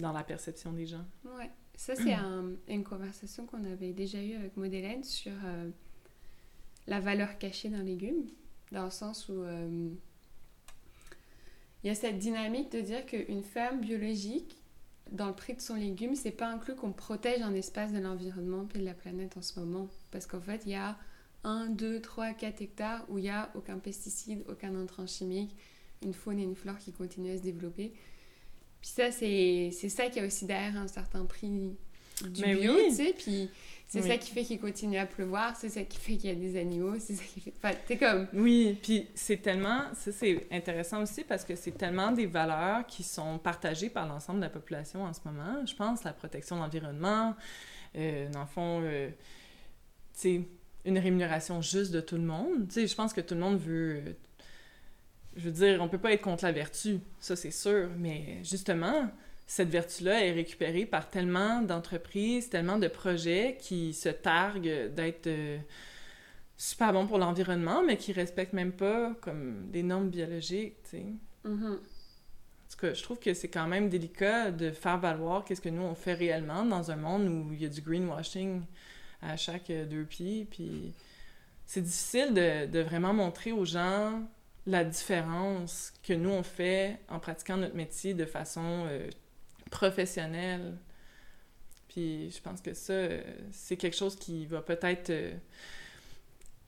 dans 0.01 0.13
la 0.13 0.23
perception 0.23 0.73
des 0.73 0.85
gens. 0.85 1.05
Ouais. 1.25 1.49
Ça, 1.75 1.95
c'est 1.95 2.15
une 2.73 2.83
conversation 2.83 3.45
qu'on 3.45 3.63
avait 3.63 3.93
déjà 3.93 4.21
eue 4.21 4.35
avec 4.35 4.57
Modélène 4.57 5.03
sur 5.03 5.33
euh, 5.45 5.69
la 6.87 6.99
valeur 6.99 7.37
cachée 7.37 7.69
d'un 7.69 7.83
légume, 7.83 8.25
dans 8.71 8.85
le 8.85 8.91
sens 8.91 9.29
où 9.29 9.43
il 11.83 11.87
y 11.87 11.89
a 11.89 11.95
cette 11.95 12.17
dynamique 12.17 12.71
de 12.71 12.81
dire 12.81 13.05
qu'une 13.05 13.43
ferme 13.43 13.79
biologique 13.79 14.57
dans 15.11 15.27
le 15.27 15.33
prix 15.33 15.55
de 15.55 15.61
son 15.61 15.75
légume, 15.75 16.15
c'est 16.15 16.31
pas 16.31 16.47
inclus 16.47 16.75
qu'on 16.75 16.91
protège 16.91 17.41
un 17.41 17.53
espace 17.53 17.91
de 17.91 17.99
l'environnement 17.99 18.67
et 18.75 18.79
de 18.79 18.85
la 18.85 18.93
planète 18.93 19.37
en 19.37 19.41
ce 19.41 19.59
moment. 19.59 19.87
Parce 20.11 20.27
qu'en 20.27 20.41
fait, 20.41 20.63
il 20.65 20.71
y 20.71 20.75
a 20.75 20.97
1, 21.43 21.67
2, 21.67 22.01
3, 22.01 22.33
4 22.33 22.61
hectares 22.61 23.05
où 23.09 23.17
il 23.17 23.23
n'y 23.23 23.29
a 23.29 23.49
aucun 23.55 23.79
pesticide, 23.79 24.43
aucun 24.49 24.75
intrant 24.75 25.07
chimique, 25.07 25.55
une 26.03 26.13
faune 26.13 26.39
et 26.39 26.43
une 26.43 26.55
flore 26.55 26.77
qui 26.77 26.91
continuent 26.91 27.33
à 27.33 27.37
se 27.37 27.43
développer. 27.43 27.93
Puis 28.81 28.91
ça, 28.91 29.11
c'est 29.11 29.71
ça 29.71 30.07
qui 30.09 30.19
a 30.19 30.25
aussi 30.25 30.45
derrière 30.45 30.77
un 30.77 30.87
certain 30.87 31.25
prix 31.25 31.75
du 32.23 32.41
bio, 32.41 32.75
tu 32.89 32.95
sais. 32.95 33.13
Puis 33.17 33.49
c'est 33.87 34.03
ça 34.03 34.17
qui 34.17 34.31
fait 34.31 34.43
qu'il 34.43 34.59
continue 34.59 34.97
à 34.97 35.07
pleuvoir, 35.07 35.55
c'est 35.55 35.69
ça 35.69 35.81
qui 35.81 35.97
fait 35.97 36.15
qu'il 36.15 36.29
y 36.29 36.33
a 36.33 36.35
des 36.35 36.59
animaux, 36.59 36.93
c'est 36.99 37.15
ça 37.15 37.23
qui 37.23 37.41
fait... 37.41 37.53
Enfin, 37.57 37.75
t'es 37.87 37.97
comme... 37.97 38.27
Oui, 38.33 38.77
puis 38.83 39.07
c'est 39.15 39.41
tellement... 39.41 39.81
Ça, 39.95 40.11
c'est 40.11 40.47
intéressant 40.51 41.01
aussi 41.01 41.23
parce 41.23 41.43
que 41.43 41.55
c'est 41.55 41.71
tellement 41.71 42.11
des 42.11 42.27
valeurs 42.27 42.85
qui 42.85 43.01
sont 43.01 43.39
partagées 43.39 43.89
par 43.89 44.07
l'ensemble 44.07 44.39
de 44.39 44.43
la 44.43 44.51
population 44.51 45.03
en 45.03 45.13
ce 45.13 45.21
moment. 45.25 45.65
Je 45.65 45.73
pense 45.75 46.03
la 46.03 46.13
protection 46.13 46.57
de 46.57 46.61
l'environnement, 46.61 47.35
euh, 47.95 48.29
dans 48.29 48.41
le 48.41 48.47
fond, 48.47 48.81
euh, 48.83 49.09
tu 50.13 50.19
sais, 50.19 50.41
une 50.85 50.99
rémunération 50.99 51.61
juste 51.61 51.91
de 51.91 51.99
tout 51.99 52.17
le 52.17 52.23
monde. 52.23 52.67
Tu 52.67 52.75
sais, 52.75 52.87
je 52.87 52.95
pense 52.95 53.11
que 53.11 53.21
tout 53.21 53.33
le 53.33 53.41
monde 53.41 53.57
veut... 53.57 54.15
Je 55.39 55.45
veux 55.45 55.51
dire, 55.51 55.81
on 55.81 55.87
peut 55.87 55.97
pas 55.97 56.11
être 56.11 56.21
contre 56.21 56.43
la 56.43 56.51
vertu, 56.51 56.99
ça 57.19 57.35
c'est 57.37 57.51
sûr, 57.51 57.89
mais 57.97 58.39
justement 58.43 59.09
cette 59.49 59.69
vertu-là 59.69 60.23
est 60.23 60.31
récupérée 60.31 60.85
par 60.85 61.09
tellement 61.09 61.63
d'entreprises, 61.63 62.49
tellement 62.49 62.77
de 62.77 62.87
projets 62.87 63.57
qui 63.59 63.95
se 63.95 64.09
targuent 64.09 64.93
d'être 64.93 65.25
euh, 65.25 65.57
super 66.55 66.93
bons 66.93 67.07
pour 67.07 67.17
l'environnement, 67.17 67.81
mais 67.83 67.97
qui 67.97 68.13
respectent 68.13 68.53
même 68.53 68.71
pas 68.73 69.15
comme 69.21 69.71
des 69.71 69.81
normes 69.81 70.09
biologiques, 70.09 70.75
tu 70.83 70.89
sais. 70.97 71.05
Mm-hmm. 71.45 71.73
En 71.73 72.71
tout 72.71 72.77
cas, 72.79 72.93
je 72.93 73.01
trouve 73.01 73.17
que 73.17 73.33
c'est 73.33 73.47
quand 73.47 73.65
même 73.65 73.89
délicat 73.89 74.51
de 74.51 74.69
faire 74.69 74.99
valoir 74.99 75.43
qu'est-ce 75.43 75.61
que 75.61 75.69
nous 75.69 75.81
on 75.81 75.95
fait 75.95 76.13
réellement 76.13 76.63
dans 76.63 76.91
un 76.91 76.97
monde 76.97 77.27
où 77.27 77.51
il 77.51 77.63
y 77.63 77.65
a 77.65 77.69
du 77.69 77.81
greenwashing 77.81 78.61
à 79.23 79.35
chaque 79.35 79.71
deux 79.71 80.03
pieds, 80.03 80.45
puis 80.51 80.93
c'est 81.65 81.81
difficile 81.81 82.35
de, 82.35 82.67
de 82.67 82.79
vraiment 82.81 83.15
montrer 83.15 83.51
aux 83.51 83.65
gens 83.65 84.21
la 84.65 84.83
différence 84.83 85.93
que 86.03 86.13
nous 86.13 86.29
on 86.29 86.43
fait 86.43 86.99
en 87.09 87.19
pratiquant 87.19 87.57
notre 87.57 87.75
métier 87.75 88.13
de 88.13 88.25
façon 88.25 88.85
euh, 88.87 89.09
professionnel. 89.71 90.77
Puis 91.87 92.31
je 92.31 92.41
pense 92.41 92.61
que 92.61 92.73
ça, 92.73 92.93
c'est 93.51 93.77
quelque 93.77 93.95
chose 93.95 94.15
qui 94.15 94.45
va 94.45 94.61
peut-être, 94.61 95.09
euh, 95.09 95.33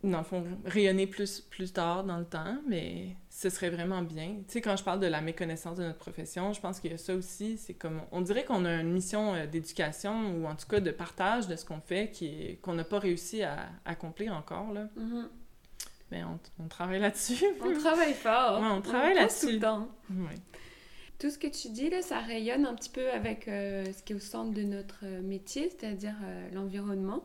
dans 0.03 0.17
le 0.17 0.23
fond, 0.23 0.43
rayonner 0.65 1.05
plus, 1.05 1.41
plus 1.41 1.71
tard 1.71 2.03
dans 2.03 2.17
le 2.17 2.25
temps, 2.25 2.57
mais 2.67 3.15
ce 3.29 3.49
serait 3.49 3.69
vraiment 3.69 4.01
bien. 4.01 4.37
Tu 4.47 4.53
sais, 4.53 4.61
quand 4.61 4.75
je 4.75 4.83
parle 4.83 4.99
de 4.99 5.05
la 5.05 5.21
méconnaissance 5.21 5.77
de 5.77 5.83
notre 5.83 5.99
profession, 5.99 6.53
je 6.53 6.59
pense 6.59 6.79
qu'il 6.79 6.91
y 6.91 6.95
a 6.95 6.97
ça 6.97 7.13
aussi. 7.13 7.57
C'est 7.59 7.75
comme, 7.75 8.01
on 8.11 8.21
dirait 8.21 8.45
qu'on 8.45 8.65
a 8.65 8.73
une 8.73 8.91
mission 8.91 9.35
euh, 9.35 9.45
d'éducation 9.45 10.35
ou 10.37 10.47
en 10.47 10.55
tout 10.55 10.67
cas 10.67 10.79
de 10.79 10.91
partage 10.91 11.47
de 11.47 11.55
ce 11.55 11.65
qu'on 11.65 11.81
fait 11.81 12.11
qu'on 12.63 12.73
n'a 12.73 12.83
pas 12.83 12.99
réussi 12.99 13.43
à, 13.43 13.69
accomplir 13.85 14.33
encore, 14.33 14.73
là. 14.73 14.87
Mm-hmm. 14.97 15.27
Mais 16.11 16.23
on, 16.23 16.39
on 16.59 16.67
travaille 16.67 16.99
là-dessus. 16.99 17.43
On 17.61 17.73
travaille 17.73 18.13
fort. 18.13 18.61
Ouais, 18.61 18.67
on 18.67 18.81
travaille 18.81 19.15
là-dessus. 19.15 19.45
tout 19.45 19.51
le 19.53 19.59
temps. 19.59 19.87
Ouais. 20.09 20.35
Tout 21.21 21.29
ce 21.29 21.37
que 21.37 21.45
tu 21.45 21.69
dis, 21.69 21.89
là, 21.89 22.01
ça 22.01 22.19
rayonne 22.19 22.65
un 22.65 22.73
petit 22.73 22.89
peu 22.89 23.11
avec 23.11 23.47
euh, 23.47 23.85
ce 23.93 24.01
qui 24.01 24.13
est 24.13 24.15
au 24.15 24.19
centre 24.19 24.53
de 24.53 24.63
notre 24.63 25.01
euh, 25.03 25.21
métier, 25.21 25.69
c'est-à-dire 25.69 26.15
euh, 26.23 26.49
l'environnement. 26.51 27.23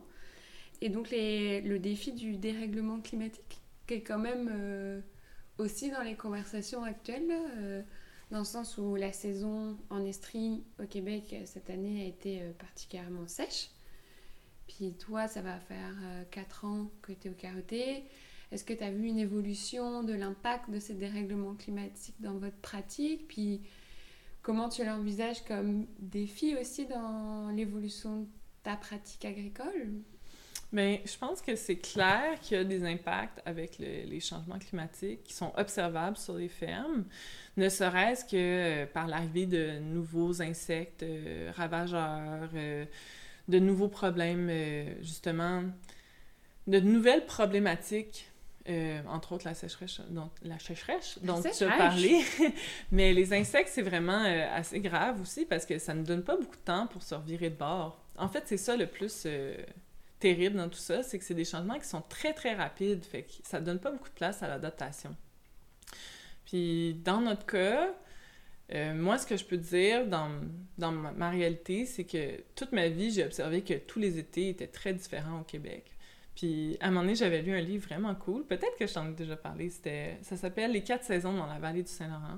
Et 0.81 0.89
donc 0.89 1.09
les, 1.09 1.61
le 1.61 1.79
défi 1.79 2.11
du 2.11 2.37
dérèglement 2.37 3.01
climatique, 3.01 3.59
qui 3.87 3.95
est 3.95 4.01
quand 4.03 4.19
même 4.19 5.01
aussi 5.57 5.89
dans 5.89 6.03
les 6.03 6.13
conversations 6.13 6.83
actuelles, 6.83 7.33
dans 8.29 8.37
le 8.37 8.45
sens 8.45 8.77
où 8.77 8.95
la 8.95 9.11
saison 9.11 9.75
en 9.89 10.05
Estrie 10.05 10.63
au 10.79 10.85
Québec 10.85 11.35
cette 11.45 11.71
année 11.71 12.03
a 12.03 12.05
été 12.05 12.41
particulièrement 12.59 13.27
sèche. 13.27 13.71
Puis 14.67 14.93
toi, 14.99 15.27
ça 15.27 15.41
va 15.41 15.59
faire 15.59 15.95
4 16.29 16.65
ans 16.65 16.91
que 17.01 17.13
tu 17.13 17.27
es 17.27 17.31
au 17.31 17.33
carotté. 17.33 18.03
Est-ce 18.51 18.63
que 18.63 18.73
tu 18.73 18.83
as 18.83 18.91
vu 18.91 19.07
une 19.07 19.19
évolution 19.19 20.03
de 20.03 20.13
l'impact 20.13 20.69
de 20.69 20.79
ces 20.79 20.93
dérèglements 20.93 21.55
climatiques 21.55 22.19
dans 22.19 22.37
votre 22.37 22.57
pratique? 22.57 23.27
Puis 23.27 23.61
Comment 24.47 24.69
tu 24.69 24.85
l'envisages 24.85 25.43
comme 25.43 25.87
défi 25.99 26.55
aussi 26.55 26.85
dans 26.85 27.49
l'évolution 27.53 28.21
de 28.21 28.27
ta 28.63 28.77
pratique 28.77 29.25
agricole? 29.25 29.89
Bien, 30.71 30.99
je 31.03 31.17
pense 31.17 31.41
que 31.41 31.57
c'est 31.57 31.75
clair 31.75 32.39
qu'il 32.39 32.55
y 32.55 32.59
a 32.61 32.63
des 32.63 32.81
impacts 32.85 33.41
avec 33.45 33.77
les 33.77 34.19
changements 34.21 34.57
climatiques 34.57 35.25
qui 35.25 35.33
sont 35.33 35.51
observables 35.57 36.15
sur 36.15 36.35
les 36.35 36.47
fermes, 36.47 37.03
ne 37.57 37.67
serait-ce 37.67 38.23
que 38.23 38.35
euh, 38.37 38.85
par 38.85 39.07
l'arrivée 39.07 39.47
de 39.47 39.79
nouveaux 39.79 40.41
insectes 40.41 41.03
euh, 41.03 41.51
ravageurs, 41.53 42.49
euh, 42.53 42.85
de 43.49 43.59
nouveaux 43.59 43.89
problèmes, 43.89 44.49
justement, 45.01 45.63
de 46.67 46.79
nouvelles 46.79 47.25
problématiques 47.25 48.29
euh, 48.69 49.01
entre 49.07 49.31
autres 49.31 49.47
la 49.47 49.53
sécheresse, 49.53 50.01
dont, 50.09 50.29
la 50.41 50.59
sécheresse 50.59 51.19
dont 51.21 51.41
tu 51.41 51.63
as 51.63 51.77
parlé. 51.77 52.21
Mais 52.91 53.13
les 53.13 53.33
insectes, 53.33 53.69
c'est 53.71 53.81
vraiment 53.81 54.23
euh, 54.25 54.45
assez 54.53 54.81
grave 54.81 55.21
aussi 55.21 55.45
parce 55.45 55.65
que 55.65 55.79
ça 55.79 55.93
ne 55.93 56.03
donne 56.03 56.23
pas 56.23 56.35
beaucoup 56.35 56.57
de 56.57 56.61
temps 56.61 56.87
pour 56.87 57.01
se 57.01 57.15
revirer 57.15 57.49
de 57.49 57.55
bord. 57.55 58.03
En 58.17 58.27
fait, 58.27 58.43
c'est 58.45 58.57
ça 58.57 58.75
le 58.75 58.87
plus 58.87 59.23
euh, 59.25 59.55
terrible 60.19 60.57
dans 60.57 60.67
tout 60.67 60.79
ça, 60.79 61.01
c'est 61.01 61.17
que 61.17 61.23
c'est 61.23 61.33
des 61.33 61.45
changements 61.45 61.79
qui 61.79 61.87
sont 61.87 62.01
très, 62.01 62.33
très 62.33 62.55
rapides. 62.55 63.05
Fait 63.05 63.23
que 63.23 63.31
ça 63.43 63.61
ne 63.61 63.65
donne 63.65 63.79
pas 63.79 63.91
beaucoup 63.91 64.09
de 64.09 64.15
place 64.15 64.43
à 64.43 64.49
l'adaptation. 64.49 65.15
Puis, 66.45 66.95
dans 67.05 67.21
notre 67.21 67.45
cas, 67.45 67.93
moi, 68.95 69.17
ce 69.17 69.25
que 69.25 69.37
je 69.37 69.45
peux 69.45 69.57
dire 69.57 70.07
dans, 70.07 70.29
dans 70.77 70.91
ma, 70.91 71.11
ma 71.13 71.29
réalité, 71.29 71.85
c'est 71.85 72.03
que 72.03 72.41
toute 72.55 72.73
ma 72.73 72.89
vie, 72.89 73.11
j'ai 73.11 73.23
observé 73.23 73.61
que 73.61 73.75
tous 73.75 73.99
les 73.99 74.17
étés 74.17 74.49
étaient 74.49 74.67
très 74.67 74.93
différents 74.93 75.39
au 75.39 75.43
Québec. 75.43 75.96
Puis 76.37 76.77
à 76.81 76.85
un 76.85 76.89
moment 76.91 77.01
donné, 77.01 77.15
j'avais 77.15 77.41
lu 77.41 77.51
un 77.51 77.61
livre 77.61 77.87
vraiment 77.87 78.13
cool. 78.13 78.45
Peut-être 78.45 78.77
que 78.77 78.85
je 78.85 78.93
t'en 78.93 79.09
ai 79.09 79.13
déjà 79.13 79.35
parlé. 79.35 79.71
C'était, 79.71 80.19
ça 80.21 80.37
s'appelle 80.37 80.71
Les 80.71 80.83
quatre 80.83 81.03
saisons 81.03 81.33
dans 81.33 81.47
la 81.47 81.57
vallée 81.57 81.81
du 81.81 81.89
Saint-Laurent. 81.89 82.37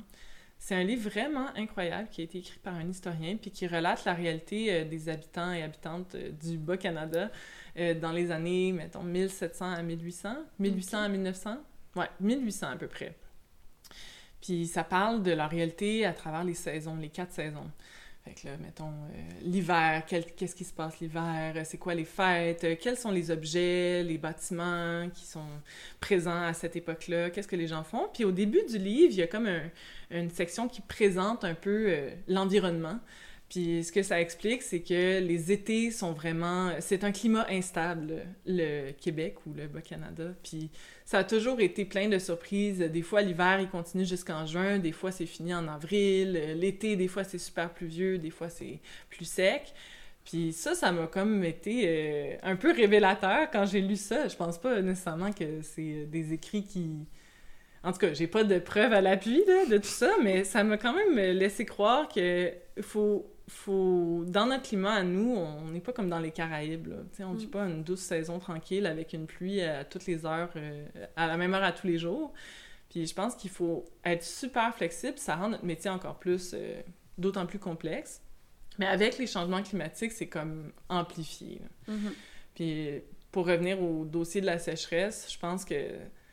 C'est 0.57 0.73
un 0.73 0.83
livre 0.83 1.09
vraiment 1.09 1.47
incroyable 1.57 2.07
qui 2.09 2.21
a 2.21 2.23
été 2.23 2.37
écrit 2.37 2.59
par 2.59 2.75
un 2.75 2.87
historien 2.87 3.35
puis 3.35 3.51
qui 3.51 3.67
relate 3.67 4.05
la 4.05 4.13
réalité 4.13 4.73
euh, 4.73 4.85
des 4.85 5.09
habitants 5.09 5.51
et 5.51 5.63
habitantes 5.63 6.15
euh, 6.15 6.31
du 6.31 6.57
Bas-Canada 6.57 7.29
euh, 7.77 7.93
dans 7.93 8.13
les 8.13 8.31
années, 8.31 8.71
mettons, 8.71 9.03
1700 9.03 9.73
à 9.73 9.81
1800, 9.81 10.29
1800 10.59 10.97
à 10.97 11.09
1900. 11.09 11.57
Ouais, 11.97 12.09
1800 12.21 12.67
à 12.67 12.75
peu 12.77 12.87
près. 12.87 13.17
Puis 14.41 14.67
ça 14.67 14.85
parle 14.85 15.23
de 15.23 15.31
la 15.31 15.47
réalité 15.47 16.05
à 16.05 16.13
travers 16.13 16.45
les 16.45 16.53
saisons, 16.53 16.95
les 16.95 17.09
quatre 17.09 17.33
saisons. 17.33 17.69
Fait 18.25 18.33
que 18.33 18.47
là, 18.47 18.57
mettons, 18.57 18.89
euh, 18.89 19.21
l'hiver, 19.43 20.03
qu'est-ce 20.05 20.55
qui 20.55 20.65
se 20.65 20.73
passe 20.73 20.99
l'hiver, 20.99 21.55
c'est 21.63 21.77
quoi 21.77 21.95
les 21.95 22.03
fêtes, 22.03 22.63
euh, 22.65 22.75
quels 22.79 22.97
sont 22.97 23.11
les 23.11 23.31
objets, 23.31 24.03
les 24.03 24.17
bâtiments 24.17 25.09
qui 25.13 25.25
sont 25.25 25.47
présents 26.01 26.43
à 26.43 26.53
cette 26.53 26.75
époque-là, 26.75 27.29
qu'est-ce 27.29 27.47
que 27.47 27.55
les 27.55 27.67
gens 27.67 27.83
font? 27.83 28.09
Puis 28.13 28.25
au 28.25 28.31
début 28.31 28.61
du 28.69 28.77
livre, 28.77 29.13
il 29.13 29.19
y 29.19 29.21
a 29.21 29.27
comme 29.27 29.49
une 30.11 30.29
section 30.31 30.67
qui 30.67 30.81
présente 30.81 31.45
un 31.45 31.53
peu 31.53 31.85
euh, 31.87 32.11
l'environnement. 32.27 32.99
Puis 33.49 33.83
ce 33.83 33.91
que 33.91 34.03
ça 34.03 34.21
explique, 34.21 34.61
c'est 34.61 34.81
que 34.81 35.19
les 35.19 35.51
étés 35.51 35.89
sont 35.89 36.13
vraiment... 36.13 36.71
C'est 36.79 37.03
un 37.03 37.11
climat 37.11 37.47
instable, 37.49 38.21
le 38.45 38.91
Québec 38.91 39.37
ou 39.47 39.53
le 39.53 39.67
Bas-Canada. 39.67 40.35
Puis 40.43 40.69
ça 41.03 41.17
a 41.19 41.23
toujours 41.23 41.59
été 41.59 41.83
plein 41.83 42.07
de 42.07 42.19
surprises. 42.19 42.77
Des 42.77 43.01
fois, 43.01 43.23
l'hiver, 43.23 43.59
il 43.59 43.67
continue 43.67 44.05
jusqu'en 44.05 44.45
juin. 44.45 44.77
Des 44.77 44.91
fois, 44.91 45.11
c'est 45.11 45.25
fini 45.25 45.51
en 45.55 45.67
avril. 45.67 46.33
L'été, 46.57 46.95
des 46.95 47.07
fois, 47.07 47.23
c'est 47.23 47.39
super 47.39 47.73
pluvieux. 47.73 48.19
Des 48.19 48.29
fois, 48.29 48.49
c'est 48.49 48.79
plus 49.09 49.25
sec. 49.25 49.73
Puis 50.25 50.53
ça, 50.53 50.75
ça 50.75 50.91
m'a 50.91 51.07
comme 51.07 51.43
été 51.43 51.85
euh, 51.85 52.35
un 52.43 52.55
peu 52.55 52.71
révélateur 52.71 53.49
quand 53.51 53.65
j'ai 53.65 53.81
lu 53.81 53.95
ça. 53.95 54.27
Je 54.27 54.35
pense 54.35 54.59
pas 54.59 54.79
nécessairement 54.79 55.31
que 55.31 55.63
c'est 55.63 56.05
des 56.05 56.33
écrits 56.33 56.63
qui... 56.63 57.07
En 57.81 57.93
tout 57.93 57.97
cas, 57.97 58.13
j'ai 58.13 58.27
pas 58.27 58.43
de 58.43 58.59
preuves 58.59 58.93
à 58.93 59.01
l'appui 59.01 59.43
de 59.69 59.77
tout 59.77 59.83
ça, 59.85 60.11
mais 60.21 60.43
ça 60.43 60.63
m'a 60.63 60.77
quand 60.77 60.93
même 60.93 61.15
laissé 61.15 61.65
croire 61.65 62.09
qu'il 62.09 62.53
faut 62.81 63.25
faut 63.49 64.23
dans 64.27 64.45
notre 64.45 64.63
climat 64.63 64.93
à 64.93 65.03
nous, 65.03 65.35
on 65.35 65.69
n'est 65.69 65.79
pas 65.79 65.93
comme 65.93 66.09
dans 66.09 66.19
les 66.19 66.31
Caraïbes. 66.31 66.87
Là. 66.87 66.97
On 67.25 67.33
ne 67.33 67.37
vit 67.37 67.47
mm. 67.47 67.51
pas 67.51 67.65
une 67.65 67.83
douce 67.83 68.01
saison 68.01 68.39
tranquille 68.39 68.85
avec 68.85 69.13
une 69.13 69.27
pluie 69.27 69.61
à 69.61 69.83
toutes 69.85 70.05
les 70.05 70.25
heures, 70.25 70.51
euh, 70.55 70.85
à 71.15 71.27
la 71.27 71.37
même 71.37 71.53
heure 71.53 71.63
à 71.63 71.71
tous 71.71 71.87
les 71.87 71.97
jours. 71.97 72.33
Puis 72.89 73.05
je 73.05 73.13
pense 73.13 73.35
qu'il 73.35 73.49
faut 73.49 73.85
être 74.03 74.23
super 74.23 74.73
flexible, 74.75 75.17
ça 75.17 75.35
rend 75.35 75.49
notre 75.49 75.65
métier 75.65 75.89
encore 75.89 76.17
plus, 76.17 76.51
euh, 76.53 76.81
d'autant 77.17 77.45
plus 77.45 77.59
complexe. 77.59 78.21
Mais 78.77 78.87
avec 78.87 79.17
les 79.17 79.27
changements 79.27 79.61
climatiques, 79.61 80.11
c'est 80.11 80.29
comme 80.29 80.71
amplifié. 80.87 81.61
Mm-hmm. 81.87 82.13
Puis 82.55 82.89
pour 83.31 83.45
revenir 83.45 83.81
au 83.81 84.05
dossier 84.05 84.41
de 84.41 84.45
la 84.45 84.57
sécheresse, 84.57 85.27
je 85.31 85.37
pense 85.37 85.65
que 85.65 85.75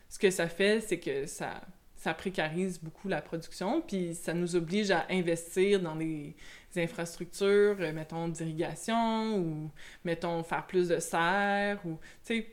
ce 0.09 0.17
que 0.17 0.31
ça 0.31 0.47
fait, 0.47 0.81
c'est 0.81 0.99
que 0.99 1.25
ça, 1.25 1.61
ça 2.07 2.13
précarise 2.13 2.79
beaucoup 2.81 3.09
la 3.09 3.21
production, 3.21 3.81
puis 3.81 4.15
ça 4.15 4.33
nous 4.33 4.55
oblige 4.55 4.91
à 4.91 5.05
investir 5.09 5.81
dans 5.81 5.97
des 5.97 6.37
infrastructures, 6.77 7.75
euh, 7.81 7.91
mettons, 7.91 8.29
d'irrigation 8.29 9.37
ou, 9.37 9.69
mettons, 10.05 10.41
faire 10.41 10.65
plus 10.67 10.87
de 10.87 10.99
serre 10.99 11.85
ou, 11.85 11.99
tu 12.23 12.37
sais, 12.37 12.47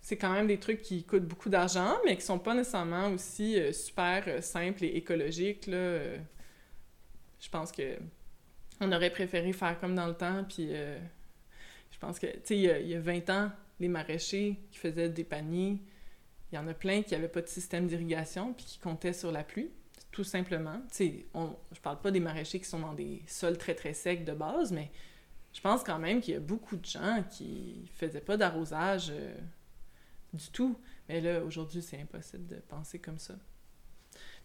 c'est 0.00 0.16
quand 0.16 0.32
même 0.32 0.46
des 0.46 0.58
trucs 0.58 0.80
qui 0.80 1.04
coûtent 1.04 1.28
beaucoup 1.28 1.50
d'argent, 1.50 1.98
mais 2.06 2.16
qui 2.16 2.22
sont 2.22 2.38
pas 2.38 2.54
nécessairement 2.54 3.10
aussi 3.10 3.60
euh, 3.60 3.70
super 3.70 4.24
euh, 4.28 4.40
simples 4.40 4.84
et 4.84 4.96
écologiques, 4.96 5.66
là. 5.66 5.98
je 7.38 7.48
pense 7.50 7.70
que 7.70 7.98
on 8.80 8.90
aurait 8.92 9.10
préféré 9.10 9.52
faire 9.52 9.78
comme 9.78 9.94
dans 9.94 10.06
le 10.06 10.14
temps, 10.14 10.42
puis 10.48 10.70
je 10.70 11.98
pense 12.00 12.18
que, 12.18 12.28
tu 12.28 12.40
sais, 12.44 12.56
il, 12.56 12.88
y, 12.88 12.94
a 12.94 13.00
20 13.00 13.28
ans, 13.28 13.50
les 13.78 13.88
maraîchers 13.88 14.58
qui 14.70 14.78
faisaient 14.78 15.10
des 15.10 15.24
paniers, 15.24 15.80
il 16.54 16.56
y 16.56 16.60
en 16.60 16.68
a 16.68 16.74
plein 16.74 17.02
qui 17.02 17.14
n'avaient 17.14 17.26
pas 17.26 17.42
de 17.42 17.48
système 17.48 17.88
d'irrigation 17.88 18.52
puis 18.52 18.64
qui 18.64 18.78
comptaient 18.78 19.12
sur 19.12 19.32
la 19.32 19.42
pluie, 19.42 19.70
tout 20.12 20.22
simplement. 20.22 20.80
On, 21.34 21.56
je 21.72 21.80
parle 21.80 22.00
pas 22.00 22.12
des 22.12 22.20
maraîchers 22.20 22.60
qui 22.60 22.68
sont 22.68 22.78
dans 22.78 22.94
des 22.94 23.22
sols 23.26 23.58
très 23.58 23.74
très 23.74 23.92
secs 23.92 24.24
de 24.24 24.32
base, 24.32 24.70
mais 24.70 24.92
je 25.52 25.60
pense 25.60 25.82
quand 25.82 25.98
même 25.98 26.20
qu'il 26.20 26.34
y 26.34 26.36
a 26.36 26.40
beaucoup 26.40 26.76
de 26.76 26.84
gens 26.84 27.24
qui 27.28 27.90
faisaient 27.96 28.20
pas 28.20 28.36
d'arrosage 28.36 29.08
euh, 29.10 29.34
du 30.32 30.48
tout. 30.50 30.78
Mais 31.08 31.20
là, 31.20 31.42
aujourd'hui, 31.42 31.82
c'est 31.82 32.00
impossible 32.00 32.46
de 32.46 32.56
penser 32.68 33.00
comme 33.00 33.18
ça. 33.18 33.34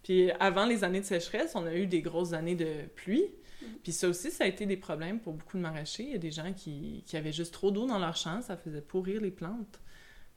Puis 0.01 0.31
avant 0.39 0.65
les 0.65 0.83
années 0.83 1.01
de 1.01 1.05
sécheresse, 1.05 1.51
on 1.53 1.67
a 1.67 1.75
eu 1.75 1.85
des 1.85 2.01
grosses 2.01 2.33
années 2.33 2.55
de 2.55 2.87
pluie. 2.95 3.25
Mm. 3.61 3.65
Puis 3.83 3.91
ça 3.91 4.09
aussi, 4.09 4.31
ça 4.31 4.45
a 4.45 4.47
été 4.47 4.65
des 4.65 4.77
problèmes 4.77 5.19
pour 5.19 5.33
beaucoup 5.33 5.57
de 5.57 5.61
maraîchers. 5.61 6.05
Il 6.05 6.11
y 6.11 6.15
a 6.15 6.19
des 6.19 6.31
gens 6.31 6.53
qui, 6.53 7.03
qui 7.05 7.17
avaient 7.17 7.33
juste 7.33 7.53
trop 7.53 7.69
d'eau 7.69 7.85
dans 7.85 7.99
leur 7.99 8.15
champ, 8.15 8.41
ça 8.41 8.57
faisait 8.57 8.81
pourrir 8.81 9.21
les 9.21 9.31
plantes. 9.31 9.79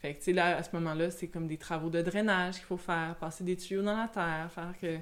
Fait 0.03 0.15
que, 0.15 0.19
tu 0.19 0.25
sais, 0.25 0.33
là, 0.33 0.57
à 0.57 0.63
ce 0.65 0.71
moment-là, 0.75 1.13
c'est 1.13 1.29
comme 1.29 1.47
des 1.47 1.57
travaux 1.57 1.89
de 1.89 2.03
drainage 2.03 2.57
qu'il 2.57 2.65
faut 2.65 2.77
faire, 2.77 3.15
passer 3.21 3.45
des 3.45 3.57
tuyaux 3.57 3.83
dans 3.83 3.97
la 3.97 4.09
terre, 4.09 4.51
faire 4.53 4.75
que... 4.81 4.99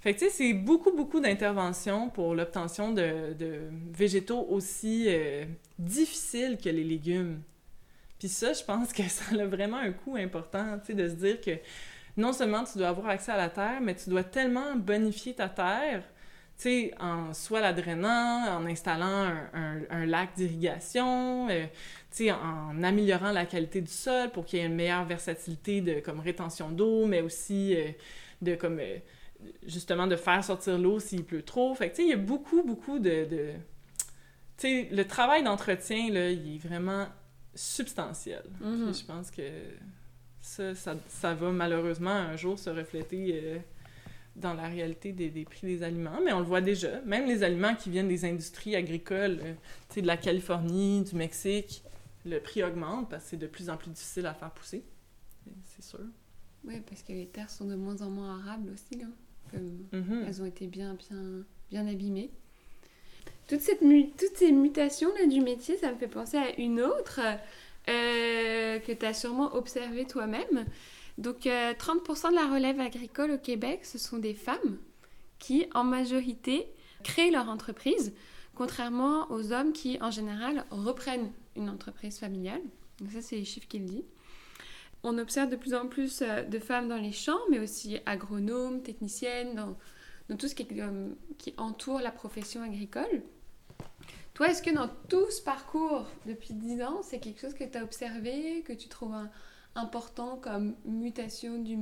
Fait 0.00 0.12
que, 0.12 0.18
tu 0.18 0.26
sais, 0.26 0.30
c'est 0.30 0.52
beaucoup, 0.52 0.92
beaucoup 0.94 1.20
d'interventions 1.20 2.10
pour 2.10 2.34
l'obtention 2.34 2.92
de, 2.92 3.32
de, 3.32 3.70
végétaux 3.90 4.46
aussi 4.50 5.06
euh, 5.08 5.46
difficiles 5.78 6.58
que 6.62 6.68
les 6.68 6.84
légumes. 6.84 7.40
Puis 8.18 8.28
ça, 8.28 8.52
je 8.52 8.62
pense 8.62 8.92
que 8.92 9.02
ça 9.08 9.24
a 9.40 9.46
vraiment 9.46 9.78
un 9.78 9.92
coût 9.92 10.16
important, 10.16 10.78
tu 10.80 10.88
sais, 10.88 10.94
de 10.94 11.08
se 11.08 11.14
dire 11.14 11.40
que 11.40 11.52
non 12.18 12.34
seulement 12.34 12.64
tu 12.64 12.76
dois 12.76 12.88
avoir 12.88 13.08
accès 13.08 13.32
à 13.32 13.38
la 13.38 13.48
terre, 13.48 13.80
mais 13.80 13.94
tu 13.94 14.10
dois 14.10 14.24
tellement 14.24 14.76
bonifier 14.76 15.32
ta 15.32 15.48
terre, 15.48 16.04
sais, 16.62 16.94
en 17.00 17.34
soit 17.34 17.60
la 17.60 17.72
drainant, 17.72 18.46
en 18.48 18.66
installant 18.66 19.34
un, 19.52 20.06
lac 20.06 20.34
d'irrigation, 20.34 21.48
euh, 21.48 21.64
tu 22.10 22.24
sais, 22.24 22.32
en 22.32 22.82
améliorant 22.82 23.32
la 23.32 23.46
qualité 23.46 23.80
du 23.80 23.90
sol 23.90 24.30
pour 24.30 24.44
qu'il 24.44 24.58
y 24.58 24.62
ait 24.62 24.66
une 24.66 24.74
meilleure 24.74 25.04
versatilité 25.04 25.80
de 25.80 26.00
comme 26.00 26.20
rétention 26.20 26.70
d'eau, 26.70 27.06
mais 27.06 27.20
aussi 27.20 27.74
euh, 27.76 27.90
de 28.40 28.54
comme 28.54 28.78
euh, 28.80 28.98
justement 29.66 30.06
de 30.06 30.16
faire 30.16 30.42
sortir 30.44 30.78
l'eau 30.78 31.00
s'il 31.00 31.24
pleut 31.24 31.42
trop. 31.42 31.74
Fait 31.74 31.90
que 31.90 31.96
tu 31.96 32.02
sais, 32.02 32.08
il 32.08 32.10
y 32.10 32.14
a 32.14 32.16
beaucoup, 32.16 32.62
beaucoup 32.62 32.98
de, 32.98 33.24
de... 33.24 33.50
tu 34.56 34.68
sais, 34.68 34.88
le 34.90 35.04
travail 35.04 35.42
d'entretien 35.42 36.10
là, 36.10 36.30
il 36.30 36.56
est 36.56 36.58
vraiment 36.58 37.06
substantiel. 37.54 38.42
Mm-hmm. 38.62 38.98
je 39.00 39.04
pense 39.04 39.30
que 39.30 39.42
ça, 40.42 40.74
ça, 40.74 41.34
va 41.34 41.50
malheureusement 41.50 42.10
un 42.10 42.36
jour 42.36 42.58
se 42.58 42.70
refléter 42.70 43.40
euh, 43.42 43.58
dans 44.36 44.54
la 44.54 44.68
réalité 44.68 45.12
des, 45.12 45.30
des, 45.30 45.44
prix 45.44 45.66
des 45.66 45.82
aliments, 45.82 46.20
mais 46.24 46.32
on 46.32 46.40
le 46.40 46.46
voit 46.46 46.60
déjà. 46.60 47.00
Même 47.02 47.26
les 47.26 47.42
aliments 47.42 47.74
qui 47.74 47.90
viennent 47.90 48.08
des 48.08 48.24
industries 48.24 48.74
agricoles, 48.76 49.40
euh, 49.42 50.00
de 50.00 50.06
la 50.06 50.16
Californie, 50.16 51.02
du 51.02 51.14
Mexique, 51.16 51.82
le 52.24 52.38
prix 52.38 52.62
augmente 52.62 53.10
parce 53.10 53.24
que 53.24 53.30
c'est 53.30 53.36
de 53.36 53.46
plus 53.46 53.68
en 53.68 53.76
plus 53.76 53.90
difficile 53.90 54.26
à 54.26 54.34
faire 54.34 54.50
pousser. 54.50 54.84
C'est 55.64 55.84
sûr. 55.84 56.00
Oui, 56.64 56.80
parce 56.88 57.02
que 57.02 57.12
les 57.12 57.26
terres 57.26 57.50
sont 57.50 57.66
de 57.66 57.74
moins 57.74 58.00
en 58.02 58.10
moins 58.10 58.38
arables 58.38 58.70
aussi, 58.72 58.98
là. 58.98 59.06
Mm-hmm. 59.92 60.24
Elles 60.26 60.42
ont 60.42 60.46
été 60.46 60.66
bien, 60.66 60.94
bien, 60.94 61.44
bien 61.70 61.86
abîmées. 61.86 62.30
Toute 63.48 63.60
cette 63.60 63.80
toutes 63.80 64.36
ces 64.36 64.52
mutations 64.52 65.10
là, 65.18 65.26
du 65.26 65.40
métier, 65.40 65.76
ça 65.76 65.92
me 65.92 65.98
fait 65.98 66.08
penser 66.08 66.38
à 66.38 66.58
une 66.58 66.80
autre. 66.80 67.20
Euh, 67.88 68.78
que 68.78 68.92
tu 68.92 69.04
as 69.04 69.12
sûrement 69.12 69.54
observé 69.54 70.04
toi-même. 70.04 70.66
Donc, 71.22 71.44
30% 71.44 71.46
euh, 71.48 72.30
de 72.30 72.34
la 72.34 72.52
relève 72.52 72.80
agricole 72.80 73.30
au 73.30 73.38
Québec, 73.38 73.84
ce 73.84 73.96
sont 73.96 74.18
des 74.18 74.34
femmes 74.34 74.78
qui, 75.38 75.66
en 75.72 75.84
majorité, 75.84 76.66
créent 77.04 77.30
leur 77.30 77.48
entreprise, 77.48 78.12
contrairement 78.56 79.30
aux 79.30 79.52
hommes 79.52 79.72
qui, 79.72 79.98
en 80.00 80.10
général, 80.10 80.64
reprennent 80.70 81.30
une 81.54 81.70
entreprise 81.70 82.18
familiale. 82.18 82.60
Donc 82.98 83.12
ça, 83.12 83.22
c'est 83.22 83.36
les 83.36 83.44
chiffres 83.44 83.68
qu'il 83.68 83.84
dit. 83.84 84.04
On 85.04 85.16
observe 85.16 85.48
de 85.48 85.54
plus 85.54 85.74
en 85.74 85.86
plus 85.86 86.22
euh, 86.22 86.42
de 86.42 86.58
femmes 86.58 86.88
dans 86.88 86.96
les 86.96 87.12
champs, 87.12 87.40
mais 87.50 87.60
aussi 87.60 87.98
agronomes, 88.04 88.82
techniciennes, 88.82 89.54
dans, 89.54 90.36
tout 90.36 90.48
ce 90.48 90.56
qui, 90.56 90.66
qui 91.38 91.54
entoure 91.56 92.00
la 92.00 92.10
profession 92.10 92.62
agricole. 92.62 93.22
Toi, 94.34 94.48
est-ce 94.48 94.62
que 94.62 94.70
dans 94.70 94.88
tout 95.08 95.30
ce 95.30 95.40
parcours 95.40 96.08
depuis 96.26 96.54
10 96.54 96.82
ans, 96.82 97.02
c'est 97.02 97.20
quelque 97.20 97.40
chose 97.40 97.54
que 97.54 97.64
tu 97.64 97.78
as 97.78 97.84
observé, 97.84 98.62
que 98.66 98.72
tu 98.72 98.88
trouves 98.88 99.14
important 99.74 100.36
comme 100.36 100.74
mutation 100.84 101.58
du, 101.58 101.76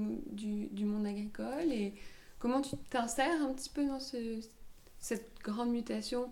du, 0.70 0.84
monde 0.84 1.06
agricole 1.06 1.72
et 1.72 1.94
comment 2.38 2.60
tu 2.60 2.76
t'insères 2.90 3.42
un 3.42 3.52
petit 3.52 3.70
peu 3.70 3.86
dans 3.86 4.00
ce, 4.00 4.40
cette 4.98 5.40
grande 5.42 5.70
mutation 5.70 6.30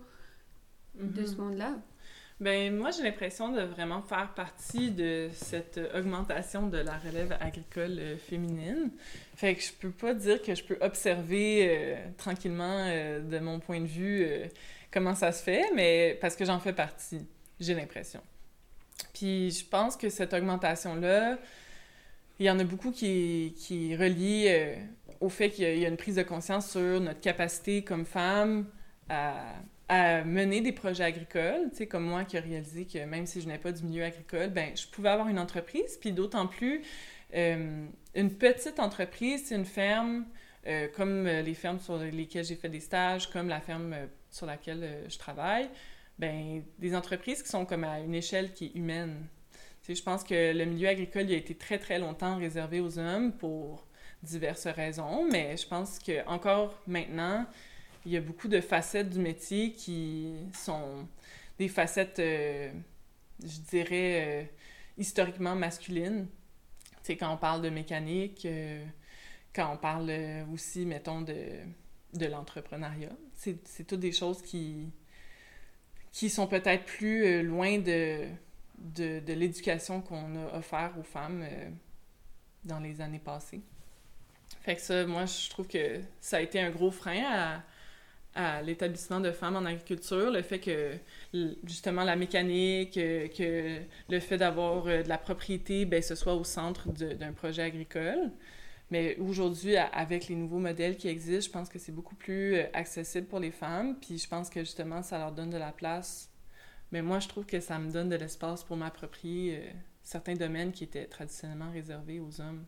de 0.95 1.25
ce 1.25 1.33
mhm. 1.33 1.39
monde-là? 1.39 1.75
Ben 2.41 2.73
moi 2.73 2.93
j'ai 2.93 3.03
l'impression 3.03 3.51
de 3.51 3.63
vraiment 3.63 4.01
faire 4.01 4.33
partie 4.33 4.93
de 4.93 5.29
cette 5.33 5.81
augmentation 5.93 6.69
de 6.69 6.79
la 6.79 6.97
relève 6.97 7.37
agricole 7.41 7.99
euh, 7.99 8.17
féminine. 8.17 8.91
Fait 9.35 9.57
que 9.57 9.63
je 9.63 9.73
peux 9.73 9.91
pas 9.91 10.15
dire 10.15 10.41
que 10.41 10.55
je 10.55 10.63
peux 10.63 10.79
observer 10.81 11.67
euh, 11.69 11.97
tranquillement 12.17 12.87
euh, 12.87 13.21
de 13.21 13.41
mon 13.41 13.59
point 13.59 13.81
de 13.81 13.87
vue 13.87 14.25
comment 14.93 15.17
ça 15.17 15.33
se 15.33 15.43
fait, 15.43 15.65
mais 15.75 16.17
parce 16.21 16.37
que 16.37 16.45
j'en 16.45 16.61
fais 16.61 16.73
partie, 16.73 17.27
j'ai 17.59 17.75
l'impression. 17.75 18.21
Puis 19.13 19.51
je 19.51 19.65
pense 19.65 19.97
que 19.97 20.09
cette 20.09 20.33
augmentation-là, 20.33 21.39
il 22.39 22.47
y 22.47 22.51
en 22.51 22.59
a 22.59 22.65
beaucoup 22.65 22.93
qui, 22.93 23.55
qui 23.57 23.97
relient 23.97 24.49
euh, 24.49 24.77
au 25.21 25.29
fait 25.29 25.51
qu'il 25.51 25.79
y, 25.79 25.85
a 25.85 25.89
une 25.89 25.97
prise 25.97 26.17
de 26.17 26.23
conscience 26.23 26.71
sur 26.71 27.01
notre 27.01 27.21
capacité 27.21 27.83
comme 27.83 28.05
femme 28.05 28.67
à, 29.09 29.55
à 29.89 30.23
mener 30.25 30.61
des 30.61 30.73
projets 30.73 31.05
agricoles, 31.05 31.71
tu 31.71 31.79
sais, 31.79 31.87
comme 31.87 32.05
moi 32.05 32.25
qui 32.25 32.37
ai 32.37 32.41
réalisé 32.41 32.85
que 32.85 33.05
même 33.05 33.27
si 33.27 33.41
je 33.41 33.49
n'ai 33.49 33.59
pas 33.59 33.73
du 33.73 33.85
milieu 33.85 34.05
agricole, 34.05 34.51
ben 34.51 34.77
je 34.77 34.87
pouvais 34.87 35.09
avoir 35.09 35.29
une 35.29 35.39
entreprise, 35.39 35.97
puis 36.01 36.13
d'autant 36.13 36.47
plus 36.47 36.83
euh, 37.35 37.87
une 38.15 38.31
petite 38.31 38.79
entreprise, 38.79 39.47
c'est 39.47 39.57
une 39.57 39.65
ferme 39.65 40.25
euh, 40.67 40.87
comme 40.95 41.27
les 41.27 41.55
fermes 41.55 41.81
sur 41.81 41.99
lesquelles 41.99 42.45
j'ai 42.45 42.57
fait 42.57 42.69
des 42.69 42.81
stages, 42.81 43.31
comme 43.31 43.49
la 43.49 43.61
ferme 43.61 43.97
sur 44.31 44.47
laquelle 44.47 45.05
je 45.09 45.19
travaille, 45.19 45.69
ben 46.19 46.62
des 46.79 46.95
entreprises 46.95 47.43
qui 47.43 47.49
sont 47.49 47.64
comme 47.64 47.85
à 47.85 48.01
une 48.01 48.14
échelle 48.14 48.53
qui 48.53 48.66
est 48.66 48.75
humaine. 48.75 49.27
Je 49.89 50.03
pense 50.03 50.23
que 50.23 50.53
le 50.53 50.64
milieu 50.66 50.89
agricole 50.89 51.31
a 51.31 51.37
été 51.37 51.55
très 51.55 51.79
très 51.79 51.99
longtemps 51.99 52.37
réservé 52.37 52.81
aux 52.81 52.99
hommes 52.99 53.33
pour 53.33 53.87
diverses 54.23 54.66
raisons, 54.66 55.27
mais 55.31 55.57
je 55.57 55.66
pense 55.66 55.99
que 55.99 56.27
encore 56.27 56.79
maintenant, 56.87 57.47
il 58.05 58.12
y 58.12 58.16
a 58.19 58.21
beaucoup 58.21 58.49
de 58.49 58.61
facettes 58.61 59.09
du 59.09 59.19
métier 59.19 59.73
qui 59.73 60.35
sont 60.53 61.09
des 61.59 61.69
facettes, 61.69 62.19
euh, 62.19 62.71
je 63.43 63.61
dirais, 63.71 64.43
euh, 64.43 64.45
historiquement 64.99 65.55
masculines. 65.55 66.27
Quand 67.09 67.33
on 67.33 67.39
parle 67.39 67.62
de 67.62 67.71
mécanique, 67.71 68.47
quand 69.55 69.73
on 69.73 69.79
parle 69.79 70.12
aussi, 70.53 70.85
mettons, 70.85 71.23
de 71.23 71.35
de 72.14 72.27
l'entrepreneuriat. 72.27 73.12
C'est 73.35 73.87
toutes 73.87 74.01
des 74.01 74.12
choses 74.12 74.43
qui, 74.43 74.91
qui 76.13 76.31
sont 76.31 76.47
peut-être 76.47 76.85
plus 76.85 77.25
euh, 77.25 77.43
loin 77.43 77.79
de, 77.79 78.27
de, 78.79 79.33
l'éducation 79.33 80.01
qu'on 80.01 80.37
a 80.37 80.59
offert 80.59 80.93
aux 80.99 81.03
femmes 81.03 81.43
euh, 81.43 81.69
dans 82.65 82.81
les 82.81 83.01
années 83.01 83.21
passées. 83.21 83.61
Fait 84.63 84.77
que 84.77 84.81
ça, 84.81 85.07
moi, 85.07 85.27
je 85.27 85.51
trouve 85.51 85.67
que 85.67 86.01
ça 86.21 86.39
a 86.39 86.41
été 86.41 86.61
un 86.61 86.71
gros 86.71 86.91
frein 86.91 87.23
à, 87.25 87.63
à 88.35 88.63
l'établissement 88.63 89.21
de 89.21 89.31
femmes 89.31 89.57
en 89.57 89.65
agriculture, 89.65 90.31
le 90.31 90.43
fait 90.43 90.59
que, 90.59 90.95
justement, 91.65 92.05
la 92.05 92.17
mécanique, 92.17 92.97
euh, 92.97 93.29
que 93.29 93.81
le 94.09 94.21
fait 94.21 94.39
d'avoir 94.39 94.85
de 94.85 95.09
la 95.09 95.19
propriété, 95.19 95.85
ben, 95.85 96.03
ce 96.03 96.15
soit 96.15 96.35
au 96.35 96.45
centre 96.45 96.91
d'un 96.93 97.33
projet 97.33 97.63
agricole. 97.63 98.31
Mais 98.91 99.16
aujourd'hui, 99.18 99.76
avec 99.76 100.28
les 100.28 100.34
nouveaux 100.34 100.59
modèles 100.59 100.97
qui 100.97 101.09
existent, 101.09 101.47
je 101.47 101.51
pense 101.51 101.68
que 101.68 101.78
c'est 101.78 101.93
beaucoup 101.93 102.14
plus 102.14 102.55
euh, 102.55 102.64
accessible 102.72 103.26
pour 103.26 103.39
les 103.39 103.51
femmes. 103.51 103.97
Puis 104.01 104.18
je 104.18 104.28
pense 104.28 104.49
que 104.49 104.61
justement, 104.61 105.03
ça 105.03 105.18
leur 105.18 105.32
donne 105.32 105.51
de 105.51 105.59
la 105.59 105.72
place. 105.72 106.30
Mais 106.91 107.03
moi, 107.03 107.18
je 107.18 107.28
trouve 107.28 107.45
que 107.45 107.61
ça 107.61 107.78
me 107.78 107.91
donne 107.91 108.09
de 108.09 108.16
l'espace 108.16 108.64
pour 108.64 108.76
m'approprier 108.76 109.59
euh, 109.59 109.70
certains 110.03 110.34
domaines 110.34 110.72
qui 110.72 110.84
étaient 110.84 111.05
traditionnellement 111.05 111.70
réservés 111.70 112.18
aux 112.18 112.41
hommes. 112.41 112.64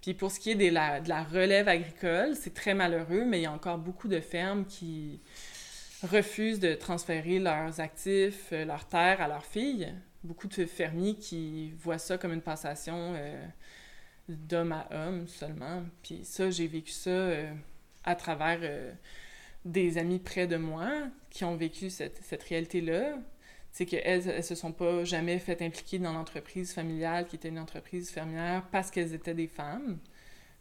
Puis 0.00 0.14
pour 0.14 0.30
ce 0.30 0.40
qui 0.40 0.52
est 0.52 0.54
de 0.54 0.72
la, 0.72 1.24
relève 1.24 1.68
agricole, 1.68 2.34
c'est 2.34 2.54
très 2.54 2.72
malheureux, 2.72 3.26
mais 3.26 3.40
il 3.40 3.42
y 3.42 3.46
a 3.46 3.52
encore 3.52 3.76
beaucoup 3.76 4.08
de 4.08 4.20
fermes 4.20 4.64
qui 4.64 5.20
refusent 6.02 6.60
de 6.60 6.72
transférer 6.72 7.38
leurs 7.38 7.80
actifs, 7.80 8.48
euh, 8.52 8.64
leurs 8.64 8.86
terres 8.88 9.20
à 9.20 9.28
leurs 9.28 9.44
filles. 9.44 9.92
Beaucoup 10.24 10.48
de 10.48 10.64
fermiers 10.64 11.16
qui 11.16 11.72
voient 11.72 11.98
ça 11.98 12.16
comme 12.16 12.32
une 12.32 12.40
passation 12.40 13.14
d'homme 14.36 14.72
à 14.72 14.88
homme 14.90 15.26
seulement. 15.28 15.82
Puis 16.02 16.20
ça, 16.24 16.50
j'ai 16.50 16.66
vécu 16.66 16.92
ça 16.92 17.10
euh, 17.10 17.52
à 18.04 18.14
travers 18.14 18.58
euh, 18.62 18.92
des 19.64 19.98
amis 19.98 20.18
près 20.18 20.46
de 20.46 20.56
moi 20.56 20.90
qui 21.30 21.44
ont 21.44 21.56
vécu 21.56 21.90
cette, 21.90 22.42
réalité-là. 22.48 23.18
C'est 23.72 23.86
qu'elles, 23.86 24.28
elles 24.28 24.44
se 24.44 24.54
sont 24.54 24.72
pas 24.72 25.04
jamais 25.04 25.38
fait 25.38 25.62
impliquer 25.62 25.98
dans 25.98 26.12
l'entreprise 26.12 26.72
familiale 26.72 27.26
qui 27.26 27.36
était 27.36 27.48
une 27.48 27.58
entreprise 27.58 28.10
fermière 28.10 28.66
parce 28.72 28.90
qu'elles 28.90 29.14
étaient 29.14 29.34
des 29.34 29.46
femmes. 29.46 29.98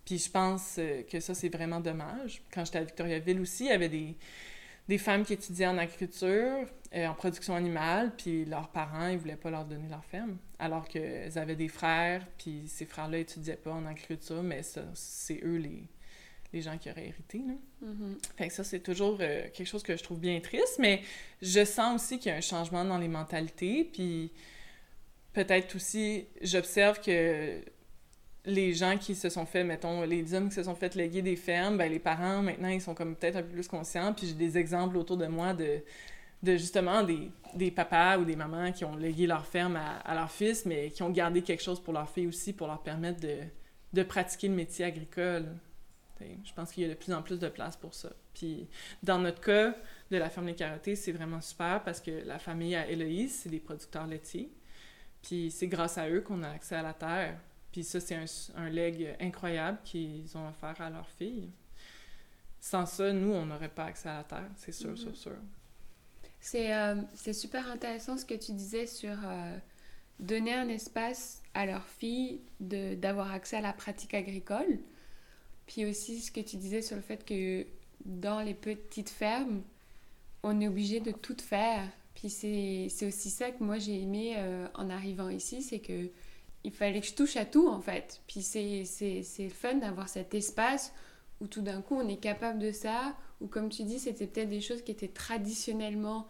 Puis 0.10 0.18
je 0.18 0.32
pense 0.32 0.78
euh, 0.80 1.04
que 1.04 1.20
ça, 1.20 1.36
c'est 1.36 1.50
vraiment 1.50 1.80
dommage. 1.80 2.42
Quand 2.52 2.66
j'étais 2.66 2.80
à 2.80 2.84
Victoriaville 2.84 3.40
aussi, 3.42 3.66
il 3.66 3.70
y 3.70 3.72
avait 3.72 3.90
des, 4.88 4.98
femmes 4.98 5.24
qui 5.24 5.34
étudiaient 5.34 5.68
en 5.68 5.78
agriculture, 5.78 6.66
euh, 6.96 7.06
en 7.06 7.14
production 7.14 7.54
animale, 7.56 8.14
puis 8.18 8.44
leurs 8.46 8.70
parents, 8.70 9.08
ils 9.08 9.20
voulaient 9.20 9.36
pas 9.36 9.52
leur 9.52 9.66
donner 9.66 9.88
leur 9.88 10.04
ferme, 10.04 10.38
alors 10.60 10.88
qu'elles 10.88 11.38
avaient 11.38 11.56
des 11.56 11.70
frères, 11.70 12.26
puis 12.38 12.64
ces 12.68 12.86
frères-là 12.86 13.20
étudiaient 13.20 13.56
pas 13.56 13.72
en 13.72 13.86
agriculture, 13.86 14.44
mais 14.44 14.62
ça, 14.62 14.84
c'est 14.94 15.40
eux 15.44 15.56
les, 15.56 15.84
les 16.52 16.62
gens 16.62 16.78
qui 16.78 16.92
auraient 16.92 17.08
hérité. 17.08 17.42
Là. 17.48 17.54
Mhm. 17.82 18.18
Fait 18.38 18.50
que 18.50 18.54
ça, 18.54 18.66
c'est 18.66 18.82
toujours 18.82 19.18
euh, 19.22 19.48
quelque 19.54 19.68
chose 19.68 19.84
que 19.84 19.96
je 19.96 20.04
trouve 20.04 20.20
bien 20.20 20.40
triste, 20.42 20.78
mais 20.80 21.02
je 21.42 21.64
sens 21.64 22.02
aussi 22.02 22.20
qu'il 22.20 22.30
y 22.30 22.36
a 22.36 22.38
un 22.38 22.42
changement 22.42 22.84
dans 22.84 22.98
les 22.98 23.08
mentalités, 23.08 23.86
puis 23.86 24.32
peut-être 25.32 25.76
aussi, 25.76 26.26
j'observe 26.42 27.00
que 27.00 27.62
les 28.46 28.74
gens 28.74 28.98
qui 28.98 29.16
se 29.16 29.30
sont 29.30 29.46
fait, 29.46 29.64
mettons, 29.64 30.04
les 30.04 30.34
hommes 30.34 30.50
qui 30.50 30.56
se 30.56 30.64
sont 30.64 30.76
fait 30.76 30.96
léguer 30.96 31.22
des 31.22 31.36
fermes, 31.36 31.78
ben 31.78 31.90
les 31.90 32.00
parents, 32.00 32.42
maintenant, 32.42 32.70
ils 32.70 32.82
sont 32.82 32.96
comme 32.96 33.16
peut-être 33.16 33.38
un 33.38 33.44
peu 33.44 33.50
plus 33.54 33.68
conscients, 33.68 34.14
puis 34.14 34.28
j'ai 34.28 34.34
des 34.34 34.58
exemples 34.58 34.98
autour 34.98 35.18
de 35.18 35.28
moi 35.28 35.54
de, 35.54 35.82
de 36.44 36.54
justement 36.58 37.04
des, 37.04 37.32
des 37.56 37.72
papas 37.72 38.18
ou 38.18 38.26
des 38.26 38.36
mamans 38.36 38.72
qui 38.72 38.86
ont 38.86 38.96
légué 38.96 39.28
leur 39.28 39.46
ferme 39.46 39.76
à, 39.76 39.98
à 39.98 40.16
leur 40.16 40.32
fils, 40.32 40.66
mais 40.66 40.90
qui 40.92 41.04
ont 41.04 41.10
gardé 41.10 41.42
quelque 41.42 41.62
chose 41.64 41.82
pour 41.82 41.94
leur 41.94 42.10
fille 42.10 42.28
aussi, 42.28 42.54
pour 42.54 42.68
leur 42.68 42.82
permettre 42.82 43.20
de, 43.20 43.40
de 43.94 44.04
pratiquer 44.04 44.48
le 44.48 44.56
métier 44.56 44.86
agricole. 44.86 45.48
Je 46.44 46.54
pense 46.54 46.72
qu'il 46.74 46.84
y 46.84 46.86
a 46.86 46.90
de 46.90 46.96
plus 47.00 47.14
en 47.14 47.22
plus 47.22 47.40
de 47.40 47.48
place 47.48 47.78
pour 47.78 47.94
ça. 47.94 48.10
Puis 48.34 48.68
dans 49.02 49.20
notre 49.20 49.40
cas 49.40 49.74
de 50.12 50.18
la 50.18 50.30
ferme 50.30 50.48
des 50.48 50.54
Carottées, 50.56 50.98
c'est 50.98 51.14
vraiment 51.14 51.40
super 51.40 51.82
parce 51.84 52.02
que 52.02 52.12
la 52.26 52.40
famille 52.40 52.76
à 52.76 52.90
Héloïse, 52.90 53.40
c'est 53.42 53.50
des 53.50 53.60
producteurs 53.62 54.06
laitiers. 54.06 54.52
Puis 55.22 55.50
c'est 55.50 55.68
grâce 55.68 55.98
à 55.98 56.10
eux 56.10 56.20
qu'on 56.22 56.44
a 56.44 56.50
accès 56.50 56.76
à 56.76 56.82
la 56.82 56.94
terre. 56.94 57.38
Puis 57.72 57.84
ça, 57.86 58.00
c'est 58.02 58.16
un, 58.16 58.26
un 58.58 58.70
leg 58.70 59.16
incroyable 59.22 59.78
qu'ils 59.86 60.26
ont 60.38 60.50
offert 60.50 60.76
à 60.82 60.90
leur 60.90 61.08
fille. 61.08 61.50
Sans 62.60 62.86
ça, 62.86 63.14
nous, 63.14 63.32
on 63.32 63.46
n'aurait 63.46 63.70
pas 63.70 63.86
accès 63.86 64.10
à 64.10 64.18
la 64.18 64.24
terre, 64.26 64.50
c'est 64.58 64.74
sûr, 64.74 64.90
Mhm. 64.90 64.98
sûr, 64.98 65.16
sûr. 65.16 65.36
C'est 66.40 66.74
euh, 66.74 66.96
super 67.34 67.70
intéressant 67.70 68.18
ce 68.18 68.26
que 68.26 68.34
tu 68.34 68.54
disais 68.54 68.88
sur 68.88 69.16
euh, 69.26 69.58
donner 70.20 70.54
un 70.54 70.70
espace 70.70 71.42
à 71.54 71.66
leurs 71.66 71.88
filles 71.88 72.42
d'avoir 72.60 73.32
accès 73.32 73.58
à 73.58 73.62
la 73.62 73.74
pratique 73.74 74.14
agricole. 74.14 74.80
Puis 75.68 75.86
aussi 75.86 76.22
ce 76.22 76.32
que 76.32 76.40
tu 76.40 76.58
disais 76.58 76.82
sur 76.82 76.96
le 76.96 77.02
fait 77.02 77.26
que 77.26 77.66
dans 78.06 78.42
les 78.42 78.54
petites 78.54 79.10
fermes, 79.10 79.62
on 80.44 80.60
est 80.62 80.68
obligé 80.68 81.00
de 81.00 81.12
tout 81.12 81.38
faire. 81.40 81.88
Puis 82.16 82.30
c'est 82.30 83.06
aussi 83.06 83.30
ça 83.30 83.52
que 83.52 83.64
moi 83.64 83.78
j'ai 83.78 84.02
aimé 84.02 84.36
euh, 84.38 84.68
en 84.76 84.90
arrivant 84.90 85.30
ici, 85.30 85.62
c'est 85.62 85.80
que 85.80 86.10
il 86.66 86.72
fallait 86.72 87.00
que 87.00 87.08
je 87.08 87.14
touche 87.14 87.38
à 87.38 87.46
tout 87.46 87.70
en 87.70 87.80
fait. 87.80 88.22
Puis 88.28 88.42
c'est 88.42 89.50
fun 89.50 89.76
d'avoir 89.76 90.10
cet 90.10 90.34
espace 90.34 90.94
où 91.40 91.48
tout 91.48 91.62
d'un 91.62 91.82
coup 91.82 91.96
on 91.96 92.08
est 92.08 92.20
capable 92.20 92.60
de 92.60 92.72
ça, 92.72 93.16
ou 93.42 93.48
comme 93.48 93.70
tu 93.70 93.84
dis, 93.84 94.00
c'était 94.00 94.28
peut-être 94.28 94.50
des 94.50 94.62
choses 94.62 94.82
qui 94.82 94.92
étaient 94.92 95.08
traditionnellement 95.08 96.28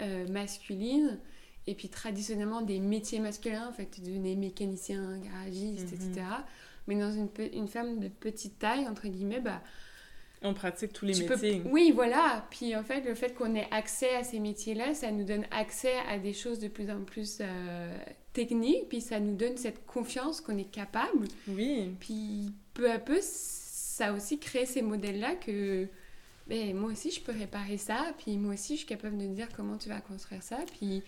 euh, 0.00 0.26
masculines, 0.28 1.18
et 1.66 1.74
puis 1.74 1.88
traditionnellement 1.88 2.62
des 2.62 2.80
métiers 2.80 3.20
masculins, 3.20 3.68
en 3.68 3.72
fait, 3.72 3.88
tu 3.90 4.00
devenais 4.00 4.34
mécanicien, 4.34 5.18
garagiste, 5.18 5.92
Mhm. 5.92 5.94
etc. 6.10 6.26
Mais 6.88 6.96
dans 6.98 7.12
une, 7.12 7.28
une 7.52 7.68
ferme 7.68 8.00
de 8.00 8.08
petite 8.08 8.58
taille, 8.58 8.88
entre 8.88 9.06
guillemets, 9.08 9.40
bah, 9.40 9.62
On 10.44 10.54
pratique 10.54 10.92
tous 10.92 11.04
les 11.06 11.14
peux- 11.24 11.34
métiers. 11.36 11.62
Oui, 11.66 11.92
voilà. 11.94 12.44
Puis 12.50 12.74
en 12.74 12.82
fait, 12.82 13.02
le 13.02 13.14
fait 13.14 13.32
qu'on 13.32 13.54
ait 13.54 13.68
accès 13.70 14.12
à 14.16 14.24
ces 14.24 14.40
métiers-là, 14.40 14.92
ça 14.92 15.12
nous 15.12 15.22
donne 15.24 15.44
accès 15.52 15.94
à 16.08 16.18
des 16.18 16.32
choses 16.32 16.58
de 16.58 16.66
plus 16.66 16.90
en 16.90 17.04
plus 17.04 17.38
euh, 17.40 17.96
techniques, 18.32 18.88
puis 18.88 19.00
ça 19.00 19.20
nous 19.20 19.36
donne 19.36 19.56
cette 19.56 19.86
confiance 19.86 20.40
qu'on 20.40 20.58
est 20.58 20.68
capable. 20.70 21.28
Oui. 21.46 21.94
Puis 22.00 22.50
peu 22.74 22.90
à 22.90 22.98
peu, 22.98 23.18
ça 23.22 24.06
a 24.08 24.12
aussi 24.14 24.40
créé 24.40 24.66
ces 24.66 24.82
modèles-là 24.82 25.36
que 25.36 25.86
ben, 26.46 26.74
moi 26.76 26.90
aussi 26.92 27.10
je 27.10 27.20
peux 27.20 27.32
réparer 27.32 27.78
ça, 27.78 28.12
puis 28.18 28.36
moi 28.36 28.54
aussi 28.54 28.74
je 28.74 28.78
suis 28.78 28.86
capable 28.88 29.16
de 29.18 29.26
dire 29.26 29.48
comment 29.56 29.76
tu 29.78 29.88
vas 29.88 30.00
construire 30.00 30.42
ça, 30.42 30.58
puis 30.78 31.02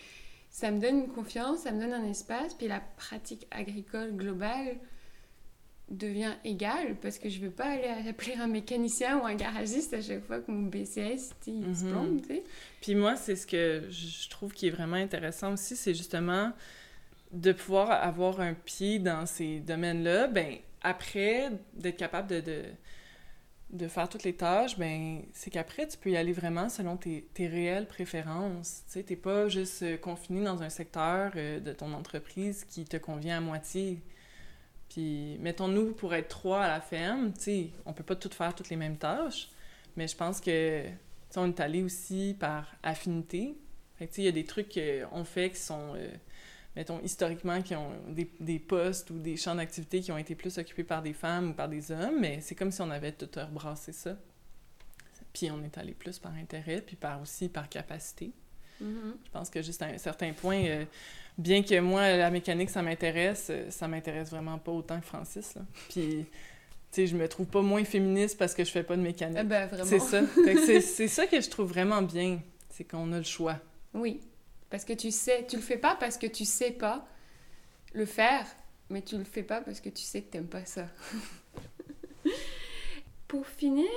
ça 0.51 0.71
me 0.71 0.81
donne 0.81 1.01
une 1.01 1.09
confiance, 1.09 1.61
ça 1.61 1.73
me 1.73 1.81
donne 1.81 1.93
un 1.93 2.05
espace, 2.09 2.55
puis 2.55 2.69
la 2.69 2.81
pratique 2.81 3.47
agricole 3.51 4.13
globale 4.17 4.77
devient 5.91 6.33
égale 6.45 6.97
parce 7.03 7.19
que 7.19 7.29
je 7.29 7.41
veux 7.41 7.51
pas 7.51 7.67
aller 7.67 8.09
appeler 8.09 8.35
un 8.37 8.47
mécanicien 8.47 9.19
ou 9.21 9.27
un 9.27 9.35
garagiste 9.35 9.93
à 9.93 10.01
chaque 10.01 10.25
fois 10.25 10.41
que 10.41 10.51
mon 10.51 10.69
BCS 10.69 11.35
il 11.47 11.77
se 11.77 11.85
Mhm. 11.85 11.91
plombe, 11.91 12.21
tu 12.23 12.29
sais. 12.29 12.45
Puis 12.81 12.95
moi, 12.95 13.17
c'est 13.17 13.37
ce 13.37 13.47
que 13.47 13.85
je 13.91 14.31
trouve 14.31 14.53
qui 14.55 14.69
est 14.69 14.71
vraiment 14.71 14.97
intéressant 14.97 15.53
aussi, 15.53 15.77
c'est 15.77 15.93
justement 15.95 16.53
de 17.33 17.53
pouvoir 17.53 17.91
avoir 17.91 18.41
un 18.41 18.55
pied 18.55 18.99
dans 18.99 19.27
ces 19.27 19.61
domaines-là. 19.61 20.29
Ben 20.29 20.57
après, 20.83 21.51
d'être 21.75 21.97
capable 21.99 22.29
de, 22.29 22.41
de, 22.41 22.63
de 23.75 23.89
faire 23.89 24.09
toutes 24.09 24.23
les 24.23 24.35
tâches, 24.35 24.79
ben 24.79 25.23
c'est 25.33 25.51
qu'après, 25.51 25.87
tu 25.89 25.99
peux 25.99 26.11
y 26.11 26.17
aller 26.17 26.33
vraiment 26.33 26.69
selon 26.69 26.97
tes, 26.97 27.27
réelles 27.37 27.87
préférences. 27.87 28.85
Tu 28.91 29.03
t'es 29.05 29.17
pas 29.17 29.49
juste 29.49 29.83
euh, 29.83 29.97
confiné 29.97 30.45
dans 30.45 30.63
un 30.63 30.71
secteur 30.71 31.33
euh, 31.37 31.61
de 31.61 31.73
ton 31.73 31.93
entreprise 31.93 32.65
qui 32.65 32.85
te 32.85 32.97
convient 32.97 33.39
à 33.39 33.41
moitié. 33.41 34.01
Puis, 34.89 35.39
mettons-nous, 35.41 35.93
pour 35.93 36.15
être 36.15 36.29
trois 36.29 36.63
à 36.63 36.69
la 36.69 36.81
ferme, 36.81 37.33
tu 37.33 37.41
sais, 37.41 37.71
on 37.85 37.93
peut 37.93 38.05
pas 38.05 38.15
toutes 38.15 38.35
faire 38.35 38.55
toutes 38.55 38.71
les 38.71 38.77
mêmes 38.77 38.97
tâches, 38.97 39.51
mais 39.97 40.07
je 40.07 40.17
pense 40.17 40.41
que 40.41 40.85
on 41.37 41.49
est 41.49 41.61
allé 41.61 41.83
aussi 41.83 42.37
par 42.39 42.77
affinité. 42.85 43.57
Tu 43.99 44.07
sais, 44.07 44.23
il 44.23 44.25
y 44.25 44.29
a 44.29 44.33
des 44.33 44.45
trucs 44.45 44.79
qu'on 44.79 45.25
fait 45.25 45.51
qui 45.51 45.61
sont, 45.61 45.95
euh, 45.97 46.09
mettons, 46.77 47.01
historiquement, 47.03 47.63
qui 47.63 47.75
ont 47.75 47.91
des, 48.09 48.31
des 48.41 48.59
postes 48.59 49.11
ou 49.11 49.19
des 49.19 49.37
champs 49.37 49.55
d'activité 49.55 50.01
qui 50.01 50.13
ont 50.13 50.19
été 50.19 50.35
plus 50.35 50.59
occupés 50.59 50.85
par 50.85 51.03
des 51.03 51.13
femmes 51.13 51.51
ou 51.51 51.53
par 51.53 51.69
des 51.69 51.91
hommes, 51.93 52.21
mais 52.21 52.41
c'est 52.41 52.55
comme 52.55 52.71
si 52.71 52.81
on 52.83 52.91
avait 52.91 53.13
tout 53.13 53.29
rebrassé 53.37 53.93
ça. 53.93 54.17
Puis 55.33 55.51
on 55.51 55.63
est 55.65 55.79
allé 55.79 55.93
plus 55.93 56.19
par 56.19 56.33
intérêt, 56.35 56.81
puis 56.81 56.97
par 56.97 57.21
aussi 57.21 57.49
par 57.49 57.69
capacité. 57.69 58.33
Mhm. 58.81 59.17
Je 59.25 59.31
pense 59.31 59.51
que 59.51 59.63
juste 59.63 59.83
à 59.83 59.87
un 59.87 59.99
certain 59.99 60.33
point, 60.33 60.65
euh, 60.65 60.85
bien 61.39 61.63
que 61.63 61.79
moi, 61.81 62.17
la 62.17 62.31
mécanique, 62.31 62.71
ça 62.71 62.83
m'intéresse, 62.83 63.49
euh, 63.51 63.71
ça 63.71 63.89
m'intéresse 63.89 64.31
vraiment 64.31 64.59
pas 64.59 64.73
autant 64.73 64.99
que 65.01 65.07
Francis. 65.07 65.55
Là. 65.55 65.63
Puis, 65.91 66.27
tu 66.27 66.27
sais, 66.91 67.07
je 67.07 67.17
me 67.17 67.29
trouve 67.29 67.47
pas 67.47 67.63
moins 67.63 67.85
féministe 67.85 68.39
parce 68.39 68.55
que 68.55 68.65
je 68.65 68.71
fais 68.71 68.83
pas 68.83 68.97
de 68.97 69.03
mécanique. 69.03 69.39
Ah 69.41 69.45
ben, 69.45 69.67
vraiment. 69.67 69.85
C'est 69.85 70.01
ça. 70.01 70.23
C'est 70.81 71.09
ça 71.09 71.27
que 71.27 71.41
je 71.41 71.51
trouve 71.51 71.69
vraiment 71.69 72.03
bien, 72.03 72.41
c'est 72.71 72.85
qu'on 72.85 73.13
a 73.13 73.19
le 73.19 73.25
choix. 73.25 73.59
Oui, 73.93 74.21
parce 74.71 74.85
que 74.85 74.93
tu 74.93 75.11
sais, 75.11 75.47
tu 75.49 75.57
le 75.57 75.63
fais 75.63 75.77
pas 75.77 75.95
parce 75.97 76.19
que 76.19 76.27
tu 76.27 76.45
sais 76.45 76.71
pas 76.71 77.07
le 77.93 78.07
faire, 78.07 78.47
mais 78.91 79.03
tu 79.03 79.17
le 79.17 79.25
fais 79.25 79.43
pas 79.43 79.61
parce 79.61 79.81
que 79.81 79.89
tu 79.89 80.03
sais 80.03 80.23
que 80.23 80.31
t'aimes 80.31 80.49
pas 80.49 80.65
ça. 80.65 80.87
Pour 83.29 83.47
finir, 83.47 83.89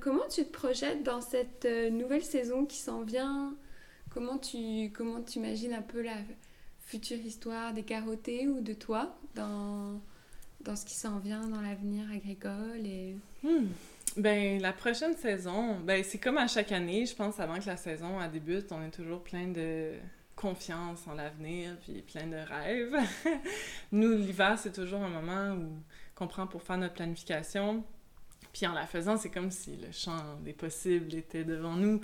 comment 0.00 0.26
tu 0.28 0.44
te 0.44 0.50
projettes 0.50 1.02
dans 1.02 1.20
cette 1.20 1.64
euh, 1.64 1.90
nouvelle 1.90 2.24
saison 2.24 2.66
qui 2.66 2.76
s'en 2.76 3.02
vient? 3.02 3.54
Comment 4.10 4.38
tu 4.38 4.90
comment 4.92 5.22
tu 5.22 5.38
imagines 5.38 5.72
un 5.72 5.82
peu 5.82 6.02
la 6.02 6.16
future 6.80 7.18
histoire 7.18 7.72
des 7.72 7.84
carottés 7.84 8.48
ou 8.48 8.60
de 8.60 8.74
toi 8.74 9.16
dans 9.34 10.00
dans 10.60 10.76
ce 10.76 10.84
qui 10.84 10.94
s'en 10.94 11.18
vient 11.18 11.48
dans 11.48 11.60
l'avenir 11.62 12.04
agricole 12.12 12.84
et 12.84 13.16
Hmm. 13.42 13.66
Ben, 14.16 14.60
la 14.60 14.74
prochaine 14.74 15.16
saison, 15.16 15.80
ben, 15.80 16.04
c'est 16.04 16.18
comme 16.18 16.36
à 16.36 16.46
chaque 16.46 16.70
année, 16.70 17.06
je 17.06 17.14
pense, 17.14 17.40
avant 17.40 17.58
que 17.58 17.66
la 17.66 17.78
saison 17.78 18.20
elle 18.20 18.30
débute, 18.30 18.70
on 18.70 18.82
est 18.84 18.90
toujours 18.90 19.22
plein 19.22 19.46
de 19.46 19.92
confiance 20.36 21.06
en 21.06 21.14
l'avenir, 21.14 21.76
puis 21.80 22.02
plein 22.02 22.26
de 22.26 22.36
rêves. 22.36 22.94
Nous, 23.92 24.12
l'hiver, 24.12 24.58
c'est 24.58 24.72
toujours 24.72 25.02
un 25.02 25.08
moment 25.08 25.54
où 25.54 25.78
qu'on 26.14 26.26
prend 26.26 26.46
pour 26.46 26.62
faire 26.62 26.76
notre 26.76 26.94
planification. 26.94 27.84
Puis 28.52 28.66
en 28.66 28.72
la 28.72 28.86
faisant, 28.86 29.16
c'est 29.16 29.30
comme 29.30 29.50
si 29.50 29.76
le 29.76 29.90
champ 29.92 30.36
des 30.44 30.52
possibles 30.52 31.14
était 31.14 31.44
devant 31.44 31.74
nous. 31.74 32.02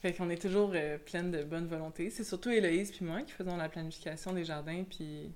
Fait 0.00 0.14
qu'on 0.14 0.30
est 0.30 0.40
toujours 0.40 0.72
euh, 0.74 0.96
pleine 0.96 1.30
de 1.30 1.42
bonne 1.42 1.66
volonté. 1.66 2.08
C'est 2.08 2.24
surtout 2.24 2.48
Héloïse 2.48 2.90
puis 2.90 3.04
moi 3.04 3.20
qui 3.20 3.32
faisons 3.32 3.58
la 3.58 3.68
planification 3.68 4.32
des 4.32 4.44
jardins, 4.44 4.84
puis 4.88 5.30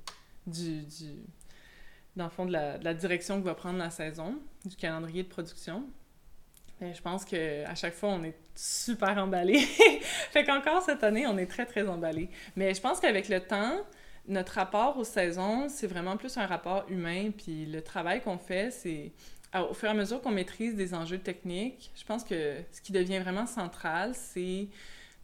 du, 0.46 0.84
du, 0.84 1.16
dans 2.16 2.24
le 2.24 2.30
fond, 2.30 2.46
de 2.46 2.52
la, 2.52 2.78
de 2.78 2.84
la 2.84 2.94
direction 2.94 3.40
que 3.42 3.44
va 3.44 3.54
prendre 3.54 3.78
la 3.78 3.90
saison, 3.90 4.38
du 4.64 4.74
calendrier 4.76 5.22
de 5.22 5.28
production. 5.28 5.84
Mais 6.80 6.94
je 6.94 7.02
pense 7.02 7.24
que 7.24 7.64
à 7.66 7.74
chaque 7.74 7.94
fois, 7.94 8.10
on 8.10 8.24
est 8.24 8.36
super 8.54 9.16
emballé. 9.18 9.58
fait 10.30 10.44
qu'encore 10.44 10.82
cette 10.82 11.04
année, 11.04 11.26
on 11.26 11.38
est 11.38 11.46
très, 11.46 11.66
très 11.66 11.86
emballé. 11.88 12.28
Mais 12.56 12.74
je 12.74 12.80
pense 12.80 13.00
qu'avec 13.00 13.28
le 13.28 13.40
temps, 13.40 13.76
notre 14.26 14.54
rapport 14.54 14.98
aux 14.98 15.04
saisons, 15.04 15.68
c'est 15.68 15.86
vraiment 15.86 16.16
plus 16.16 16.36
un 16.36 16.46
rapport 16.46 16.84
humain. 16.88 17.30
Puis 17.36 17.66
le 17.66 17.82
travail 17.82 18.22
qu'on 18.22 18.38
fait, 18.38 18.70
c'est 18.70 19.12
au 19.54 19.74
fur 19.74 19.88
et 19.88 19.92
à 19.92 19.94
mesure 19.94 20.20
qu'on 20.20 20.32
maîtrise 20.32 20.74
des 20.74 20.94
enjeux 20.94 21.18
techniques, 21.18 21.92
je 21.94 22.04
pense 22.04 22.24
que 22.24 22.56
ce 22.72 22.80
qui 22.80 22.92
devient 22.92 23.20
vraiment 23.20 23.46
central, 23.46 24.12
c'est 24.14 24.68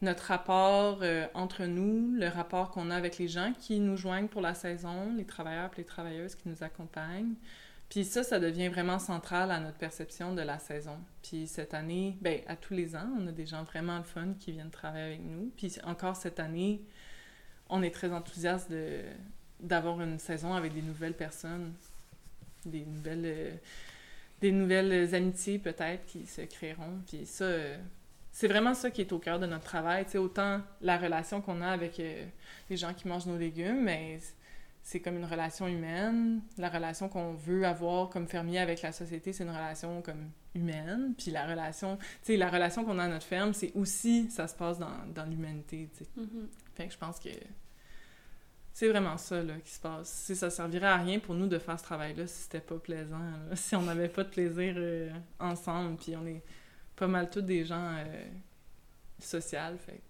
notre 0.02 0.24
rapport 0.24 1.00
euh, 1.02 1.26
entre 1.34 1.64
nous, 1.64 2.14
le 2.14 2.28
rapport 2.28 2.70
qu'on 2.70 2.90
a 2.90 2.96
avec 2.96 3.18
les 3.18 3.28
gens 3.28 3.52
qui 3.58 3.80
nous 3.80 3.96
joignent 3.96 4.28
pour 4.28 4.40
la 4.40 4.54
saison, 4.54 5.12
les 5.16 5.24
travailleurs 5.24 5.70
et 5.74 5.78
les 5.78 5.84
travailleuses 5.84 6.34
qui 6.34 6.48
nous 6.48 6.62
accompagnent. 6.62 7.34
Puis 7.90 8.04
ça, 8.04 8.22
ça 8.22 8.38
devient 8.38 8.68
vraiment 8.68 9.00
central 9.00 9.50
à 9.50 9.58
notre 9.58 9.76
perception 9.76 10.32
de 10.32 10.42
la 10.42 10.60
saison. 10.60 10.96
Puis 11.22 11.48
cette 11.48 11.74
année, 11.74 12.16
ben 12.20 12.40
à 12.46 12.54
tous 12.54 12.72
les 12.72 12.94
ans, 12.94 13.08
on 13.18 13.26
a 13.26 13.32
des 13.32 13.46
gens 13.46 13.64
vraiment 13.64 14.00
fun 14.04 14.34
qui 14.38 14.52
viennent 14.52 14.70
travailler 14.70 15.06
avec 15.06 15.24
nous. 15.24 15.52
Puis 15.56 15.76
encore 15.84 16.14
cette 16.14 16.38
année, 16.38 16.82
on 17.68 17.82
est 17.82 17.90
très 17.90 18.12
enthousiaste 18.12 18.72
d'avoir 19.58 20.00
une 20.00 20.20
saison 20.20 20.54
avec 20.54 20.72
des 20.72 20.82
nouvelles 20.82 21.16
personnes, 21.16 21.74
des 22.64 22.84
nouvelles 22.84 23.60
euh, 24.92 25.12
amitiés 25.16 25.58
peut-être 25.58 26.06
qui 26.06 26.26
se 26.26 26.42
créeront. 26.42 27.00
Puis 27.08 27.26
ça, 27.26 27.44
euh, 27.44 27.76
c'est 28.30 28.46
vraiment 28.46 28.74
ça 28.74 28.92
qui 28.92 29.00
est 29.00 29.12
au 29.12 29.18
cœur 29.18 29.40
de 29.40 29.46
notre 29.46 29.64
travail. 29.64 30.04
Sais, 30.06 30.18
autant 30.18 30.60
la 30.80 30.96
relation 30.96 31.40
qu'on 31.40 31.60
a 31.60 31.68
avec 31.68 31.98
euh, 31.98 32.24
les 32.68 32.76
gens 32.76 32.94
qui 32.94 33.08
mangent 33.08 33.26
nos 33.26 33.36
légumes, 33.36 33.82
mais 33.82 34.20
c'est 34.82 35.00
comme 35.00 35.16
une 35.16 35.24
relation 35.24 35.66
humaine. 35.66 36.40
La 36.58 36.68
relation 36.68 37.08
qu'on 37.08 37.34
veut 37.34 37.66
avoir 37.66 38.08
comme 38.08 38.26
fermier 38.26 38.58
avec 38.58 38.82
la 38.82 38.92
société, 38.92 39.32
c'est 39.32 39.44
une 39.44 39.50
relation 39.50 40.02
comme 40.02 40.30
humaine. 40.54 41.14
Puis 41.16 41.30
la 41.30 41.46
relation, 41.46 41.96
tu 41.96 42.06
sais, 42.22 42.36
la 42.36 42.50
relation 42.50 42.84
qu'on 42.84 42.98
a 42.98 43.04
à 43.04 43.08
notre 43.08 43.26
ferme, 43.26 43.52
c'est 43.52 43.72
aussi, 43.74 44.30
ça 44.30 44.48
se 44.48 44.54
passe 44.54 44.78
dans, 44.78 45.06
dans 45.14 45.24
l'humanité, 45.24 45.88
tu 45.96 46.04
sais. 46.04 46.10
Mhm. 46.16 46.48
Fait 46.74 46.86
que 46.86 46.92
je 46.92 46.98
pense 46.98 47.18
que 47.18 47.28
c'est 48.72 48.88
vraiment 48.88 49.18
ça 49.18 49.42
là, 49.42 49.54
qui 49.64 49.72
se 49.72 49.80
passe. 49.80 50.08
Si 50.08 50.34
ça 50.34 50.48
servirait 50.48 50.86
à 50.86 50.96
rien 50.96 51.18
pour 51.18 51.34
nous 51.34 51.46
de 51.46 51.58
faire 51.58 51.78
ce 51.78 51.84
travail-là 51.84 52.26
si 52.26 52.44
c'était 52.44 52.60
pas 52.60 52.78
plaisant, 52.78 53.18
là. 53.18 53.54
si 53.56 53.76
on 53.76 53.82
n'avait 53.82 54.08
pas 54.08 54.24
de 54.24 54.30
plaisir 54.30 54.74
euh, 54.76 55.10
ensemble, 55.38 55.96
puis 55.96 56.16
on 56.16 56.26
est 56.26 56.42
pas 56.96 57.06
mal 57.06 57.30
tous 57.30 57.42
des 57.42 57.64
gens 57.64 57.94
euh, 57.98 58.24
sociaux, 59.18 59.58
fait 59.78 60.00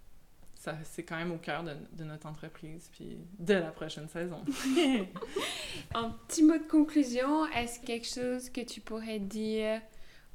ça 0.61 0.75
c'est 0.83 1.01
quand 1.01 1.17
même 1.17 1.31
au 1.31 1.37
cœur 1.37 1.63
de, 1.63 1.75
de, 1.93 2.03
notre 2.03 2.27
entreprise 2.27 2.87
puis 2.91 3.17
de 3.39 3.55
la 3.55 3.71
prochaine 3.71 4.07
saison. 4.07 4.43
Un 5.95 6.09
petit 6.27 6.43
mot 6.43 6.57
de 6.57 6.67
conclusion, 6.69 7.47
est-ce 7.47 7.79
quelque 7.79 8.07
chose 8.07 8.49
que 8.49 8.61
tu 8.61 8.79
pourrais 8.79 9.17
dire 9.17 9.81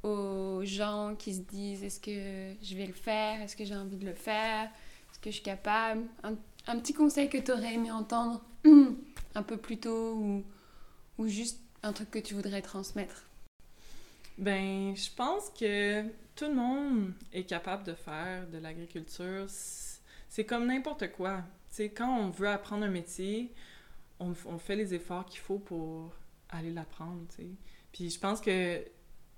aux 0.03 0.61
gens 0.63 1.15
qui 1.17 1.33
se 1.33 1.41
disent 1.41 1.83
est-ce 1.83 2.01
que 2.01 2.55
je 2.61 2.75
vais 2.75 2.87
le 2.87 2.93
faire, 2.93 3.41
est-ce 3.41 3.55
que 3.55 3.63
j'ai 3.63 3.75
envie 3.75 3.95
de 3.95 4.05
le 4.05 4.13
faire, 4.13 4.65
est-ce 5.11 5.19
que 5.19 5.29
je 5.29 5.35
suis 5.35 5.43
capable? 5.43 6.03
Un, 6.23 6.35
un 6.67 6.79
petit 6.79 6.93
conseil 6.93 7.29
que 7.29 7.37
tu 7.37 7.51
aurais 7.51 7.75
aimé 7.75 7.89
entendre 7.89 8.43
un 9.35 9.43
peu 9.43 9.55
plus 9.55 9.79
tôt 9.79 10.13
ou, 10.15 10.43
ou 11.17 11.27
juste 11.27 11.61
un 11.83 11.93
truc 11.93 12.11
que 12.11 12.19
tu 12.19 12.33
voudrais 12.33 12.61
transmettre? 12.61 13.23
Ben, 14.37 14.93
je 14.93 15.09
pense 15.15 15.49
que 15.57 16.03
tout 16.35 16.45
le 16.45 16.53
monde 16.53 17.13
est 17.31 17.45
capable 17.45 17.83
de 17.85 17.93
faire 17.93 18.45
de 18.47 18.57
l'agriculture. 18.57 19.47
C'est 20.37 20.45
comme 20.45 20.67
n'importe 20.67 21.13
quoi. 21.13 21.41
quand 21.95 22.15
on 22.15 22.29
veut 22.29 22.47
apprendre 22.47 22.85
un 22.85 22.91
métier, 22.91 23.51
on, 24.19 24.35
fait 24.35 24.75
les 24.75 24.93
efforts 24.93 25.25
qu'il 25.25 25.39
faut 25.39 25.57
pour 25.57 26.13
aller 26.49 26.69
l'apprendre. 26.69 27.25
Puis 27.91 28.11
je 28.11 28.19
pense 28.19 28.39
que 28.39 28.77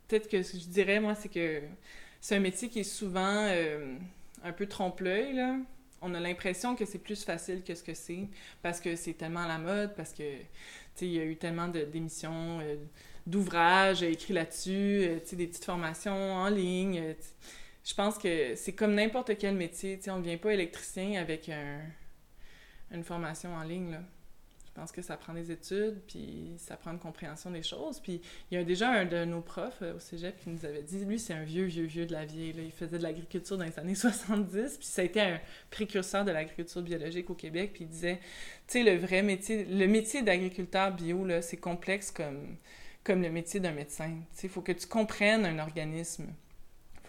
peut-être 0.09 0.27
que 0.27 0.43
ce 0.43 0.51
que 0.51 0.59
je 0.59 0.67
dirais, 0.67 0.99
moi, 0.99 1.15
c'est 1.15 1.29
que 1.29 1.61
c'est 2.19 2.35
un 2.35 2.41
métier 2.41 2.67
qui 2.67 2.81
est 2.81 2.83
souvent 2.83 3.45
euh, 3.47 3.95
un 4.43 4.51
peu 4.51 4.65
trompe-l'œil. 4.65 5.41
On 6.01 6.13
a 6.13 6.19
l'impression 6.19 6.75
que 6.75 6.83
c'est 6.83 6.99
plus 6.99 7.23
facile 7.23 7.63
que 7.63 7.75
ce 7.75 7.83
que 7.83 7.93
c'est 7.93 8.27
parce 8.61 8.81
que 8.81 8.97
c'est 8.97 9.13
tellement 9.13 9.43
à 9.43 9.47
la 9.47 9.57
mode, 9.57 9.95
parce 9.95 10.11
que 10.11 10.33
il 10.99 11.13
y 11.13 11.19
a 11.21 11.23
eu 11.23 11.37
tellement 11.37 11.69
d'émissions. 11.69 12.59
Euh, 12.59 12.75
d'ouvrages 13.29 14.03
écrits 14.03 14.33
là-dessus, 14.33 15.01
euh, 15.03 15.19
des 15.31 15.47
petites 15.47 15.65
formations 15.65 16.33
en 16.33 16.49
ligne. 16.49 16.99
Euh, 16.99 17.13
je 17.83 17.93
pense 17.93 18.17
que 18.17 18.55
c'est 18.55 18.73
comme 18.73 18.95
n'importe 18.95 19.37
quel 19.37 19.55
métier. 19.55 19.99
on 20.07 20.17
ne 20.17 20.23
devient 20.23 20.37
pas 20.37 20.53
électricien 20.53 21.19
avec 21.19 21.49
un, 21.49 21.79
une 22.91 23.03
formation 23.03 23.53
en 23.53 23.63
ligne. 23.63 23.99
Je 24.67 24.81
pense 24.81 24.91
que 24.91 25.01
ça 25.01 25.17
prend 25.17 25.33
des 25.33 25.51
études, 25.51 25.99
puis 26.07 26.53
ça 26.57 26.77
prend 26.77 26.91
une 26.91 26.99
compréhension 26.99 27.51
des 27.51 27.63
choses. 27.63 27.99
Puis 27.99 28.21
il 28.49 28.57
y 28.57 28.61
a 28.61 28.63
déjà 28.63 28.89
un 28.89 29.05
de 29.05 29.25
nos 29.25 29.41
profs 29.41 29.81
euh, 29.81 29.95
au 29.95 29.99
cégep 29.99 30.37
qui 30.41 30.49
nous 30.49 30.63
avait 30.63 30.83
dit, 30.83 31.03
lui, 31.03 31.19
c'est 31.19 31.33
un 31.33 31.43
vieux, 31.43 31.65
vieux, 31.65 31.83
vieux 31.85 32.05
de 32.05 32.13
la 32.13 32.23
vieille. 32.23 32.53
Là. 32.53 32.61
Il 32.63 32.71
faisait 32.71 32.97
de 32.97 33.03
l'agriculture 33.03 33.57
dans 33.57 33.65
les 33.65 33.77
années 33.77 33.95
70, 33.95 34.77
puis 34.77 34.87
ça 34.87 35.01
a 35.01 35.05
été 35.05 35.19
un 35.19 35.41
précurseur 35.69 36.23
de 36.23 36.31
l'agriculture 36.31 36.81
biologique 36.81 37.29
au 37.29 37.35
Québec. 37.35 37.71
Puis 37.73 37.85
il 37.85 37.89
disait, 37.89 38.19
tu 38.67 38.73
sais, 38.79 38.83
le 38.83 38.97
vrai 38.97 39.21
métier, 39.21 39.65
le 39.65 39.87
métier 39.87 40.21
d'agriculteur 40.21 40.93
bio, 40.93 41.27
c'est 41.41 41.57
complexe 41.57 42.11
comme 42.11 42.55
comme 43.03 43.21
le 43.21 43.31
métier 43.31 43.59
d'un 43.59 43.71
médecin. 43.71 44.17
Il 44.43 44.49
faut 44.49 44.61
que 44.61 44.71
tu 44.71 44.85
comprennes 44.87 45.45
un 45.45 45.59
organisme. 45.59 46.27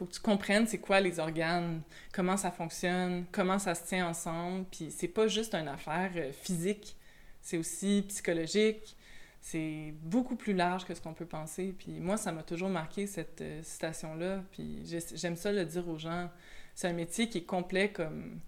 Faut 0.00 0.06
que 0.06 0.12
tu 0.12 0.20
comprennes 0.20 0.66
c'est 0.66 0.78
quoi 0.78 0.98
les 0.98 1.20
organes, 1.20 1.82
comment 2.14 2.38
ça 2.38 2.50
fonctionne, 2.50 3.26
comment 3.30 3.58
ça 3.58 3.74
se 3.74 3.86
tient 3.86 4.08
ensemble. 4.08 4.64
Puis 4.70 4.90
c'est 4.90 5.08
pas 5.08 5.28
juste 5.28 5.54
une 5.54 5.68
affaire 5.68 6.10
euh, 6.16 6.32
physique, 6.32 6.96
c'est 7.42 7.58
aussi 7.58 8.06
psychologique. 8.08 8.96
C'est 9.42 9.92
beaucoup 10.00 10.36
plus 10.36 10.54
large 10.54 10.86
que 10.86 10.94
ce 10.94 11.02
qu'on 11.02 11.12
peut 11.12 11.26
penser. 11.26 11.74
Puis 11.78 12.00
moi, 12.00 12.16
ça 12.16 12.32
m'a 12.32 12.42
toujours 12.42 12.70
marqué 12.70 13.06
cette 13.06 13.42
euh, 13.42 13.62
citation-là. 13.62 14.42
Puis 14.52 14.86
j'aime 14.86 15.36
ça 15.36 15.52
le 15.52 15.66
dire 15.66 15.86
aux 15.86 15.98
gens. 15.98 16.30
C'est 16.74 16.88
un 16.88 16.94
métier 16.94 17.28
qui 17.28 17.36
est 17.36 17.44
complet 17.44 17.92
comme, 17.92 18.40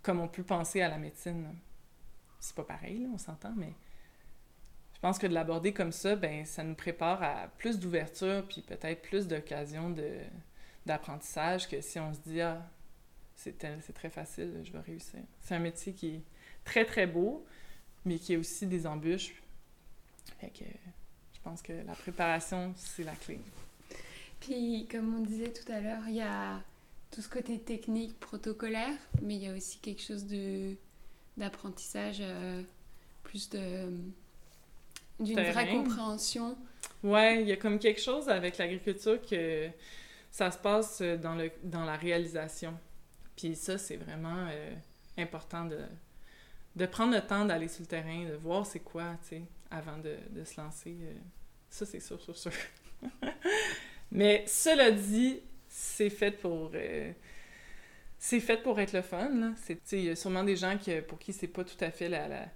comme 0.00 0.20
on 0.20 0.28
peut 0.28 0.42
penser 0.42 0.80
à 0.80 0.88
la 0.88 0.96
médecine. 0.96 1.54
C'est 2.40 2.56
pas 2.56 2.64
pareil, 2.64 3.00
là, 3.00 3.08
on 3.12 3.18
s'entend, 3.18 3.52
mais 3.54 3.74
je 4.94 5.00
pense 5.00 5.18
que 5.18 5.26
de 5.26 5.34
l'aborder 5.34 5.74
comme 5.74 5.92
ça, 5.92 6.16
ben 6.16 6.46
ça 6.46 6.64
nous 6.64 6.74
prépare 6.74 7.22
à 7.22 7.48
plus 7.58 7.78
d'ouverture, 7.78 8.42
puis 8.48 8.62
peut-être 8.62 9.02
plus 9.02 9.28
d'occasions 9.28 9.90
de, 9.90 10.08
d'apprentissage 10.86 11.68
que 11.68 11.80
si 11.80 11.98
on 11.98 12.12
se 12.12 12.20
dit 12.20 12.40
ah 12.40 12.62
c'est, 13.36 13.54
c'est 13.82 13.92
très 13.92 14.10
facile, 14.10 14.62
je 14.64 14.72
vais 14.72 14.80
réussir. 14.80 15.20
C'est 15.40 15.54
un 15.54 15.60
métier 15.60 15.92
qui 15.92 16.08
est 16.08 16.22
très 16.64 16.84
très 16.84 17.06
beau, 17.06 17.44
mais 18.04 18.18
qui 18.18 18.34
a 18.34 18.38
aussi 18.38 18.66
des 18.66 18.86
embûches. 18.86 19.34
Fait 20.40 20.48
que 20.48 20.64
je 20.64 21.40
pense 21.42 21.62
que 21.62 21.72
la 21.72 21.94
préparation, 21.94 22.72
c'est 22.76 23.04
la 23.04 23.14
clé. 23.14 23.38
Puis, 24.40 24.86
comme 24.90 25.14
on 25.14 25.20
disait 25.20 25.52
tout 25.52 25.70
à 25.70 25.80
l'heure, 25.80 26.02
il 26.08 26.14
y 26.14 26.20
a 26.20 26.60
tout 27.10 27.22
ce 27.22 27.28
côté 27.28 27.58
technique, 27.58 28.18
protocolaire, 28.18 28.96
mais 29.22 29.36
il 29.36 29.42
y 29.42 29.48
a 29.48 29.54
aussi 29.54 29.78
quelque 29.78 30.02
chose 30.02 30.26
de, 30.26 30.74
d'apprentissage, 31.36 32.18
euh, 32.20 32.62
plus 33.22 33.48
de 33.50 33.88
d'une 35.20 35.40
vraie 35.40 35.68
compréhension. 35.68 36.58
Ouais, 37.04 37.40
il 37.40 37.48
y 37.48 37.52
a 37.52 37.56
comme 37.56 37.78
quelque 37.78 38.00
chose 38.00 38.28
avec 38.28 38.58
l'agriculture 38.58 39.20
que 39.24 39.70
ça 40.34 40.50
se 40.50 40.58
passe 40.58 41.00
dans, 41.00 41.36
le, 41.36 41.52
dans 41.62 41.84
la 41.84 41.94
réalisation. 41.94 42.76
Puis 43.36 43.54
ça, 43.54 43.78
c'est 43.78 43.96
vraiment 43.96 44.48
euh, 44.50 44.74
important 45.16 45.64
de, 45.64 45.78
de 46.74 46.86
prendre 46.86 47.14
le 47.14 47.20
temps 47.20 47.44
d'aller 47.44 47.68
sur 47.68 47.82
le 47.82 47.86
terrain, 47.86 48.24
de 48.24 48.34
voir 48.34 48.66
c'est 48.66 48.80
quoi, 48.80 49.16
tu 49.22 49.28
sais, 49.28 49.42
avant 49.70 49.96
de, 49.98 50.16
de, 50.30 50.42
se 50.42 50.60
lancer. 50.60 50.96
Euh. 51.00 51.12
ça, 51.70 51.86
c'est 51.86 52.00
sûr, 52.00 52.20
sûr, 52.20 52.36
sûr. 52.36 52.50
Mais 54.10 54.44
cela 54.48 54.90
dit, 54.90 55.40
c'est 55.68 56.10
fait 56.10 56.32
pour... 56.32 56.72
Euh, 56.74 57.12
c'est 58.18 58.40
fait 58.40 58.60
pour 58.60 58.80
être 58.80 58.92
le 58.92 59.02
fun. 59.02 59.54
Il 59.92 60.00
y 60.00 60.10
a 60.10 60.16
sûrement 60.16 60.42
des 60.42 60.56
gens 60.56 60.76
qui, 60.78 61.00
pour 61.02 61.20
qui 61.20 61.32
c'est 61.32 61.46
pas 61.46 61.62
tout 61.62 61.76
à 61.78 61.92
fait 61.92 62.08
la, 62.08 62.48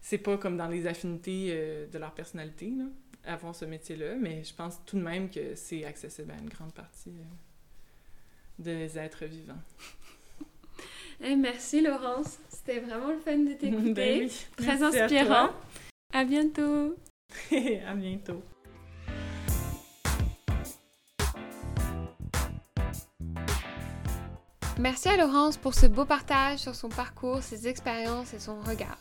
c'est 0.00 0.18
pas 0.18 0.38
comme 0.38 0.56
dans 0.56 0.68
les 0.68 0.86
affinités 0.86 1.48
euh, 1.50 1.88
de 1.88 1.98
leur 1.98 2.14
personnalité, 2.14 2.70
avoir 3.26 3.54
ce 3.54 3.64
métier-là, 3.64 4.14
mais 4.16 4.44
je 4.44 4.54
pense 4.54 4.80
tout 4.86 4.96
de 4.96 5.02
même 5.02 5.30
que 5.30 5.54
c'est 5.54 5.84
accessible 5.84 6.32
à 6.32 6.40
une 6.40 6.48
grande 6.48 6.72
partie 6.72 7.10
euh, 7.10 7.22
des 8.58 8.98
êtres 8.98 9.24
vivants. 9.24 9.62
Eh, 11.22 11.36
merci 11.36 11.80
Laurence, 11.80 12.38
c'était 12.48 12.80
vraiment 12.80 13.08
le 13.08 13.18
fun 13.18 13.38
de 13.38 13.52
t'écouter. 13.58 14.26
Ben 14.26 14.30
Très 14.56 14.82
inspirant. 14.82 15.50
À, 16.12 16.20
à 16.20 16.24
bientôt. 16.24 16.96
à 17.86 17.94
bientôt. 17.94 18.42
Merci 24.78 25.08
à 25.08 25.16
Laurence 25.16 25.56
pour 25.56 25.72
ce 25.72 25.86
beau 25.86 26.04
partage 26.04 26.58
sur 26.58 26.74
son 26.74 26.88
parcours, 26.88 27.42
ses 27.42 27.68
expériences 27.68 28.34
et 28.34 28.40
son 28.40 28.60
regard. 28.60 28.98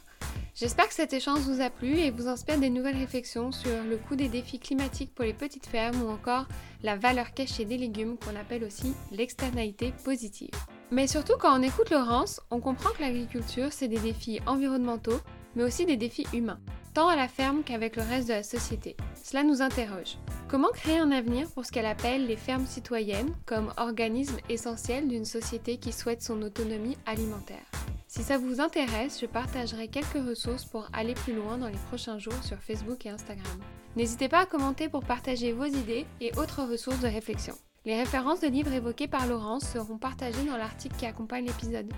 J'espère 0.56 0.88
que 0.88 0.94
cet 0.94 1.14
échange 1.14 1.40
vous 1.40 1.62
a 1.62 1.72
plu 1.72 1.98
et 1.98 2.12
vous 2.12 2.28
inspire 2.28 2.60
des 2.60 2.70
nouvelles 2.70 2.98
réflexions 2.98 3.52
sur 3.52 3.72
le 3.90 3.98
coût 3.98 4.16
des 4.16 4.28
défis 4.28 4.60
climatiques 4.60 5.16
pour 5.16 5.26
les 5.26 5.34
petites 5.34 5.66
fermes 5.66 6.04
ou 6.04 6.10
encore 6.10 6.46
la 6.84 6.96
valeur 6.96 7.34
cachée 7.34 7.66
des 7.66 7.78
légumes 7.78 8.18
qu'on 8.18 8.40
appelle 8.40 8.64
aussi 8.64 8.94
l'externalité 9.12 9.94
positive. 10.04 10.52
Mais 10.92 11.08
surtout 11.08 11.34
quand 11.40 11.60
on 11.60 11.64
écoute 11.64 11.90
Laurence, 11.90 12.40
on 12.52 12.60
comprend 12.60 12.92
que 12.92 13.02
l'agriculture 13.02 13.70
c'est 13.72 13.88
des 13.88 13.98
défis 13.98 14.42
environnementaux 14.46 15.20
mais 15.56 15.64
aussi 15.64 15.86
des 15.86 15.98
défis 15.98 16.28
humains, 16.34 16.60
tant 16.94 17.08
à 17.08 17.16
la 17.16 17.28
ferme 17.28 17.64
qu'avec 17.64 17.96
le 17.96 18.04
reste 18.04 18.28
de 18.28 18.34
la 18.34 18.44
société. 18.44 18.96
Cela 19.24 19.44
nous 19.44 19.62
interroge. 19.62 20.18
Comment 20.48 20.70
créer 20.70 21.00
un 21.00 21.12
avenir 21.12 21.50
pour 21.52 21.66
ce 21.66 21.72
qu'elle 21.72 21.86
appelle 21.86 22.28
les 22.28 22.38
fermes 22.38 22.66
citoyennes 22.66 23.34
comme 23.46 23.74
organisme 23.78 24.38
essentiel 24.50 25.08
d'une 25.08 25.26
société 25.26 25.78
qui 25.78 25.92
souhaite 25.92 26.22
son 26.22 26.42
autonomie 26.42 26.98
alimentaire? 27.06 27.66
Si 28.08 28.22
ça 28.22 28.38
vous 28.38 28.62
intéresse, 28.62 29.20
je 29.20 29.26
partagerai 29.26 29.88
quelques 29.88 30.24
ressources 30.28 30.66
pour 30.66 30.88
aller 30.94 31.16
plus 31.16 31.34
loin 31.34 31.58
dans 31.58 31.68
les 31.68 31.80
prochains 31.88 32.20
jours 32.20 32.44
sur 32.44 32.60
Facebook 32.60 33.06
et 33.08 33.10
Instagram. 33.10 33.60
N'hésitez 33.96 34.30
pas 34.30 34.42
à 34.42 34.46
commenter 34.46 34.88
pour 34.88 35.04
partager 35.04 35.52
vos 35.52 35.66
idées 35.66 36.06
et 36.22 36.32
autres 36.38 36.64
ressources 36.64 37.00
de 37.00 37.08
réflexion. 37.08 37.56
Les 37.86 38.00
références 38.00 38.40
de 38.40 38.48
livres 38.48 38.72
évoqués 38.72 39.08
par 39.08 39.28
Laurence 39.28 39.68
seront 39.68 39.98
partagées 39.98 40.46
dans 40.46 40.58
l'article 40.58 40.96
qui 40.96 41.06
accompagne 41.06 41.46
l'épisode. 41.46 41.92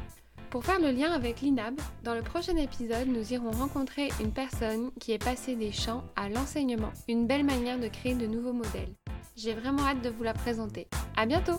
Pour 0.56 0.64
faire 0.64 0.80
le 0.80 0.92
lien 0.92 1.12
avec 1.12 1.42
l'INAB, 1.42 1.82
dans 2.06 2.16
le 2.16 2.22
prochain 2.22 2.56
épisode, 2.56 3.10
nous 3.10 3.34
irons 3.34 3.52
rencontrer 3.52 4.08
une 4.22 4.32
personne 4.32 4.90
qui 5.02 5.12
est 5.12 5.22
passée 5.22 5.58
des 5.58 5.74
champs 5.74 6.06
à 6.16 6.30
l'enseignement, 6.30 6.94
une 7.10 7.28
belle 7.28 7.44
manière 7.44 7.78
de 7.78 7.90
créer 7.90 8.16
de 8.16 8.26
nouveaux 8.26 8.54
modèles. 8.54 8.96
J'ai 9.36 9.54
vraiment 9.54 9.82
hâte 9.82 10.02
de 10.02 10.10
vous 10.10 10.24
la 10.24 10.32
présenter. 10.32 10.88
À 11.18 11.26
bientôt! 11.26 11.58